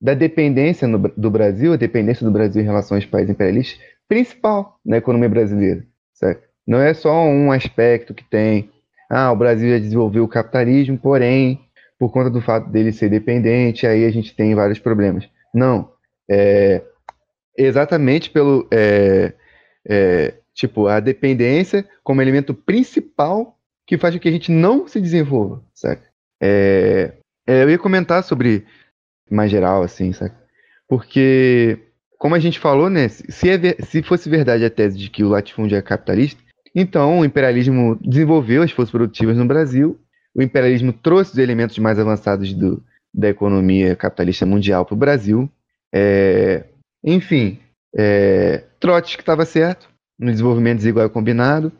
[0.00, 3.78] da dependência no, do Brasil, a dependência do Brasil em relação aos países imperialistas,
[4.08, 5.84] principal na economia brasileira.
[6.14, 6.51] Certo?
[6.66, 8.70] Não é só um aspecto que tem,
[9.10, 11.60] ah, o Brasil já desenvolveu o capitalismo, porém,
[11.98, 15.28] por conta do fato dele ser dependente, aí a gente tem vários problemas.
[15.54, 15.90] Não,
[16.30, 16.82] é,
[17.56, 19.32] exatamente pelo é,
[19.86, 25.00] é, tipo a dependência como elemento principal que faz com que a gente não se
[25.00, 26.02] desenvolva, saca?
[26.40, 27.12] É,
[27.46, 28.64] é, eu ia comentar sobre
[29.30, 30.36] mais geral, assim, saca?
[30.88, 31.78] Porque,
[32.18, 35.28] como a gente falou, né, se, é, se fosse verdade a tese de que o
[35.28, 36.42] latifúndio é capitalista,
[36.74, 39.98] então o imperialismo desenvolveu as forças produtivas no Brasil,
[40.34, 42.82] o imperialismo trouxe os elementos mais avançados do,
[43.12, 45.50] da economia capitalista mundial para o Brasil,
[45.94, 46.64] é,
[47.04, 47.58] enfim,
[47.94, 49.88] é, Trotsky estava certo
[50.18, 51.72] no desenvolvimento desigual e combinado.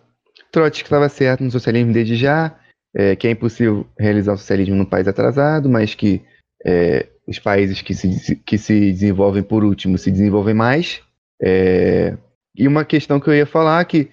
[0.51, 2.59] Trotsky estava certo no socialismo desde já,
[2.94, 6.20] é, que é impossível realizar o socialismo num país atrasado, mas que
[6.64, 11.01] é, os países que se, que se desenvolvem por último se desenvolvem mais.
[11.40, 12.16] É,
[12.55, 14.10] e uma questão que eu ia falar que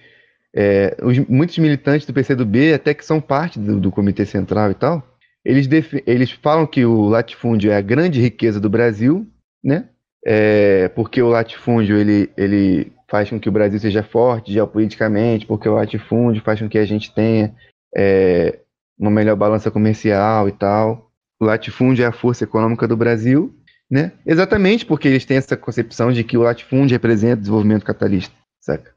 [0.54, 4.74] é, os, muitos militantes do PCdoB, até que são parte do, do Comitê Central e
[4.74, 5.02] tal,
[5.44, 5.68] eles,
[6.06, 9.26] eles falam que o latifúndio é a grande riqueza do Brasil,
[9.62, 9.88] né?
[10.24, 15.68] É, porque o latifúndio ele, ele faz com que o Brasil seja forte geopoliticamente, porque
[15.68, 17.54] o latifúndio faz com que a gente tenha
[17.96, 18.58] é,
[18.98, 21.10] uma melhor balança comercial e tal.
[21.40, 23.54] O latifúndio é a força econômica do Brasil,
[23.90, 24.12] né?
[24.26, 28.34] Exatamente porque eles têm essa concepção de que o latifúndio representa o desenvolvimento capitalista.
[28.70, 28.92] Saca?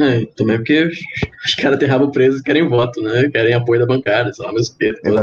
[0.00, 0.84] É, também porque
[1.44, 3.28] os, caras têm rabo preso e querem voto, né?
[3.30, 4.76] Querem apoio da bancada, sei lá, mas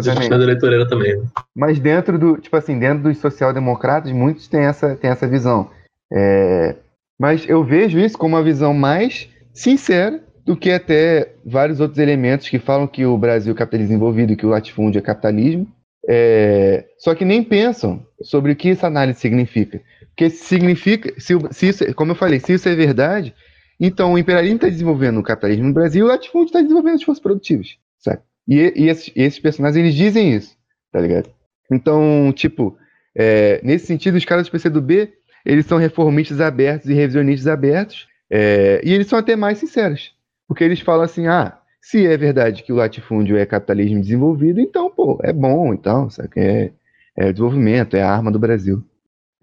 [0.07, 1.17] as da eleitoreira também.
[1.17, 1.25] Né?
[1.55, 5.69] Mas dentro do, tipo assim, dentro dos social-democratas, muitos têm essa, têm essa visão.
[6.11, 6.75] É,
[7.19, 12.47] mas eu vejo isso como uma visão mais sincera do que até vários outros elementos
[12.47, 15.67] que falam que o Brasil é capitalismo envolvido, que o latifúndio é capitalismo,
[16.07, 19.81] é, só que nem pensam sobre o que essa análise significa.
[20.09, 23.33] Porque significa, se, se isso, como eu falei, se isso é verdade,
[23.79, 27.03] então o imperialismo está desenvolvendo o capitalismo no Brasil e o latifúndio está desenvolvendo as
[27.03, 28.21] forças produtivas, sabe?
[28.47, 30.55] E, e esses, esses, personagens, eles dizem isso,
[30.91, 31.29] tá ligado?
[31.71, 32.77] Então, tipo,
[33.15, 35.13] é, nesse sentido, os caras do PCdoB,
[35.45, 40.13] eles são reformistas abertos e revisionistas abertos, é, e eles são até mais sinceros,
[40.47, 44.89] porque eles falam assim, ah, se é verdade que o latifúndio é capitalismo desenvolvido, então,
[44.89, 46.29] pô, é bom, então, sabe?
[46.37, 46.71] É,
[47.15, 48.83] é desenvolvimento, é a arma do Brasil.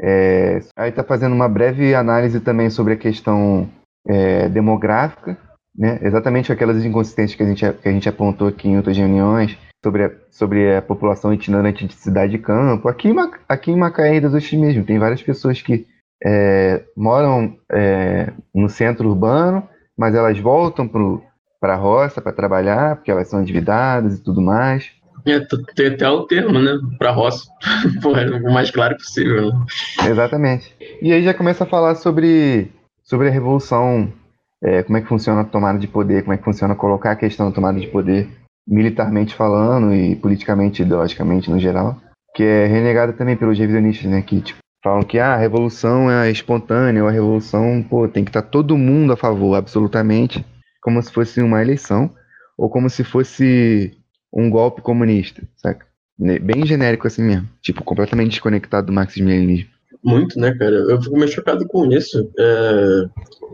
[0.01, 3.71] É, aí está fazendo uma breve análise também sobre a questão
[4.07, 5.37] é, demográfica,
[5.77, 5.99] né?
[6.03, 10.05] exatamente aquelas inconsistências que a, gente, que a gente apontou aqui em outras reuniões, sobre
[10.05, 12.89] a, sobre a população itinerante de cidade e campo.
[12.89, 13.17] Aqui em,
[13.49, 15.87] aqui em Macaé das Ostras mesmo, tem várias pessoas que
[16.25, 19.69] é, moram é, no centro urbano,
[19.99, 24.91] mas elas voltam para a roça para trabalhar, porque elas são endividadas e tudo mais.
[25.25, 25.41] É,
[25.75, 26.79] tem até o termo, né?
[26.99, 27.45] Para roça.
[28.03, 29.53] Pô, é o mais claro possível.
[29.53, 29.67] Né?
[30.09, 30.75] Exatamente.
[31.01, 32.73] E aí já começa a falar sobre,
[33.13, 34.11] sobre a revolução,
[34.65, 37.17] é, como é que funciona a tomada de poder, como é que funciona colocar a
[37.17, 38.27] questão da tomada de poder,
[38.67, 42.01] militarmente falando e politicamente, ideologicamente no geral,
[42.35, 44.23] que é renegada também pelos revisionistas, né?
[44.23, 48.31] Que tipo, falam que ah, a revolução é espontânea, ou a revolução, pô, tem que
[48.31, 50.43] estar tá todo mundo a favor, absolutamente,
[50.81, 52.11] como se fosse uma eleição,
[52.57, 53.93] ou como se fosse
[54.33, 55.85] um golpe comunista, saca?
[56.19, 57.47] Bem genérico assim mesmo.
[57.61, 59.72] Tipo, completamente desconectado do marxismo-leninismo.
[60.05, 60.75] Muito, né, cara?
[60.75, 62.29] Eu fico meio chocado com isso.
[62.39, 63.05] É,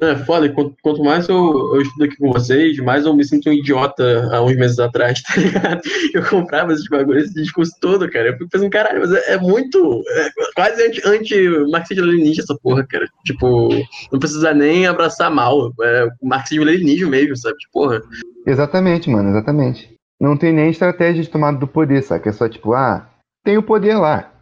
[0.00, 3.50] é foda, quanto, quanto mais eu, eu estudo aqui com vocês, mais eu me sinto
[3.50, 5.80] um idiota há uns meses atrás, tá ligado?
[6.14, 8.28] Eu comprava esses bagulhos, esse discurso todo, cara.
[8.28, 10.02] Eu fico pensando, caralho, mas é, é muito.
[10.08, 13.06] É quase anti-marxismo-leninista essa porra, cara.
[13.24, 13.68] Tipo,
[14.10, 15.72] não precisa nem abraçar mal.
[15.82, 17.56] É marxismo-leninismo mesmo, sabe?
[17.58, 18.02] Tipo, porra.
[18.46, 22.28] Exatamente, mano, exatamente não tem nem estratégia de tomada do poder, sabe?
[22.28, 23.08] É só tipo, ah,
[23.44, 24.32] tem o poder lá.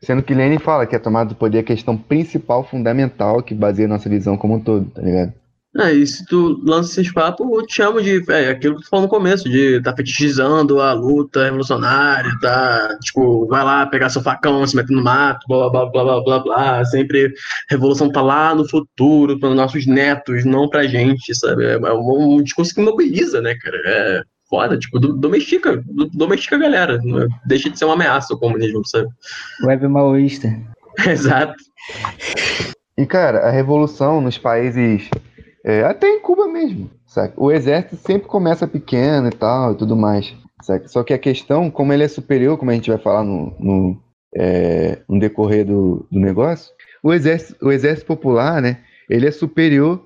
[0.00, 3.54] Sendo que Lenin fala que a tomada do poder é a questão principal, fundamental, que
[3.54, 5.32] baseia nossa visão como um todo, tá ligado?
[5.76, 8.24] É, e se tu lança esses papos, eu te chamo de.
[8.32, 12.96] É, aquilo que tu falou no começo, de tá fetichizando a luta revolucionária, tá.
[13.02, 16.38] Tipo, vai lá pegar seu facão, se meter no mato, blá blá blá blá blá
[16.40, 16.84] blá.
[16.86, 17.32] Sempre
[17.68, 21.64] revolução tá lá no futuro, para nossos netos, não pra gente, sabe?
[21.64, 23.76] É, é um, um discurso que mobiliza, né, cara?
[23.84, 26.98] É foda, tipo, domestica, domestica a galera.
[26.98, 27.26] Né?
[27.46, 29.08] Deixa de ser uma ameaça o comunismo, sabe?
[29.64, 30.48] Web maoísta.
[31.06, 31.54] Exato.
[32.96, 35.08] E, cara, a revolução nos países.
[35.64, 37.32] É, até em Cuba mesmo, sabe?
[37.36, 40.34] O exército sempre começa pequeno e tal e tudo mais.
[40.62, 40.90] Sabe?
[40.90, 44.02] Só que a questão, como ele é superior, como a gente vai falar no, no,
[44.34, 46.72] é, no decorrer do, do negócio,
[47.02, 48.78] o exército, o exército popular, né?
[49.08, 50.04] Ele é superior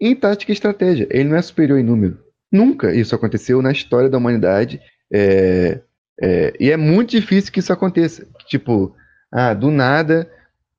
[0.00, 1.06] em tática e estratégia.
[1.10, 2.18] Ele não é superior em número.
[2.52, 4.78] Nunca isso aconteceu na história da humanidade.
[5.10, 5.80] É,
[6.20, 8.26] é, e é muito difícil que isso aconteça.
[8.46, 8.94] Tipo,
[9.32, 10.30] ah, do nada,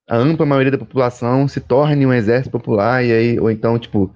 [0.08, 4.14] a ampla maioria da população se torne um exército popular, e aí, ou então, tipo,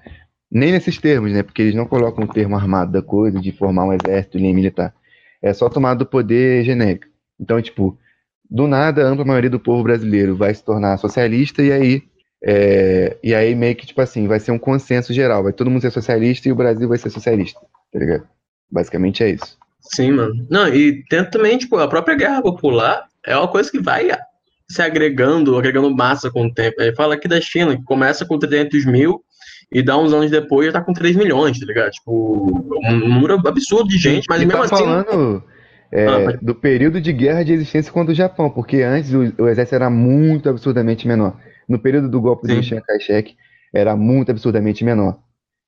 [0.51, 1.41] nem nesses termos, né?
[1.41, 4.93] Porque eles não colocam o termo armado da coisa, de formar um exército nem militar.
[5.41, 7.07] É só tomada do poder genérico.
[7.39, 7.97] Então, tipo,
[8.49, 12.03] do nada, a ampla maioria do povo brasileiro vai se tornar socialista, e aí
[12.43, 15.43] é, e aí meio que, tipo assim, vai ser um consenso geral.
[15.43, 17.59] Vai todo mundo ser socialista e o Brasil vai ser socialista,
[17.91, 18.27] tá ligado?
[18.71, 19.57] Basicamente é isso.
[19.81, 20.45] Sim, mano.
[20.49, 24.09] Não, e tem também, tipo, a própria guerra popular é uma coisa que vai
[24.69, 26.81] se agregando, agregando massa com o tempo.
[26.81, 29.23] Ele fala aqui da China, que começa com 300 mil
[29.71, 31.91] e dá uns anos depois já tá com 3 milhões, tá ligado?
[31.91, 34.83] Tipo, um número absurdo de gente, mas e mesmo tá assim...
[34.83, 35.43] falando
[35.91, 39.47] é, ah, do período de guerra de existência contra o Japão, porque antes o, o
[39.47, 42.55] exército era muito absurdamente menor no período do golpe Sim.
[42.55, 43.35] do Chiang Kai-shek,
[43.73, 45.19] era muito absurdamente menor.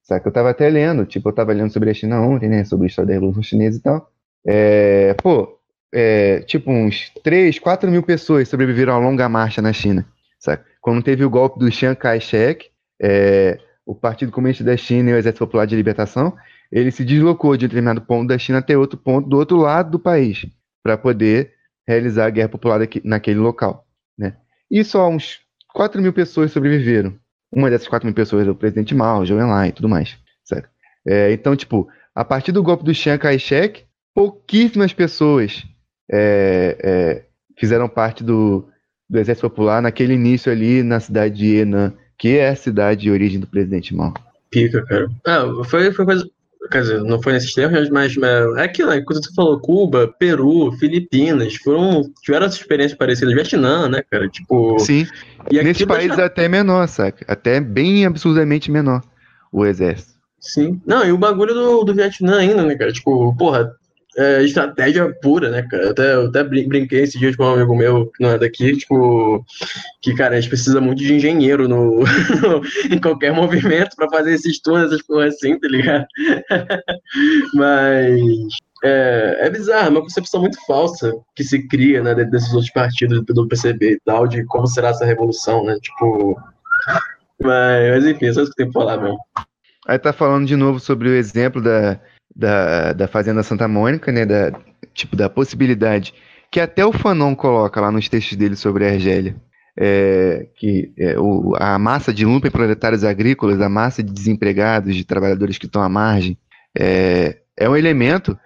[0.03, 0.25] Sabe?
[0.25, 2.87] Eu tava até lendo, tipo, eu tava lendo sobre a China ontem, né, sobre a
[2.87, 4.11] história da Revolução Chinesa e tal.
[4.45, 5.59] É, pô,
[5.93, 10.05] é, tipo, uns 3, 4 mil pessoas sobreviveram a longa marcha na China,
[10.39, 10.63] sabe?
[10.81, 12.67] Quando teve o golpe do Chiang Kai-shek,
[13.01, 16.35] é, o Partido Comunista da China e o Exército Popular de Libertação,
[16.71, 19.91] ele se deslocou de um determinado ponto da China até outro ponto do outro lado
[19.91, 20.45] do país,
[20.83, 21.53] para poder
[21.87, 23.85] realizar a guerra popular naquele local,
[24.17, 24.35] né?
[24.69, 25.39] E só uns
[25.73, 27.15] 4 mil pessoas sobreviveram.
[27.51, 30.17] Uma dessas 4 mil pessoas é o presidente Mao, Zhou Enlai e tudo mais.
[30.43, 30.69] Certo?
[31.07, 35.65] É, então, tipo, a partir do golpe do Chiang Kai-shek, pouquíssimas pessoas
[36.11, 37.25] é, é,
[37.57, 38.67] fizeram parte do,
[39.09, 43.11] do Exército Popular naquele início ali na cidade de Henan, que é a cidade de
[43.11, 44.13] origem do presidente Mao.
[44.51, 45.09] pica, cara.
[45.25, 46.29] Ah, foi, foi coisa.
[46.71, 48.15] Quer dizer, não foi nesses termos, mas,
[48.57, 49.01] é aquilo, né?
[49.01, 53.33] Quando você falou Cuba, Peru, Filipinas, foram, tiveram essa experiência parecida.
[53.33, 54.27] Vietnã, né, cara?
[54.27, 54.77] Tipo.
[54.77, 55.07] Sim.
[55.49, 56.25] E Nesses países já...
[56.25, 57.25] até menor, saca?
[57.27, 59.01] Até bem absurdamente menor
[59.51, 60.19] o exército.
[60.39, 60.81] Sim.
[60.85, 62.91] Não, e o bagulho do, do Vietnã ainda, né, cara?
[62.91, 63.73] Tipo, porra,
[64.17, 65.83] é, estratégia pura, né, cara?
[65.83, 68.75] Eu até, eu até brinquei esse dia com um amigo meu que não é daqui,
[68.75, 69.45] tipo,
[70.01, 72.03] que, cara, a gente precisa muito de engenheiro no,
[72.91, 76.05] em qualquer movimento para fazer esses turnos, essas coisas assim, tá ligado?
[77.53, 78.19] Mas
[78.83, 83.23] é, é bizarro, é uma concepção muito falsa que se cria, né, desses outros partidos
[83.25, 85.77] do PCB e tal, de como será essa revolução, né?
[85.81, 86.35] Tipo.
[87.41, 89.19] Mas, mas enfim, é só isso que tenho que falar mesmo.
[89.87, 91.99] Aí tá falando de novo sobre o exemplo da,
[92.35, 94.25] da, da Fazenda Santa Mônica, né?
[94.25, 94.51] Da,
[94.93, 96.13] tipo, da possibilidade
[96.51, 99.35] que até o Fanon coloca lá nos textos dele sobre a Argélia.
[99.81, 105.05] É, que é, o, a massa de lumpen proletários agrícolas, a massa de desempregados, de
[105.05, 106.37] trabalhadores que estão à margem,
[106.77, 108.37] é, é um elemento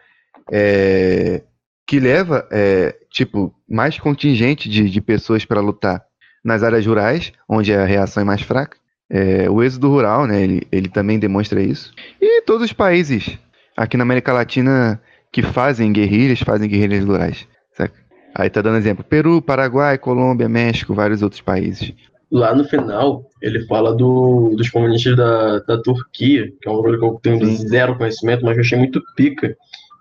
[0.51, 1.41] é,
[1.87, 6.03] que leva, é, tipo, mais contingente de, de pessoas para lutar
[6.43, 8.77] nas áreas rurais, onde a reação é mais fraca,
[9.09, 11.91] é, o êxodo rural, né, ele, ele também demonstra isso.
[12.21, 13.39] E todos os países
[13.75, 15.01] aqui na América Latina
[15.31, 17.47] que fazem guerrilhas, fazem guerrilhas rurais.
[17.71, 17.93] Saca?
[18.35, 21.93] Aí tá dando exemplo: Peru, Paraguai, Colômbia, México, vários outros países.
[22.31, 26.99] Lá no final, ele fala do, dos comunistas da, da Turquia, que é um bagulho
[26.99, 27.67] que eu tenho Sim.
[27.67, 29.55] zero conhecimento, mas eu achei muito pica.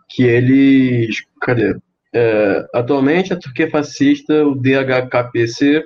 [0.09, 1.25] Que eles.
[1.41, 1.77] Cadê?
[2.15, 5.83] É, atualmente, a Turquia fascista, o DHKPC,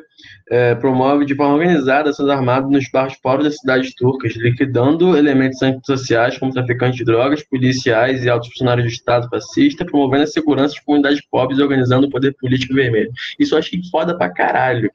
[0.48, 5.61] é, promove de forma organizada ações armadas nos bairros pobres das cidades turcas, liquidando elementos
[5.62, 10.74] antissociais como traficantes de drogas, policiais e altos funcionários do Estado fascista, promovendo a segurança
[10.74, 13.11] de comunidades pobres e organizando o poder político vermelho.
[13.39, 14.90] Isso eu achei foda pra caralho.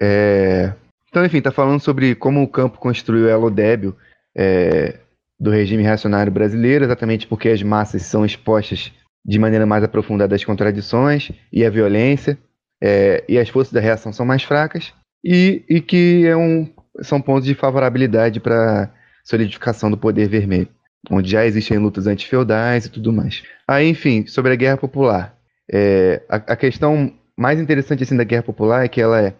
[0.00, 0.72] É...
[1.10, 3.96] Então, enfim, tá falando sobre como o campo construiu o elo débil
[4.36, 4.98] é,
[5.40, 8.92] do regime reacionário brasileiro, exatamente porque as massas são expostas
[9.28, 12.38] de maneira mais aprofundada às contradições e à violência,
[12.82, 16.66] é, e as forças da reação são mais fracas, e, e que é um,
[17.02, 18.90] são pontos de favorabilidade para
[19.22, 20.68] solidificação do poder vermelho,
[21.10, 23.42] onde já existem lutas antifeudais e tudo mais.
[23.68, 25.36] Aí, enfim, sobre a guerra popular.
[25.70, 29.34] É, a, a, questão mais interessante assim, da guerra popular é que ela é,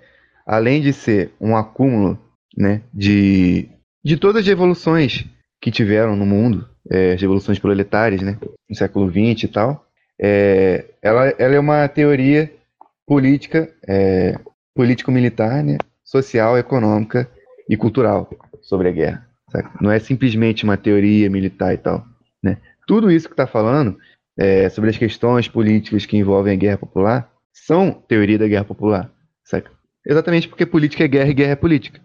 [0.47, 2.19] além de ser um acúmulo
[2.55, 3.67] né, de,
[4.05, 5.25] de todas as revoluções
[5.63, 8.39] que tiveram no mundo, é, revoluções proletárias, né,
[8.69, 9.87] no século XX e tal,
[10.21, 12.53] é, ela, ela é uma teoria
[13.07, 14.39] política, é,
[14.75, 17.29] político-militar, né, social, econômica
[17.69, 18.29] e cultural
[18.63, 19.27] sobre a guerra.
[19.51, 19.69] Sabe?
[19.81, 22.05] Não é simplesmente uma teoria militar e tal.
[22.43, 22.59] Né?
[22.87, 23.97] Tudo isso que está falando
[24.37, 29.11] é, sobre as questões políticas que envolvem a guerra popular são teoria da guerra popular.
[30.07, 32.01] Exatamente porque política é guerra e guerra é política.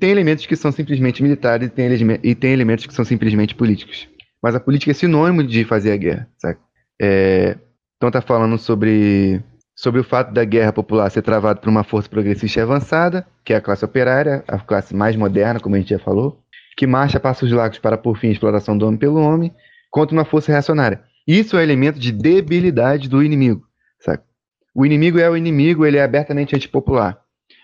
[0.00, 1.88] Tem elementos que são simplesmente militares e tem,
[2.22, 4.08] e tem elementos que são simplesmente políticos.
[4.44, 6.28] Mas a política é sinônimo de fazer a guerra.
[6.36, 6.58] Sabe?
[7.00, 7.56] É,
[7.96, 9.42] então está falando sobre
[9.74, 13.56] sobre o fato da guerra popular ser travada por uma força progressista avançada, que é
[13.56, 16.38] a classe operária, a classe mais moderna, como a gente já falou,
[16.76, 19.50] que marcha passos largos para por fim a exploração do homem pelo homem,
[19.90, 21.02] contra uma força reacionária.
[21.26, 23.66] Isso é elemento de debilidade do inimigo,
[23.98, 24.22] sabe?
[24.74, 27.18] O inimigo é o inimigo, ele é abertamente antipopular.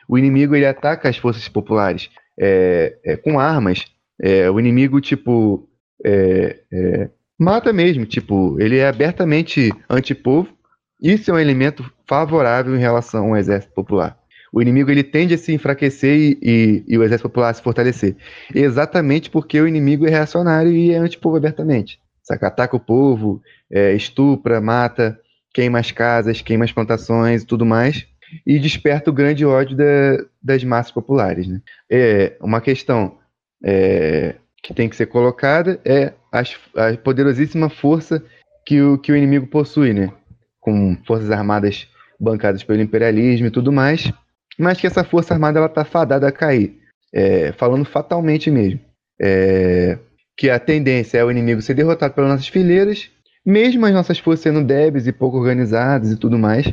[0.09, 3.85] O inimigo ele ataca as forças populares é, é, com armas.
[4.21, 5.70] É, o inimigo tipo
[6.05, 10.61] é, é, mata mesmo, tipo ele é abertamente antipovo
[11.01, 14.19] isso é um elemento favorável em relação ao exército popular.
[14.53, 17.63] O inimigo ele tende a se enfraquecer e, e, e o exército popular a se
[17.63, 18.17] fortalecer.
[18.55, 21.99] Exatamente porque o inimigo é reacionário e é antipovo abertamente.
[22.23, 22.49] Saca?
[22.49, 23.41] Ataca o povo,
[23.71, 25.19] é, estupra, mata,
[25.55, 28.07] queima as casas, queima as plantações e tudo mais.
[28.47, 31.47] E desperta o grande ódio da, das massas populares.
[31.47, 31.61] Né?
[31.91, 33.19] É, uma questão
[33.65, 38.23] é, que tem que ser colocada é a poderosíssima força
[38.67, 40.13] que o, que o inimigo possui, né?
[40.61, 41.89] com forças armadas
[42.19, 44.13] bancadas pelo imperialismo e tudo mais,
[44.59, 46.79] mas que essa força armada ela está fadada a cair,
[47.13, 48.81] é, falando fatalmente mesmo.
[49.19, 49.99] É,
[50.37, 53.11] que a tendência é o inimigo ser derrotado pelas nossas fileiras,
[53.45, 56.67] mesmo as nossas forças sendo débeis e pouco organizadas e tudo mais,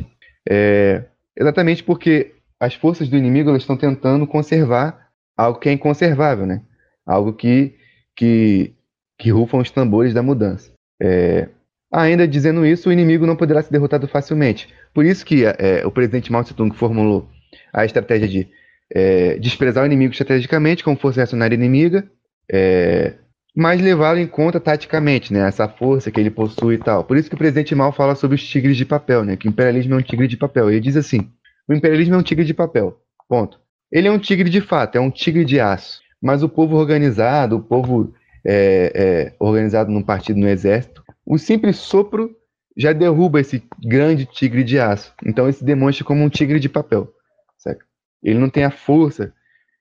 [0.48, 1.04] é,
[1.36, 6.62] exatamente porque as forças do inimigo elas estão tentando conservar algo que é inconservável, né?
[7.06, 7.74] Algo que
[8.18, 8.74] que,
[9.18, 10.72] que rufam os tambores da mudança.
[11.00, 11.48] É,
[11.90, 14.68] Ainda dizendo isso, o inimigo não poderá ser derrotado facilmente.
[14.92, 17.28] Por isso que é, o presidente Mao Tse-tung formulou
[17.72, 18.48] a estratégia de
[18.94, 22.06] é, desprezar o inimigo estrategicamente como força reacionária inimiga,
[22.50, 23.14] é,
[23.56, 27.04] mas levá-lo em conta taticamente, né, essa força que ele possui e tal.
[27.04, 29.50] Por isso que o presidente Mao fala sobre os tigres de papel, né, que o
[29.50, 30.70] imperialismo é um tigre de papel.
[30.70, 31.30] Ele diz assim:
[31.66, 32.98] o imperialismo é um tigre de papel.
[33.26, 33.58] Ponto.
[33.90, 36.00] Ele é um tigre de fato, é um tigre de aço.
[36.20, 38.14] Mas o povo organizado, o povo
[38.44, 42.34] é, é, organizado num partido no exército, o simples sopro
[42.76, 45.12] já derruba esse grande tigre de aço.
[45.24, 47.12] Então ele se demonstra como um tigre de papel.
[47.58, 47.84] Certo?
[48.22, 49.32] Ele não tem a força,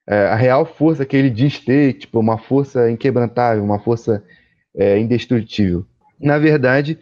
[0.07, 4.23] é, a real força que ele diz ter, tipo, uma força inquebrantável, uma força
[4.75, 5.85] é, indestrutível.
[6.19, 6.97] Na verdade,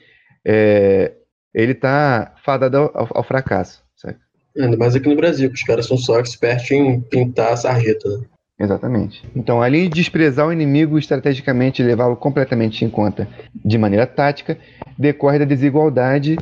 [0.45, 1.13] é,
[1.53, 3.83] ele está fadado ao, ao, fracasso.
[3.95, 4.19] Certo?
[4.57, 8.09] Ainda mais aqui no Brasil, que os caras são só expertos em pintar a sarreta.
[8.09, 8.25] Né?
[8.57, 9.21] Exatamente.
[9.35, 14.57] Então, de desprezar o inimigo estrategicamente e levá-lo completamente em conta de maneira tática,
[14.97, 16.37] decorre da desigualdade,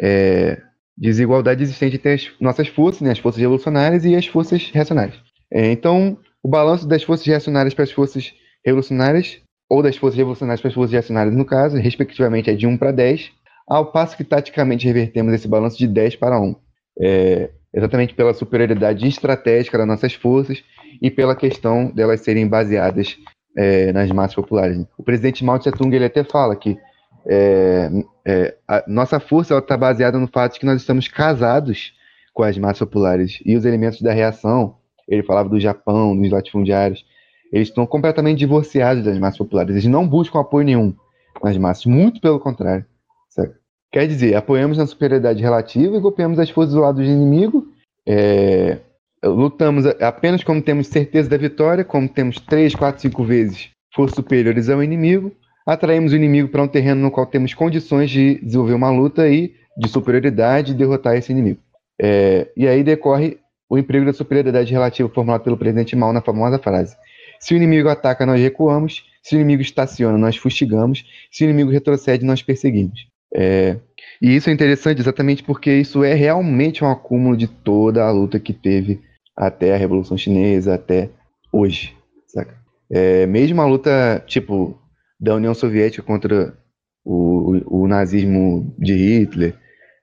[0.00, 0.60] é,
[0.96, 5.16] desigualdade existente entre as nossas forças, né, as forças revolucionárias e as forças reacionárias.
[5.52, 8.32] É, então, o balanço das forças reacionárias para as forças
[8.64, 9.40] revolucionárias,
[9.70, 12.90] ou das forças revolucionárias para as forças reacionárias, no caso, respectivamente, é de 1 para
[12.90, 13.30] 10,
[13.68, 16.56] ao passo que taticamente revertemos esse balanço de 10 para 1.
[17.00, 20.64] É, exatamente pela superioridade estratégica das nossas forças
[21.00, 23.16] e pela questão delas serem baseadas
[23.56, 24.84] é, nas massas populares.
[24.96, 26.78] O presidente Mao Tse Tung ele até fala que
[27.26, 27.90] é,
[28.24, 31.92] é, a nossa força está baseada no fato de que nós estamos casados
[32.32, 34.76] com as massas populares e os elementos da reação.
[35.08, 37.04] Ele falava do Japão, dos latifundiários.
[37.52, 39.70] Eles estão completamente divorciados das massas populares.
[39.70, 40.94] Eles não buscam apoio nenhum
[41.42, 42.84] nas massas, muito pelo contrário.
[43.28, 43.56] Certo?
[43.90, 47.66] Quer dizer, apoiamos na superioridade relativa e golpeamos as forças do lado do inimigo.
[48.06, 48.78] É,
[49.24, 54.68] lutamos apenas como temos certeza da vitória, como temos três, quatro, cinco vezes forças superiores
[54.68, 55.32] ao inimigo,
[55.66, 59.54] atraímos o inimigo para um terreno no qual temos condições de desenvolver uma luta e
[59.76, 61.60] de superioridade e derrotar esse inimigo.
[62.00, 63.38] É, e aí decorre
[63.68, 66.96] o emprego da superioridade relativa formulado pelo presidente Mao na famosa frase:
[67.40, 71.70] se o inimigo ataca, nós recuamos, se o inimigo estaciona, nós fustigamos, se o inimigo
[71.70, 73.06] retrocede, nós perseguimos.
[73.34, 73.76] É,
[74.22, 78.40] e isso é interessante exatamente porque isso é realmente um acúmulo de toda a luta
[78.40, 79.00] que teve
[79.38, 81.10] até a Revolução Chinesa, até
[81.52, 81.96] hoje,
[82.26, 82.58] saca?
[82.90, 84.76] É, mesmo a luta, tipo,
[85.20, 86.58] da União Soviética contra
[87.04, 89.54] o, o, o nazismo de Hitler,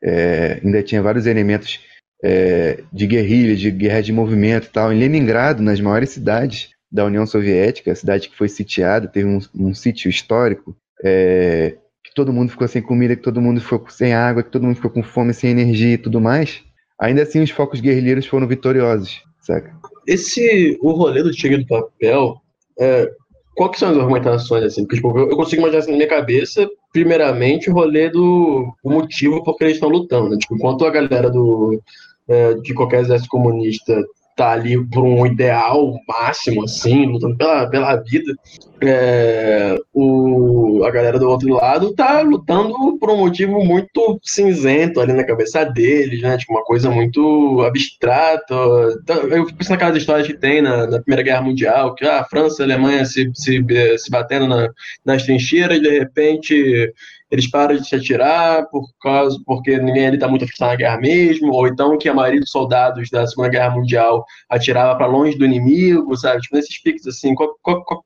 [0.01, 1.81] é, ainda tinha vários elementos
[2.23, 4.93] é, de guerrilha, de guerra de movimento e tal.
[4.93, 9.39] Em Leningrado, nas maiores cidades da União Soviética, a cidade que foi sitiada, teve um,
[9.53, 14.13] um sítio histórico, é, que todo mundo ficou sem comida, que todo mundo ficou sem
[14.13, 16.63] água, que todo mundo ficou com fome, sem energia e tudo mais.
[16.99, 19.73] Ainda assim, os focos guerrilheiros foram vitoriosos, saca?
[20.07, 22.41] Esse, o rolê do Tigre do Papel,
[22.79, 23.11] é,
[23.55, 24.83] qual que são as argumentações, assim?
[24.83, 29.43] Porque, tipo, eu, consigo imaginar assim, na minha cabeça, primeiramente, o rolê do o motivo
[29.43, 30.37] por que eles estão lutando, né?
[30.37, 31.81] Tipo, enquanto a galera do,
[32.27, 33.95] é, de qualquer exército comunista
[34.35, 38.35] tá ali por um ideal máximo, assim, lutando pela, pela vida.
[38.81, 45.13] É, o, a galera do outro lado tá lutando por um motivo muito cinzento ali
[45.13, 46.37] na cabeça deles, né?
[46.37, 48.53] Tipo, uma coisa muito abstrata.
[49.01, 52.19] Então, eu fico pensando naquelas histórias que tem na, na, Primeira Guerra Mundial, que ah,
[52.19, 53.63] a França e a Alemanha se, se,
[53.97, 54.69] se batendo na,
[55.05, 56.93] nas trincheiras, de repente
[57.35, 60.97] eles param de se atirar por causa, porque ninguém ali está muito afastado na guerra
[60.97, 65.37] mesmo, ou então que a maioria dos soldados da Segunda Guerra Mundial atirava para longe
[65.37, 66.41] do inimigo, sabe?
[66.41, 68.05] Tipo, nesses piques assim, qual, qual, qual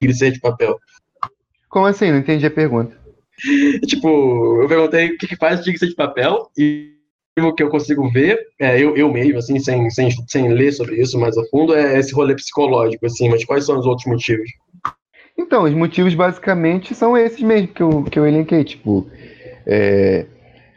[0.00, 0.76] que de papel?
[1.68, 2.10] Como assim?
[2.10, 2.96] Não entendi a pergunta.
[3.86, 6.92] tipo, eu perguntei o que, que faz tigre de papel e
[7.38, 11.00] o que eu consigo ver, é, eu, eu mesmo, assim, sem, sem, sem ler sobre
[11.00, 14.50] isso mais a fundo, é esse rolê psicológico, assim, mas quais são os outros motivos?
[15.52, 18.64] Então, os motivos basicamente são esses mesmo que eu, que eu elenquei.
[18.64, 19.06] Tipo,
[19.66, 20.24] é,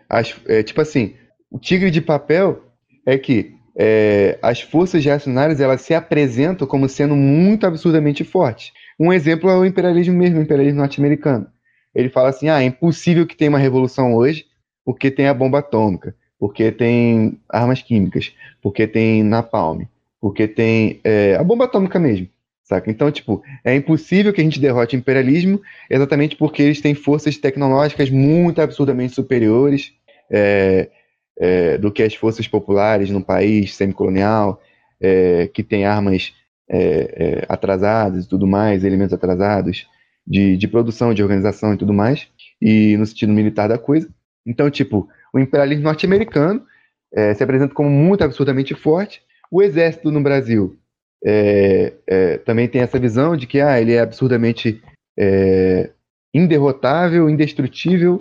[0.10, 1.14] as, é, tipo assim,
[1.50, 2.62] o tigre de papel
[3.06, 8.74] é que é, as forças reacionárias elas se apresentam como sendo muito absurdamente fortes.
[9.00, 11.48] Um exemplo é o imperialismo mesmo, o imperialismo norte-americano.
[11.96, 14.46] Ele fala assim: ah, é impossível que tenha uma revolução hoje
[14.84, 19.84] porque tem a bomba atômica, porque tem armas químicas, porque tem napalm,
[20.20, 22.28] porque tem é, a bomba atômica mesmo.
[22.66, 22.90] Saca?
[22.90, 27.38] Então, tipo, é impossível que a gente derrote o imperialismo exatamente porque eles têm forças
[27.38, 29.94] tecnológicas muito absurdamente superiores
[30.32, 30.90] é,
[31.38, 34.60] é, do que as forças populares no país semicolonial,
[35.00, 36.34] é, que tem armas
[36.68, 39.88] é, é, atrasadas e tudo mais, elementos atrasados
[40.26, 42.28] de, de produção, de organização e tudo mais,
[42.60, 44.10] e no sentido militar da coisa.
[44.44, 46.66] Então, tipo, o imperialismo norte-americano
[47.14, 49.22] é, se apresenta como muito absurdamente forte.
[49.52, 50.76] O exército no Brasil
[51.24, 54.82] é, é, também tem essa visão de que ah, ele é absurdamente
[55.18, 55.92] é,
[56.34, 58.18] inderrotável, indestrutível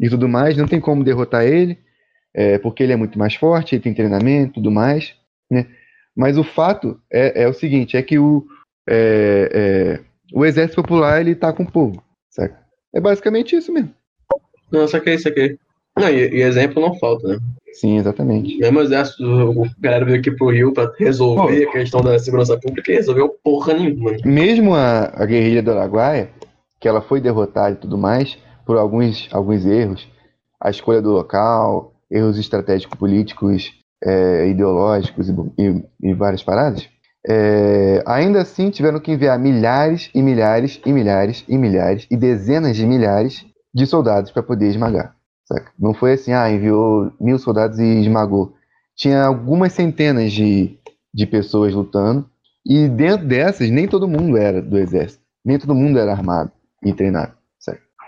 [0.00, 1.78] e tudo mais, não tem como derrotar ele,
[2.34, 5.14] é, porque ele é muito mais forte, ele tem treinamento e tudo mais.
[5.50, 5.66] Né?
[6.14, 8.46] Mas o fato é, é, o seguinte, é que o,
[8.88, 10.00] é,
[10.32, 12.02] o exército popular ele tá com o povo?
[12.94, 13.94] É basicamente isso mesmo.
[14.72, 15.58] Não, saquei, saquei.
[15.98, 17.38] Não, e, e exemplo não falta, né?
[17.80, 18.56] Sim, exatamente.
[18.58, 21.70] Mesmo exército, a galera veio aqui pro Rio pra resolver Pô.
[21.70, 24.12] a questão da segurança pública e resolveu porra nenhuma.
[24.24, 26.30] Mesmo a, a guerrilha do Araguaia,
[26.80, 30.08] que ela foi derrotada e tudo mais, por alguns, alguns erros,
[30.58, 33.72] a escolha do local, erros estratégicos políticos,
[34.02, 36.88] é, ideológicos e, e, e, várias paradas,
[37.28, 42.76] é, ainda assim tiveram que enviar milhares e milhares e milhares e milhares e dezenas
[42.76, 43.44] de milhares
[43.74, 45.15] de soldados para poder esmagar.
[45.46, 45.72] Saca?
[45.78, 48.54] Não foi assim, ah, enviou mil soldados e esmagou.
[48.96, 50.78] Tinha algumas centenas de,
[51.14, 52.28] de pessoas lutando,
[52.64, 56.50] e dentro dessas, nem todo mundo era do exército, nem todo mundo era armado
[56.84, 57.32] e treinado.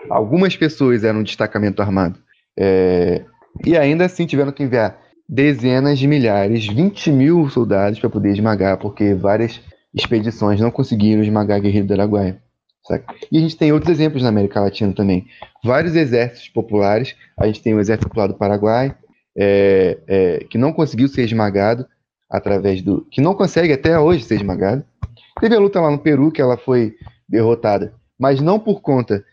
[0.09, 2.19] Algumas pessoas eram destacamento armado.
[2.57, 3.23] É,
[3.65, 8.77] e ainda assim tiveram que enviar dezenas de milhares, 20 mil soldados para poder esmagar,
[8.77, 9.61] porque várias
[9.93, 12.41] expedições não conseguiram esmagar a guerrilha do Araguaia.
[12.89, 13.13] Saca?
[13.31, 15.27] E a gente tem outros exemplos na América Latina também.
[15.63, 17.15] Vários exércitos populares.
[17.37, 18.95] A gente tem o Exército Popular do Paraguai,
[19.37, 21.85] é, é, que não conseguiu ser esmagado
[22.27, 23.05] através do.
[23.11, 24.83] que não consegue até hoje ser esmagado.
[25.39, 26.95] Teve a luta lá no Peru, que ela foi
[27.27, 29.23] derrotada, mas não por conta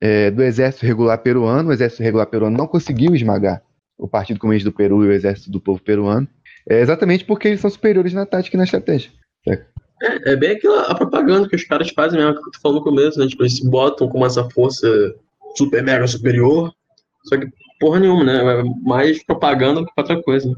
[0.00, 1.68] é, do Exército Regular Peruano.
[1.68, 3.62] O Exército Regular Peruano não conseguiu esmagar
[3.98, 6.26] o Partido Comunista do Peru e o Exército do Povo Peruano.
[6.66, 9.10] É exatamente porque eles são superiores na tática e na estratégia.
[10.02, 12.84] É, é bem aquela a propaganda que os caras fazem mesmo, que tu falou no
[12.84, 13.26] começo, né?
[13.28, 14.88] Tipo, eles se botam com essa força
[15.56, 16.72] super mega superior.
[17.24, 17.46] Só que
[17.78, 18.60] porra nenhuma, né?
[18.60, 20.48] É mais propaganda do que outra coisa.
[20.48, 20.56] Né?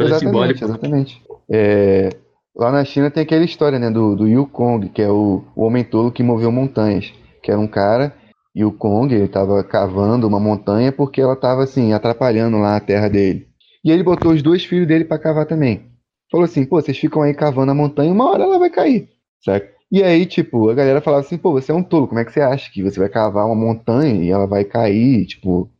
[0.00, 0.64] Exatamente, simbólico.
[0.64, 1.22] exatamente.
[1.50, 2.08] É,
[2.56, 5.84] lá na China tem aquela história, né, do, do Yukong, que é o, o homem
[5.84, 7.12] tolo que moveu montanhas.
[7.42, 8.14] Que era um cara,
[8.54, 12.80] e o Kong, ele tava cavando uma montanha porque ela tava, assim, atrapalhando lá a
[12.80, 13.46] terra dele.
[13.84, 15.87] E ele botou os dois filhos dele para cavar também
[16.30, 19.08] falou assim, pô, vocês ficam aí cavando a montanha, uma hora ela vai cair,
[19.42, 19.76] certo?
[19.90, 22.32] E aí, tipo, a galera falava assim, pô, você é um tolo, como é que
[22.32, 25.70] você acha que você vai cavar uma montanha e ela vai cair, tipo,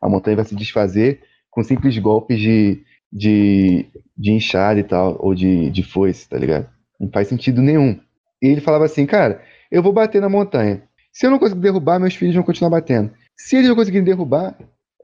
[0.00, 5.34] a montanha vai se desfazer com simples golpes de, de, de enxada e tal, ou
[5.34, 6.68] de, de foice, tá ligado?
[6.98, 8.00] Não faz sentido nenhum.
[8.42, 10.82] E ele falava assim, cara, eu vou bater na montanha.
[11.12, 13.12] Se eu não conseguir derrubar, meus filhos vão continuar batendo.
[13.36, 14.56] Se eles não conseguirem derrubar,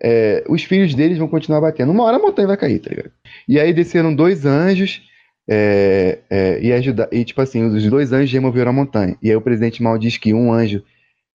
[0.03, 1.93] é, os filhos deles vão continuar batendo.
[1.93, 3.11] Uma hora a montanha vai cair, tá ligado?
[3.49, 5.03] E aí desceram dois anjos
[5.49, 9.17] é, é, e ajudar, e tipo assim, os dois anjos removeram a montanha.
[9.23, 10.83] E aí o presidente Mao diz que um anjo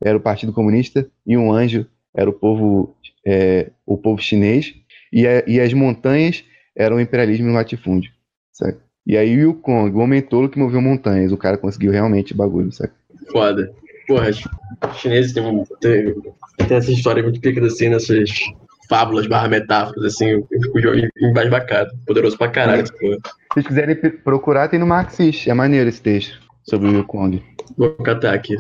[0.02, 1.85] era o Partido Comunista e um anjo
[2.15, 2.95] era o povo,
[3.26, 4.73] é, o povo chinês
[5.11, 6.44] e, a, e, as montanhas
[6.76, 8.11] eram o imperialismo e o latifúndio?
[9.06, 12.38] E aí o Kong, o homem tolo que moveu montanhas, o cara conseguiu realmente o
[12.38, 12.94] bagulho, sabe?
[13.31, 13.73] Foda.
[14.08, 16.14] Porra, os chineses têm, um, têm,
[16.68, 18.30] tem essa história muito pica assim, nessas
[18.90, 20.44] fábulas barra metáforas, assim,
[21.22, 21.92] embasbacado.
[22.06, 22.86] Poderoso pra caralho.
[22.86, 22.94] Se
[23.54, 25.50] vocês quiserem procurar, tem no Marxist.
[25.50, 27.42] É maneiro esse texto sobre o Kong.
[27.78, 28.56] Vou catar aqui.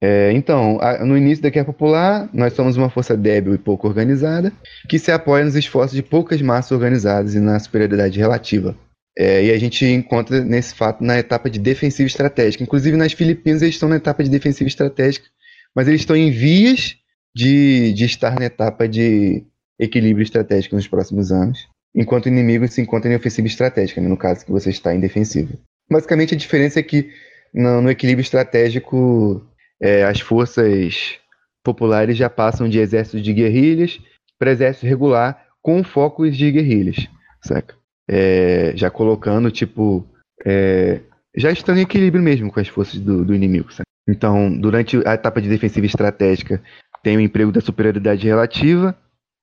[0.00, 4.52] É, então, no início da Guerra Popular, nós somos uma força débil e pouco organizada,
[4.88, 8.76] que se apoia nos esforços de poucas massas organizadas e na superioridade relativa.
[9.18, 12.62] É, e a gente encontra nesse fato na etapa de defensiva estratégica.
[12.62, 15.26] Inclusive, nas Filipinas, eles estão na etapa de defensiva estratégica,
[15.74, 16.96] mas eles estão em vias
[17.34, 19.44] de, de estar na etapa de
[19.78, 24.16] equilíbrio estratégico nos próximos anos, enquanto o inimigo se encontra em ofensiva estratégica, né, no
[24.16, 25.52] caso que você está em defensiva.
[25.90, 27.10] Basicamente, a diferença é que
[27.52, 29.44] no, no equilíbrio estratégico,
[29.82, 31.18] é, as forças
[31.64, 33.98] populares já passam de exércitos de guerrilhas
[34.38, 37.08] para exército regular com focos de guerrilhas,
[37.42, 37.77] saca?
[38.08, 40.06] É, já colocando, tipo,
[40.44, 41.00] é,
[41.36, 43.88] já estando em equilíbrio mesmo com as forças do, do inimigo, saca?
[44.08, 46.62] Então, durante a etapa de defensiva estratégica,
[47.02, 48.96] tem o emprego da superioridade relativa,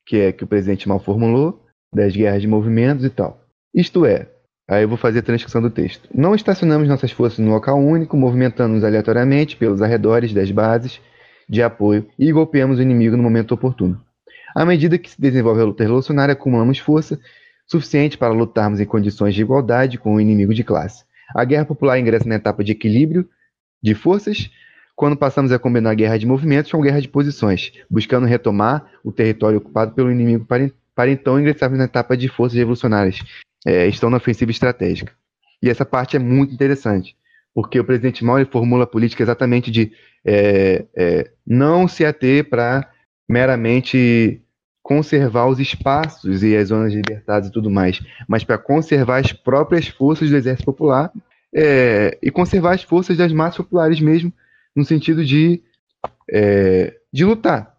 [0.07, 1.63] que é que o presidente mal formulou,
[1.93, 3.41] das guerras de movimentos e tal.
[3.73, 4.27] Isto é,
[4.67, 6.09] aí eu vou fazer a transcrição do texto.
[6.13, 10.99] Não estacionamos nossas forças no local único, movimentando-nos aleatoriamente pelos arredores das bases
[11.47, 14.01] de apoio e golpeamos o inimigo no momento oportuno.
[14.55, 17.19] À medida que se desenvolve a luta revolucionária, acumulamos força
[17.67, 21.03] suficiente para lutarmos em condições de igualdade com o inimigo de classe.
[21.33, 23.27] A guerra popular ingressa na etapa de equilíbrio
[23.81, 24.49] de forças,
[24.95, 29.57] quando passamos a combinar guerra de movimentos com guerra de posições, buscando retomar o território
[29.57, 33.19] ocupado pelo inimigo para, para então ingressarmos na etapa de forças revolucionárias.
[33.65, 35.11] É, estão na ofensiva estratégica.
[35.61, 37.15] E essa parte é muito interessante,
[37.53, 39.91] porque o presidente Mao formula a política exatamente de
[40.23, 42.87] é, é, não se ater para
[43.27, 44.41] meramente
[44.85, 49.87] conservar os espaços e as zonas libertadas e tudo mais, mas para conservar as próprias
[49.87, 51.11] forças do exército popular
[51.51, 54.31] é, e conservar as forças das massas populares mesmo,
[54.75, 55.59] no sentido de,
[56.31, 57.75] é, de lutar?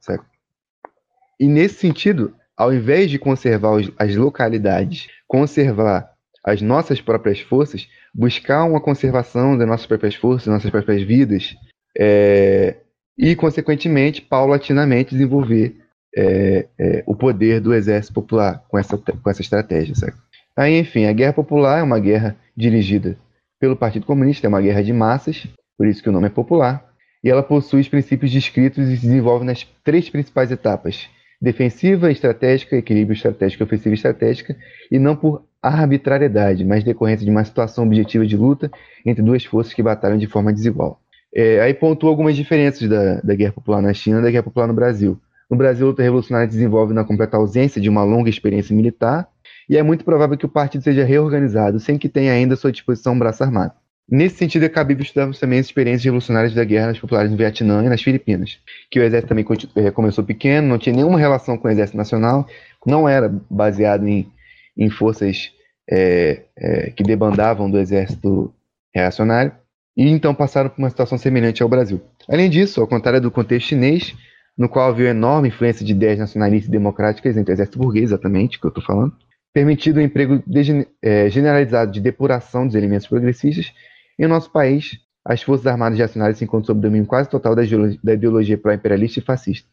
[1.39, 6.11] E nesse sentido, ao invés de conservar os, as localidades, conservar
[6.43, 11.55] as nossas próprias forças, buscar uma conservação das nossas próprias forças, nossas próprias vidas,
[11.97, 12.79] é,
[13.17, 15.86] e, consequentemente, paulatinamente desenvolver
[16.17, 19.95] é, é, o poder do exército popular com essa, com essa estratégia.
[19.95, 20.15] Sabe?
[20.57, 23.17] Aí, enfim, a guerra popular é uma guerra dirigida
[23.61, 26.85] pelo Partido Comunista, é uma guerra de massas, por isso que o nome é popular,
[27.23, 31.09] e ela possui os princípios descritos e se desenvolve nas três principais etapas:
[31.41, 34.57] defensiva, estratégica, equilíbrio estratégico, ofensiva e estratégica,
[34.91, 38.71] e não por arbitrariedade, mas decorrência de uma situação objetiva de luta
[39.05, 41.01] entre duas forças que batalham de forma desigual.
[41.35, 44.67] É, aí pontua algumas diferenças da, da Guerra Popular na China e da Guerra Popular
[44.67, 45.21] no Brasil.
[45.51, 49.29] No Brasil, a luta revolucionária desenvolve na completa ausência de uma longa experiência militar,
[49.69, 52.73] e é muito provável que o partido seja reorganizado sem que tenha ainda à sua
[52.73, 53.73] disposição um braço armado.
[54.09, 57.85] Nesse sentido, é cabível estudarmos também as experiências revolucionárias da guerra nas populares no Vietnã
[57.85, 58.59] e nas Filipinas,
[58.89, 59.45] que o exército também
[59.77, 62.47] eh, começou pequeno, não tinha nenhuma relação com o exército nacional,
[62.87, 64.31] não era baseado em,
[64.77, 65.51] em forças
[65.91, 68.55] é, é, que debandavam do exército
[68.95, 69.53] reacionário,
[69.97, 72.01] e então passaram por uma situação semelhante ao Brasil.
[72.29, 74.15] Além disso, ao contrário do contexto chinês,
[74.57, 78.59] no qual havia enorme influência de ideias nacionalistas e democráticas entre o exército burguês, exatamente,
[78.59, 79.15] que eu estou falando,
[79.53, 83.73] permitido o emprego de, é, generalizado de depuração dos elementos progressistas,
[84.19, 87.99] em nosso país, as Forças Armadas reacionárias se encontram sob domínio quase total da ideologia,
[88.03, 89.69] da ideologia pró-imperialista e fascista.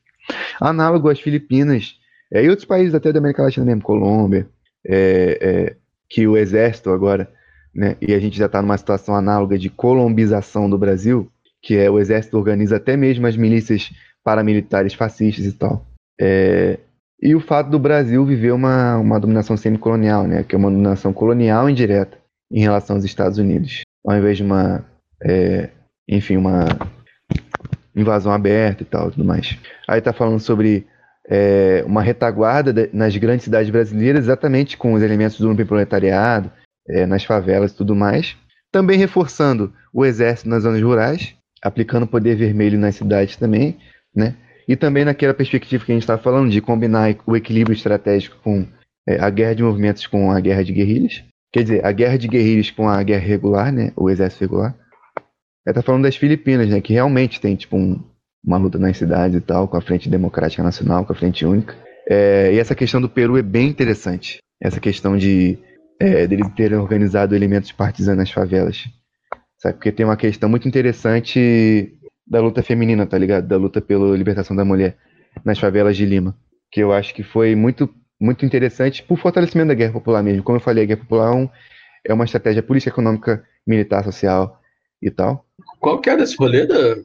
[0.59, 1.97] Análogo às Filipinas
[2.31, 4.47] é, e outros países até da América Latina mesmo, Colômbia,
[4.85, 5.75] é, é,
[6.09, 7.31] que o exército agora,
[7.73, 11.31] né, e a gente já está numa situação análoga de colombização do Brasil,
[11.61, 13.91] que é o exército organiza até mesmo as milícias
[14.23, 15.85] paramilitares fascistas e tal.
[16.19, 16.79] É,
[17.21, 21.13] e o fato do Brasil viver uma, uma dominação semicolonial, né, que é uma dominação
[21.13, 22.17] colonial indireta
[22.51, 24.85] em relação aos Estados Unidos, ao invés de uma,
[25.23, 25.69] é,
[26.07, 26.65] enfim, uma
[27.95, 29.57] invasão aberta e tal, tudo mais.
[29.87, 30.85] Aí está falando sobre
[31.27, 36.51] é, uma retaguarda de, nas grandes cidades brasileiras, exatamente com os elementos do proletariado,
[36.87, 38.35] é, nas favelas e tudo mais.
[38.71, 43.77] Também reforçando o exército nas zonas rurais, aplicando poder vermelho nas cidades também,
[44.15, 44.35] né?
[44.67, 48.65] E também naquela perspectiva que a gente está falando de combinar o equilíbrio estratégico com
[49.07, 51.23] é, a guerra de movimentos com a guerra de guerrilhas.
[51.51, 53.91] Quer dizer, a guerra de guerrilhas com a guerra regular, né?
[53.95, 54.75] O exército regular.
[55.65, 56.81] Ela tá falando das Filipinas, né?
[56.81, 58.01] Que realmente tem, tipo, um,
[58.43, 61.75] uma luta nas cidades e tal, com a Frente Democrática Nacional, com a Frente Única.
[62.09, 64.39] É, e essa questão do Peru é bem interessante.
[64.61, 65.57] Essa questão de
[65.99, 68.85] é, dele ter organizado elementos partisanos nas favelas.
[69.59, 69.75] Sabe?
[69.75, 71.93] Porque tem uma questão muito interessante
[72.33, 73.47] da luta feminina, tá ligado?
[73.47, 74.97] Da luta pela libertação da mulher
[75.45, 76.35] nas favelas de Lima.
[76.71, 77.87] Que eu acho que foi muito,
[78.19, 80.41] muito interessante por fortalecimento da guerra popular mesmo.
[80.41, 81.49] Como eu falei, a guerra popular é, um,
[82.07, 84.59] é uma estratégia política, econômica, militar, social
[84.99, 85.45] e tal.
[85.79, 86.95] Qual que é desse rolê da,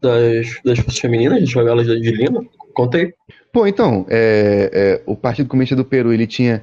[0.00, 2.46] das, das forças femininas nas favelas de Lima?
[2.72, 3.12] Conta aí.
[3.52, 6.62] Pô, então, é, é, o Partido Comunista do Peru, ele tinha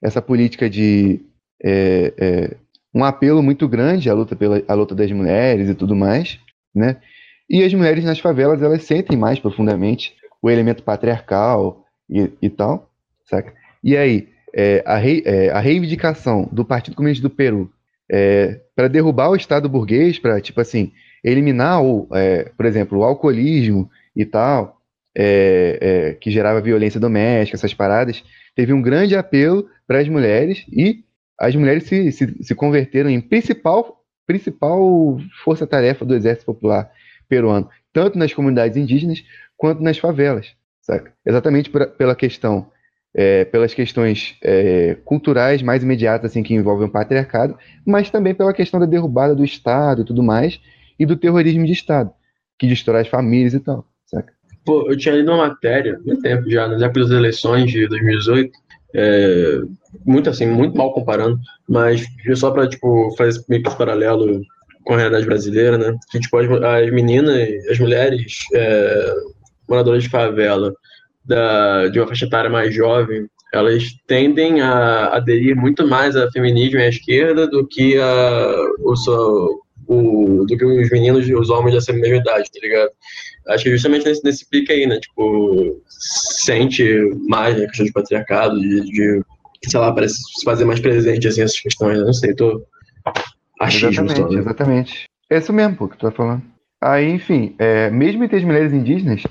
[0.00, 1.20] essa política de
[1.62, 2.56] é, é
[2.94, 6.38] um apelo muito grande à luta, pela, à luta das mulheres e tudo mais,
[6.74, 6.96] né?
[7.48, 12.90] E as mulheres nas favelas, elas sentem mais profundamente o elemento patriarcal e, e tal,
[13.24, 13.52] saca?
[13.82, 17.70] E aí, é, a, rei, é, a, reivindicação do Partido Comunista do Peru
[18.10, 20.92] é, para derrubar o Estado burguês, para, tipo assim,
[21.24, 24.80] eliminar, o, é, por exemplo, o alcoolismo e tal,
[25.16, 28.22] é, é, que gerava violência doméstica, essas paradas,
[28.54, 31.04] teve um grande apelo para as mulheres e
[31.38, 36.90] as mulheres se, se, se converteram em principal, principal força-tarefa do Exército Popular
[37.28, 39.22] peruano, tanto nas comunidades indígenas
[39.56, 41.12] quanto nas favelas, saca?
[41.26, 42.70] Exatamente por, pela questão,
[43.14, 48.54] é, pelas questões é, culturais mais imediatas, assim, que envolvem o patriarcado, mas também pela
[48.54, 50.60] questão da derrubada do Estado e tudo mais,
[50.98, 52.10] e do terrorismo de Estado,
[52.58, 54.32] que destrói as famílias e tal, saca?
[54.64, 58.52] Pô, eu tinha lido uma matéria, há tempo já, nas épocas das eleições de 2018,
[58.94, 59.60] é,
[60.04, 61.38] muito assim, muito mal comparando,
[61.68, 64.42] mas só para tipo, fazer meio que esse paralelo
[64.88, 65.88] com a realidade brasileira, né?
[65.90, 67.36] A gente pode, as meninas,
[67.70, 69.14] as mulheres é,
[69.68, 70.72] moradoras de favela,
[71.22, 76.78] da, de uma faixa etária mais jovem, elas tendem a aderir muito mais ao feminismo
[76.78, 81.74] e à esquerda do que a, o, o, do que os meninos e os homens
[81.74, 82.90] dessa mesma idade, tá ligado?
[83.48, 84.98] Acho que justamente nesse, nesse pique aí, né?
[84.98, 86.82] Tipo, sente
[87.28, 89.22] mais a né, questão de patriarcado, de, de,
[89.66, 91.98] sei lá, parece se fazer mais presente, assim, essas questões.
[91.98, 92.64] Não sei, tô
[93.60, 94.38] Achismo exatamente, só, né?
[94.38, 95.04] exatamente.
[95.30, 96.42] É isso mesmo, pô, que tu tá falando.
[96.80, 99.22] Aí, enfim, é, mesmo entre as mulheres indígenas,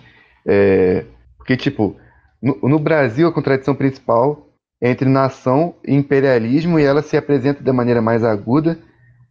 [0.46, 1.06] é,
[1.38, 1.96] porque, tipo,
[2.42, 4.50] no, no, Brasil a contradição principal
[4.82, 8.78] é entre nação e imperialismo e ela se apresenta da maneira mais aguda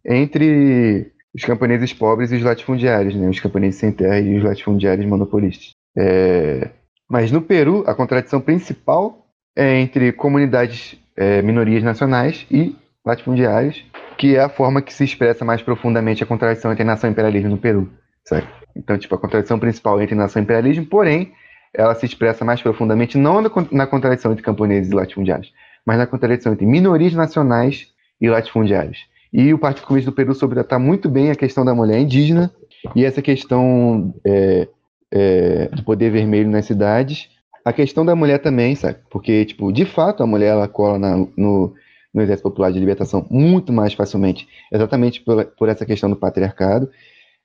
[0.05, 3.29] entre os camponeses pobres e os latifundiários, né?
[3.29, 5.71] Os camponeses sem terra e os latifundiários monopolistas.
[5.97, 6.71] É,
[7.09, 12.75] mas no Peru, a contradição principal é entre comunidades, é, minorias nacionais e
[13.05, 13.85] latifundiários
[14.17, 17.51] que é a forma que se expressa mais profundamente a contradição entre nação e imperialismo
[17.51, 17.91] no Peru,
[18.25, 18.49] certo?
[18.75, 21.33] Então, tipo, a contradição principal entre nação e imperialismo, porém,
[21.75, 23.41] ela se expressa mais profundamente, não
[23.71, 25.53] na, contradição entre camponeses e latifundiários,
[25.85, 27.89] mas na contradição entre minorias nacionais
[28.21, 29.07] e latifundiários.
[29.33, 32.51] E o Partido Comunista do Peru soube tratar muito bem a questão da mulher indígena
[32.95, 34.69] e essa questão é,
[35.13, 37.29] é, do poder vermelho nas cidades.
[37.65, 38.99] A questão da mulher também, sabe?
[39.11, 41.75] Porque, tipo, de fato, a mulher ela cola na, no,
[42.17, 46.91] no Exército Popular de Libertação muito mais facilmente, exatamente por, por essa questão do patriarcado.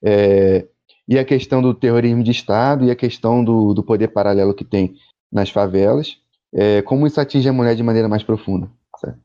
[0.01, 0.65] É,
[1.05, 4.63] e a questão do terrorismo de Estado e a questão do, do poder paralelo que
[4.63, 4.95] tem
[5.29, 6.17] nas favelas,
[6.53, 8.69] é, como isso atinge a mulher de maneira mais profunda.
[8.97, 9.19] Certo?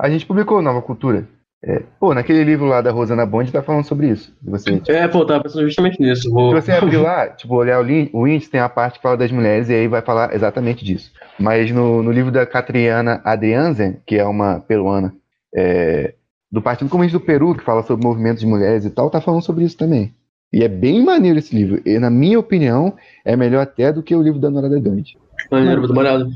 [0.00, 1.28] A gente publicou Nova Cultura.
[1.68, 4.32] É, pô, naquele livro lá da Rosana Bond tá falando sobre isso.
[4.44, 6.30] Você, tipo, é, pô, tava pensando justamente nisso.
[6.30, 6.50] Vou...
[6.50, 9.68] Se você abrir lá, tipo, olhar o, índice, tem a parte que fala das mulheres
[9.68, 11.10] e aí vai falar exatamente disso.
[11.40, 15.12] Mas no, no livro da Catriana Adrianzen, que é uma peruana,
[15.52, 16.14] é,
[16.52, 19.42] do Partido Comunista do Peru, que fala sobre movimentos de mulheres e tal, tá falando
[19.42, 20.14] sobre isso também.
[20.52, 21.82] E é bem maneiro esse livro.
[21.84, 22.94] E, na minha opinião,
[23.24, 25.18] é melhor até do que o livro da Nora Dante.
[25.50, 26.28] Maneiro, vou dar uma olhada.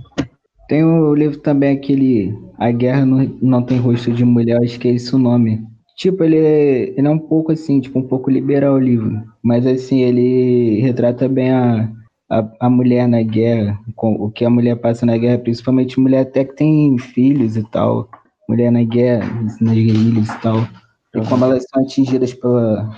[0.71, 4.87] Tem o livro também, aquele A Guerra Não, não Tem Rosto de Mulher, acho que
[4.87, 5.67] é esse o nome.
[5.97, 9.21] Tipo, ele é, ele é um pouco assim, tipo, um pouco liberal o livro.
[9.43, 11.91] Mas assim, ele retrata bem a,
[12.31, 16.21] a, a mulher na guerra, com, o que a mulher passa na guerra, principalmente mulher
[16.21, 18.09] até que tem filhos e tal.
[18.49, 19.29] Mulher na guerra,
[19.61, 20.69] nas guerrilhas e tal.
[21.17, 22.89] E como elas são atingidas pela,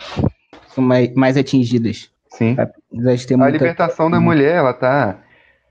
[0.68, 2.10] são mais, mais atingidas.
[2.28, 2.54] Sim.
[2.58, 2.70] A
[3.38, 3.50] muita...
[3.50, 5.22] libertação da mulher, ela tá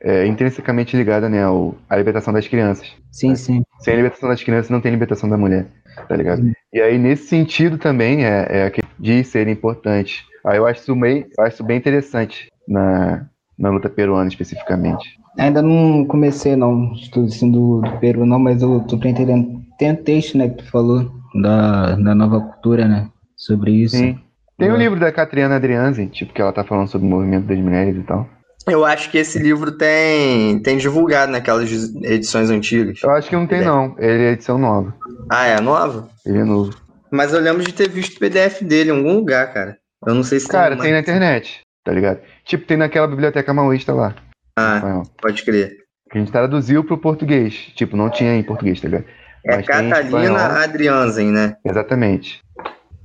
[0.03, 2.91] é, intrinsecamente ligada, né, ao, à libertação das crianças.
[3.11, 3.35] Sim, né?
[3.35, 3.63] sim.
[3.79, 5.67] Sem a libertação das crianças não tem libertação da mulher,
[6.07, 6.41] tá ligado?
[6.41, 6.53] Sim.
[6.73, 10.25] E aí, nesse sentido também, é, é aquele de ser importante.
[10.45, 13.25] Aí eu acho isso bem, eu acho isso bem interessante na,
[13.57, 15.19] na luta peruana, especificamente.
[15.37, 19.61] Ainda não comecei, não, estudo assim do, do Peru, não, mas eu tô entendendo.
[19.77, 21.11] Tem um texto, né, que tu falou,
[21.41, 23.95] da, da nova cultura, né, sobre isso.
[23.95, 24.19] Sim.
[24.57, 27.47] Tem o um livro da Catriana Adrianzi, tipo, que ela tá falando sobre o movimento
[27.47, 28.29] das mulheres e tal.
[28.67, 31.71] Eu acho que esse livro tem, tem divulgado naquelas
[32.03, 32.99] edições antigas.
[33.01, 33.95] Eu acho que não tem, não.
[33.97, 34.93] Ele é edição nova.
[35.29, 36.07] Ah, é nova?
[36.25, 36.75] Ele é novo.
[37.11, 39.77] Mas eu lembro de ter visto o PDF dele em algum lugar, cara.
[40.05, 42.19] Eu não sei se Cara, tem, tem na internet, tá ligado?
[42.45, 44.15] Tipo, tem naquela biblioteca maoísta lá.
[44.57, 45.77] Ah, pode crer.
[46.09, 47.53] Que a gente traduziu pro português.
[47.75, 49.05] Tipo, não tinha em português, tá ligado?
[49.45, 51.55] É Mas Catalina Adrianzen, né?
[51.65, 52.41] Exatamente.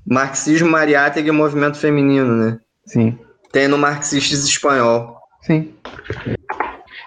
[0.06, 2.58] Marxismo Mariátegui e Movimento Feminino, né?
[2.86, 3.18] Sim.
[3.52, 5.15] Tem no Marxistas Espanhol.
[5.46, 5.72] Sim.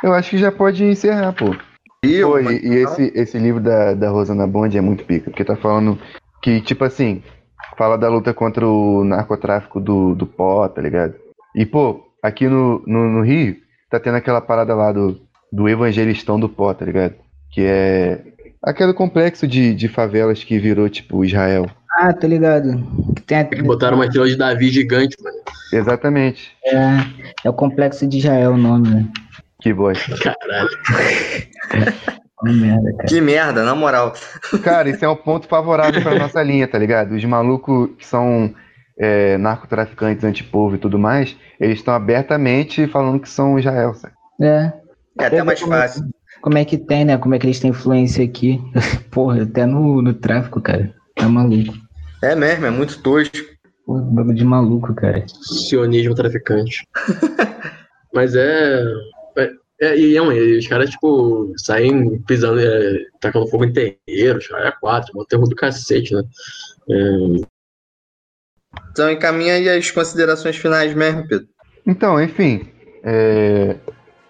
[0.01, 1.53] Eu acho que já pode encerrar, pô.
[2.03, 5.43] E, pô, e, e esse, esse livro da, da Rosana Bond é muito pica, porque
[5.43, 5.99] tá falando
[6.41, 7.21] que, tipo assim,
[7.77, 11.15] fala da luta contra o narcotráfico do, do pó, tá ligado?
[11.53, 13.57] E, pô, aqui no, no, no Rio,
[13.89, 15.19] tá tendo aquela parada lá do,
[15.51, 17.15] do evangelistão do pó, tá ligado?
[17.51, 18.21] Que é
[18.63, 21.69] aquele complexo de, de favelas que virou, tipo, Israel.
[21.97, 22.81] Ah, tô ligado.
[23.27, 23.63] Tem a...
[23.63, 25.37] Botaram uma estrela de Davi gigante, mano.
[25.73, 26.55] Exatamente.
[26.63, 26.77] É,
[27.43, 29.07] é o Complexo de Israel o nome, né?
[29.61, 30.15] Que bosta.
[30.17, 30.69] Caralho.
[32.43, 33.07] que merda, cara.
[33.07, 34.13] Que merda, na moral.
[34.63, 37.13] Cara, isso é um ponto favorável pra nossa linha, tá ligado?
[37.13, 38.53] Os malucos que são
[38.97, 44.13] é, narcotraficantes, antipovo e tudo mais, eles estão abertamente falando que são Israel, sabe?
[44.41, 44.71] É.
[45.19, 46.03] É até mais como fácil.
[46.03, 47.17] É, como é que tem, né?
[47.17, 48.61] Como é que eles têm influência aqui?
[49.11, 50.93] Porra, até no, no tráfico, cara.
[51.15, 51.73] Tá maluco.
[52.23, 53.37] É mesmo, é muito tosco.
[53.89, 55.25] Pô, bagulho de maluco, cara.
[55.27, 56.87] Sionismo traficante.
[58.13, 58.83] Mas é.
[59.35, 59.51] é,
[59.81, 65.19] é e é, os caras, tipo, saem pisando, é, tacando fogo em terreiro, é quatro,
[65.19, 66.21] um terror do cacete, né?
[66.87, 67.57] É...
[68.91, 71.47] Então encaminha aí as considerações finais mesmo, Pedro.
[71.83, 72.67] Então, enfim,
[73.03, 73.75] é,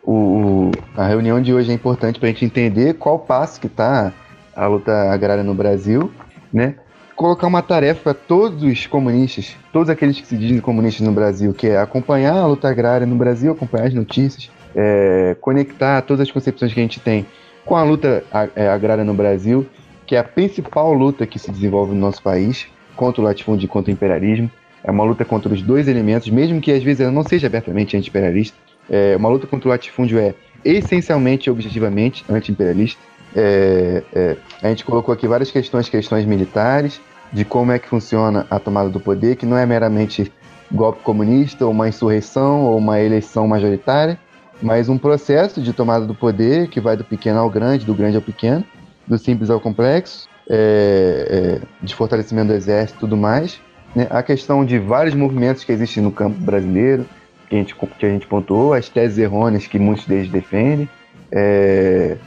[0.04, 4.14] o, a reunião de hoje é importante para a gente entender qual passo que está
[4.56, 6.10] a luta agrária no Brasil,
[6.54, 6.78] né?
[7.20, 11.54] Colocar uma tarefa para todos os comunistas, todos aqueles que se dizem comunistas no Brasil,
[11.54, 16.32] que é acompanhar a luta agrária no Brasil, acompanhar as notícias, é, conectar todas as
[16.32, 17.26] concepções que a gente tem
[17.66, 18.24] com a luta
[18.56, 19.68] é, agrária no Brasil,
[20.06, 23.68] que é a principal luta que se desenvolve no nosso país contra o latifúndio e
[23.68, 24.50] contra o imperialismo.
[24.82, 27.98] É uma luta contra os dois elementos, mesmo que às vezes ela não seja abertamente
[27.98, 28.58] anti-imperialista.
[28.90, 30.34] É, uma luta contra o latifúndio é
[30.64, 33.02] essencialmente e objetivamente anti-imperialista.
[33.36, 37.00] É, é, a gente colocou aqui várias questões, questões militares,
[37.32, 40.32] de como é que funciona a tomada do poder, que não é meramente
[40.72, 44.20] golpe comunista, ou uma insurreição, ou uma eleição majoritária,
[44.62, 48.16] mas um processo de tomada do poder que vai do pequeno ao grande, do grande
[48.16, 48.64] ao pequeno,
[49.08, 53.60] do simples ao complexo, é, é, de fortalecimento do exército e tudo mais.
[53.96, 54.08] Né?
[54.10, 57.06] A questão de vários movimentos que existem no campo brasileiro,
[57.48, 60.90] que a gente, que a gente pontuou, as teses errôneas que muitos deles defendem,
[61.32, 62.18] é,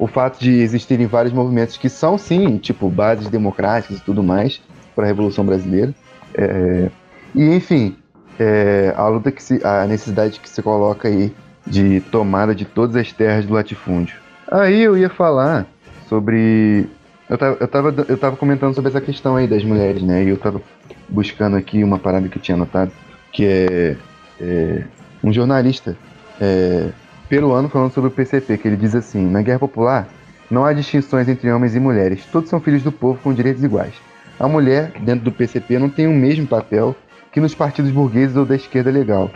[0.00, 4.58] o fato de existirem vários movimentos que são, sim, tipo, bases democráticas e tudo mais
[4.96, 5.94] para a Revolução Brasileira.
[6.34, 6.88] É,
[7.34, 7.94] e, enfim,
[8.38, 11.30] é, a luta que se, a necessidade que se coloca aí
[11.66, 14.16] de tomada de todas as terras do latifúndio.
[14.50, 15.66] Aí eu ia falar
[16.08, 16.88] sobre.
[17.28, 20.24] Eu tava, eu, tava, eu tava comentando sobre essa questão aí das mulheres, né?
[20.24, 20.62] E eu tava
[21.10, 22.90] buscando aqui uma parada que eu tinha anotado,
[23.30, 23.96] que é,
[24.40, 24.84] é
[25.22, 25.94] um jornalista
[26.40, 26.88] é,
[27.30, 30.08] peruano falando sobre o PCP, que ele diz assim: na guerra popular
[30.50, 33.94] não há distinções entre homens e mulheres, todos são filhos do povo com direitos iguais.
[34.38, 36.96] A mulher, dentro do PCP, não tem o mesmo papel
[37.30, 39.30] que nos partidos burgueses ou da esquerda legal.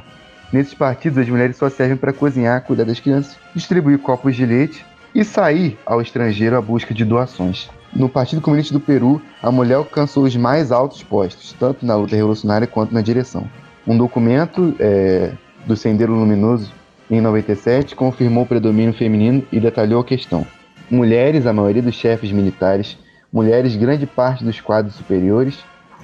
[0.52, 4.84] Nesses partidos, as mulheres só servem para cozinhar, cuidar das crianças, distribuir copos de leite
[5.14, 7.70] e sair ao estrangeiro à busca de doações.
[7.94, 12.16] No Partido Comunista do Peru, a mulher alcançou os mais altos postos, tanto na luta
[12.16, 13.48] revolucionária quanto na direção.
[13.86, 15.32] Um documento é,
[15.64, 16.72] do Sendeiro Luminoso,
[17.10, 20.46] em 97, confirmou o predomínio feminino e detalhou a questão.
[20.90, 22.96] Mulheres, a maioria dos chefes militares,
[23.32, 25.58] mulheres, grande parte dos quadros superiores,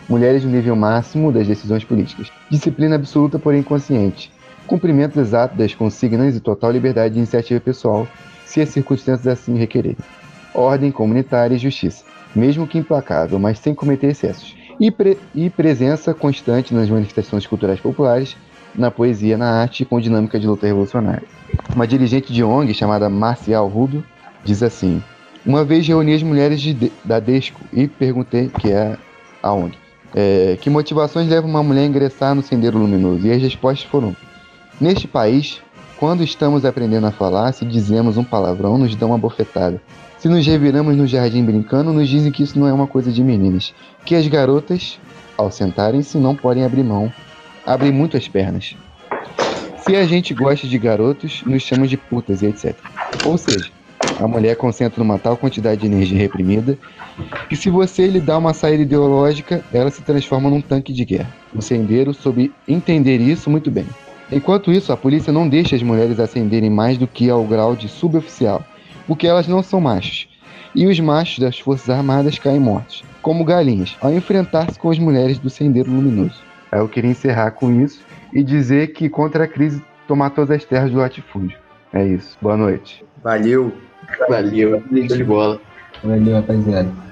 [0.09, 2.31] mulheres no nível máximo das decisões políticas.
[2.51, 4.33] Disciplina absoluta, porém consciente.
[4.67, 8.07] Cumprimento exato das consignas e total liberdade de iniciativa pessoal,
[8.45, 9.97] se as circunstâncias assim requererem
[10.55, 12.05] ordem comunitária e justiça,
[12.35, 17.81] mesmo que implacável, mas sem cometer excessos, e, pre e presença constante nas manifestações culturais
[17.81, 18.37] populares,
[18.75, 21.27] na poesia, na arte com dinâmica de luta revolucionária.
[21.75, 24.05] Uma dirigente de ONG chamada Marcial Rubio
[24.45, 25.03] diz assim:
[25.45, 28.97] Uma vez reuni as mulheres de, da DESCO e perguntei, que é
[29.43, 29.77] a ONG,
[30.15, 33.27] é, que motivações levam uma mulher a ingressar no Sendeiro Luminoso?
[33.27, 34.15] E as respostas foram:
[34.81, 35.61] Neste país,
[36.01, 39.81] quando estamos aprendendo a falar, se dizemos um palavrão, nos dão uma bofetada.
[40.19, 43.23] Se nos reviramos no jardim brincando, nos dizem que isso não é uma coisa de
[43.23, 43.75] meninas.
[44.05, 44.99] Que as garotas,
[45.37, 47.13] ao sentarem-se, não podem abrir mão.
[47.71, 48.77] Abrem muito as pernas.
[49.79, 52.75] Se a gente gosta de garotos, nos chamam de putas e etc.
[53.25, 53.71] Ou seja,
[54.19, 56.79] a mulher concentra uma tal quantidade de energia reprimida
[57.49, 61.33] que se você lhe dá uma saída ideológica, ela se transforma num tanque de guerra.
[61.55, 63.87] O sendeiro soube entender isso muito bem.
[64.33, 67.89] Enquanto isso, a polícia não deixa as mulheres ascenderem mais do que ao grau de
[67.89, 68.65] suboficial
[69.11, 70.29] porque elas não são machos.
[70.73, 75.37] E os machos das Forças Armadas caem mortos, como galinhas, ao enfrentar-se com as mulheres
[75.37, 76.50] do Sendeiro Luminoso.
[76.79, 80.91] Eu queria encerrar com isso e dizer que contra a crise tomar todas as terras
[80.91, 81.59] do latifúndio.
[81.93, 82.37] É isso.
[82.41, 83.05] Boa noite.
[83.23, 83.73] Valeu.
[84.29, 84.83] Valeu.
[84.91, 85.61] de bola.
[86.03, 87.10] Valeu, rapaziada.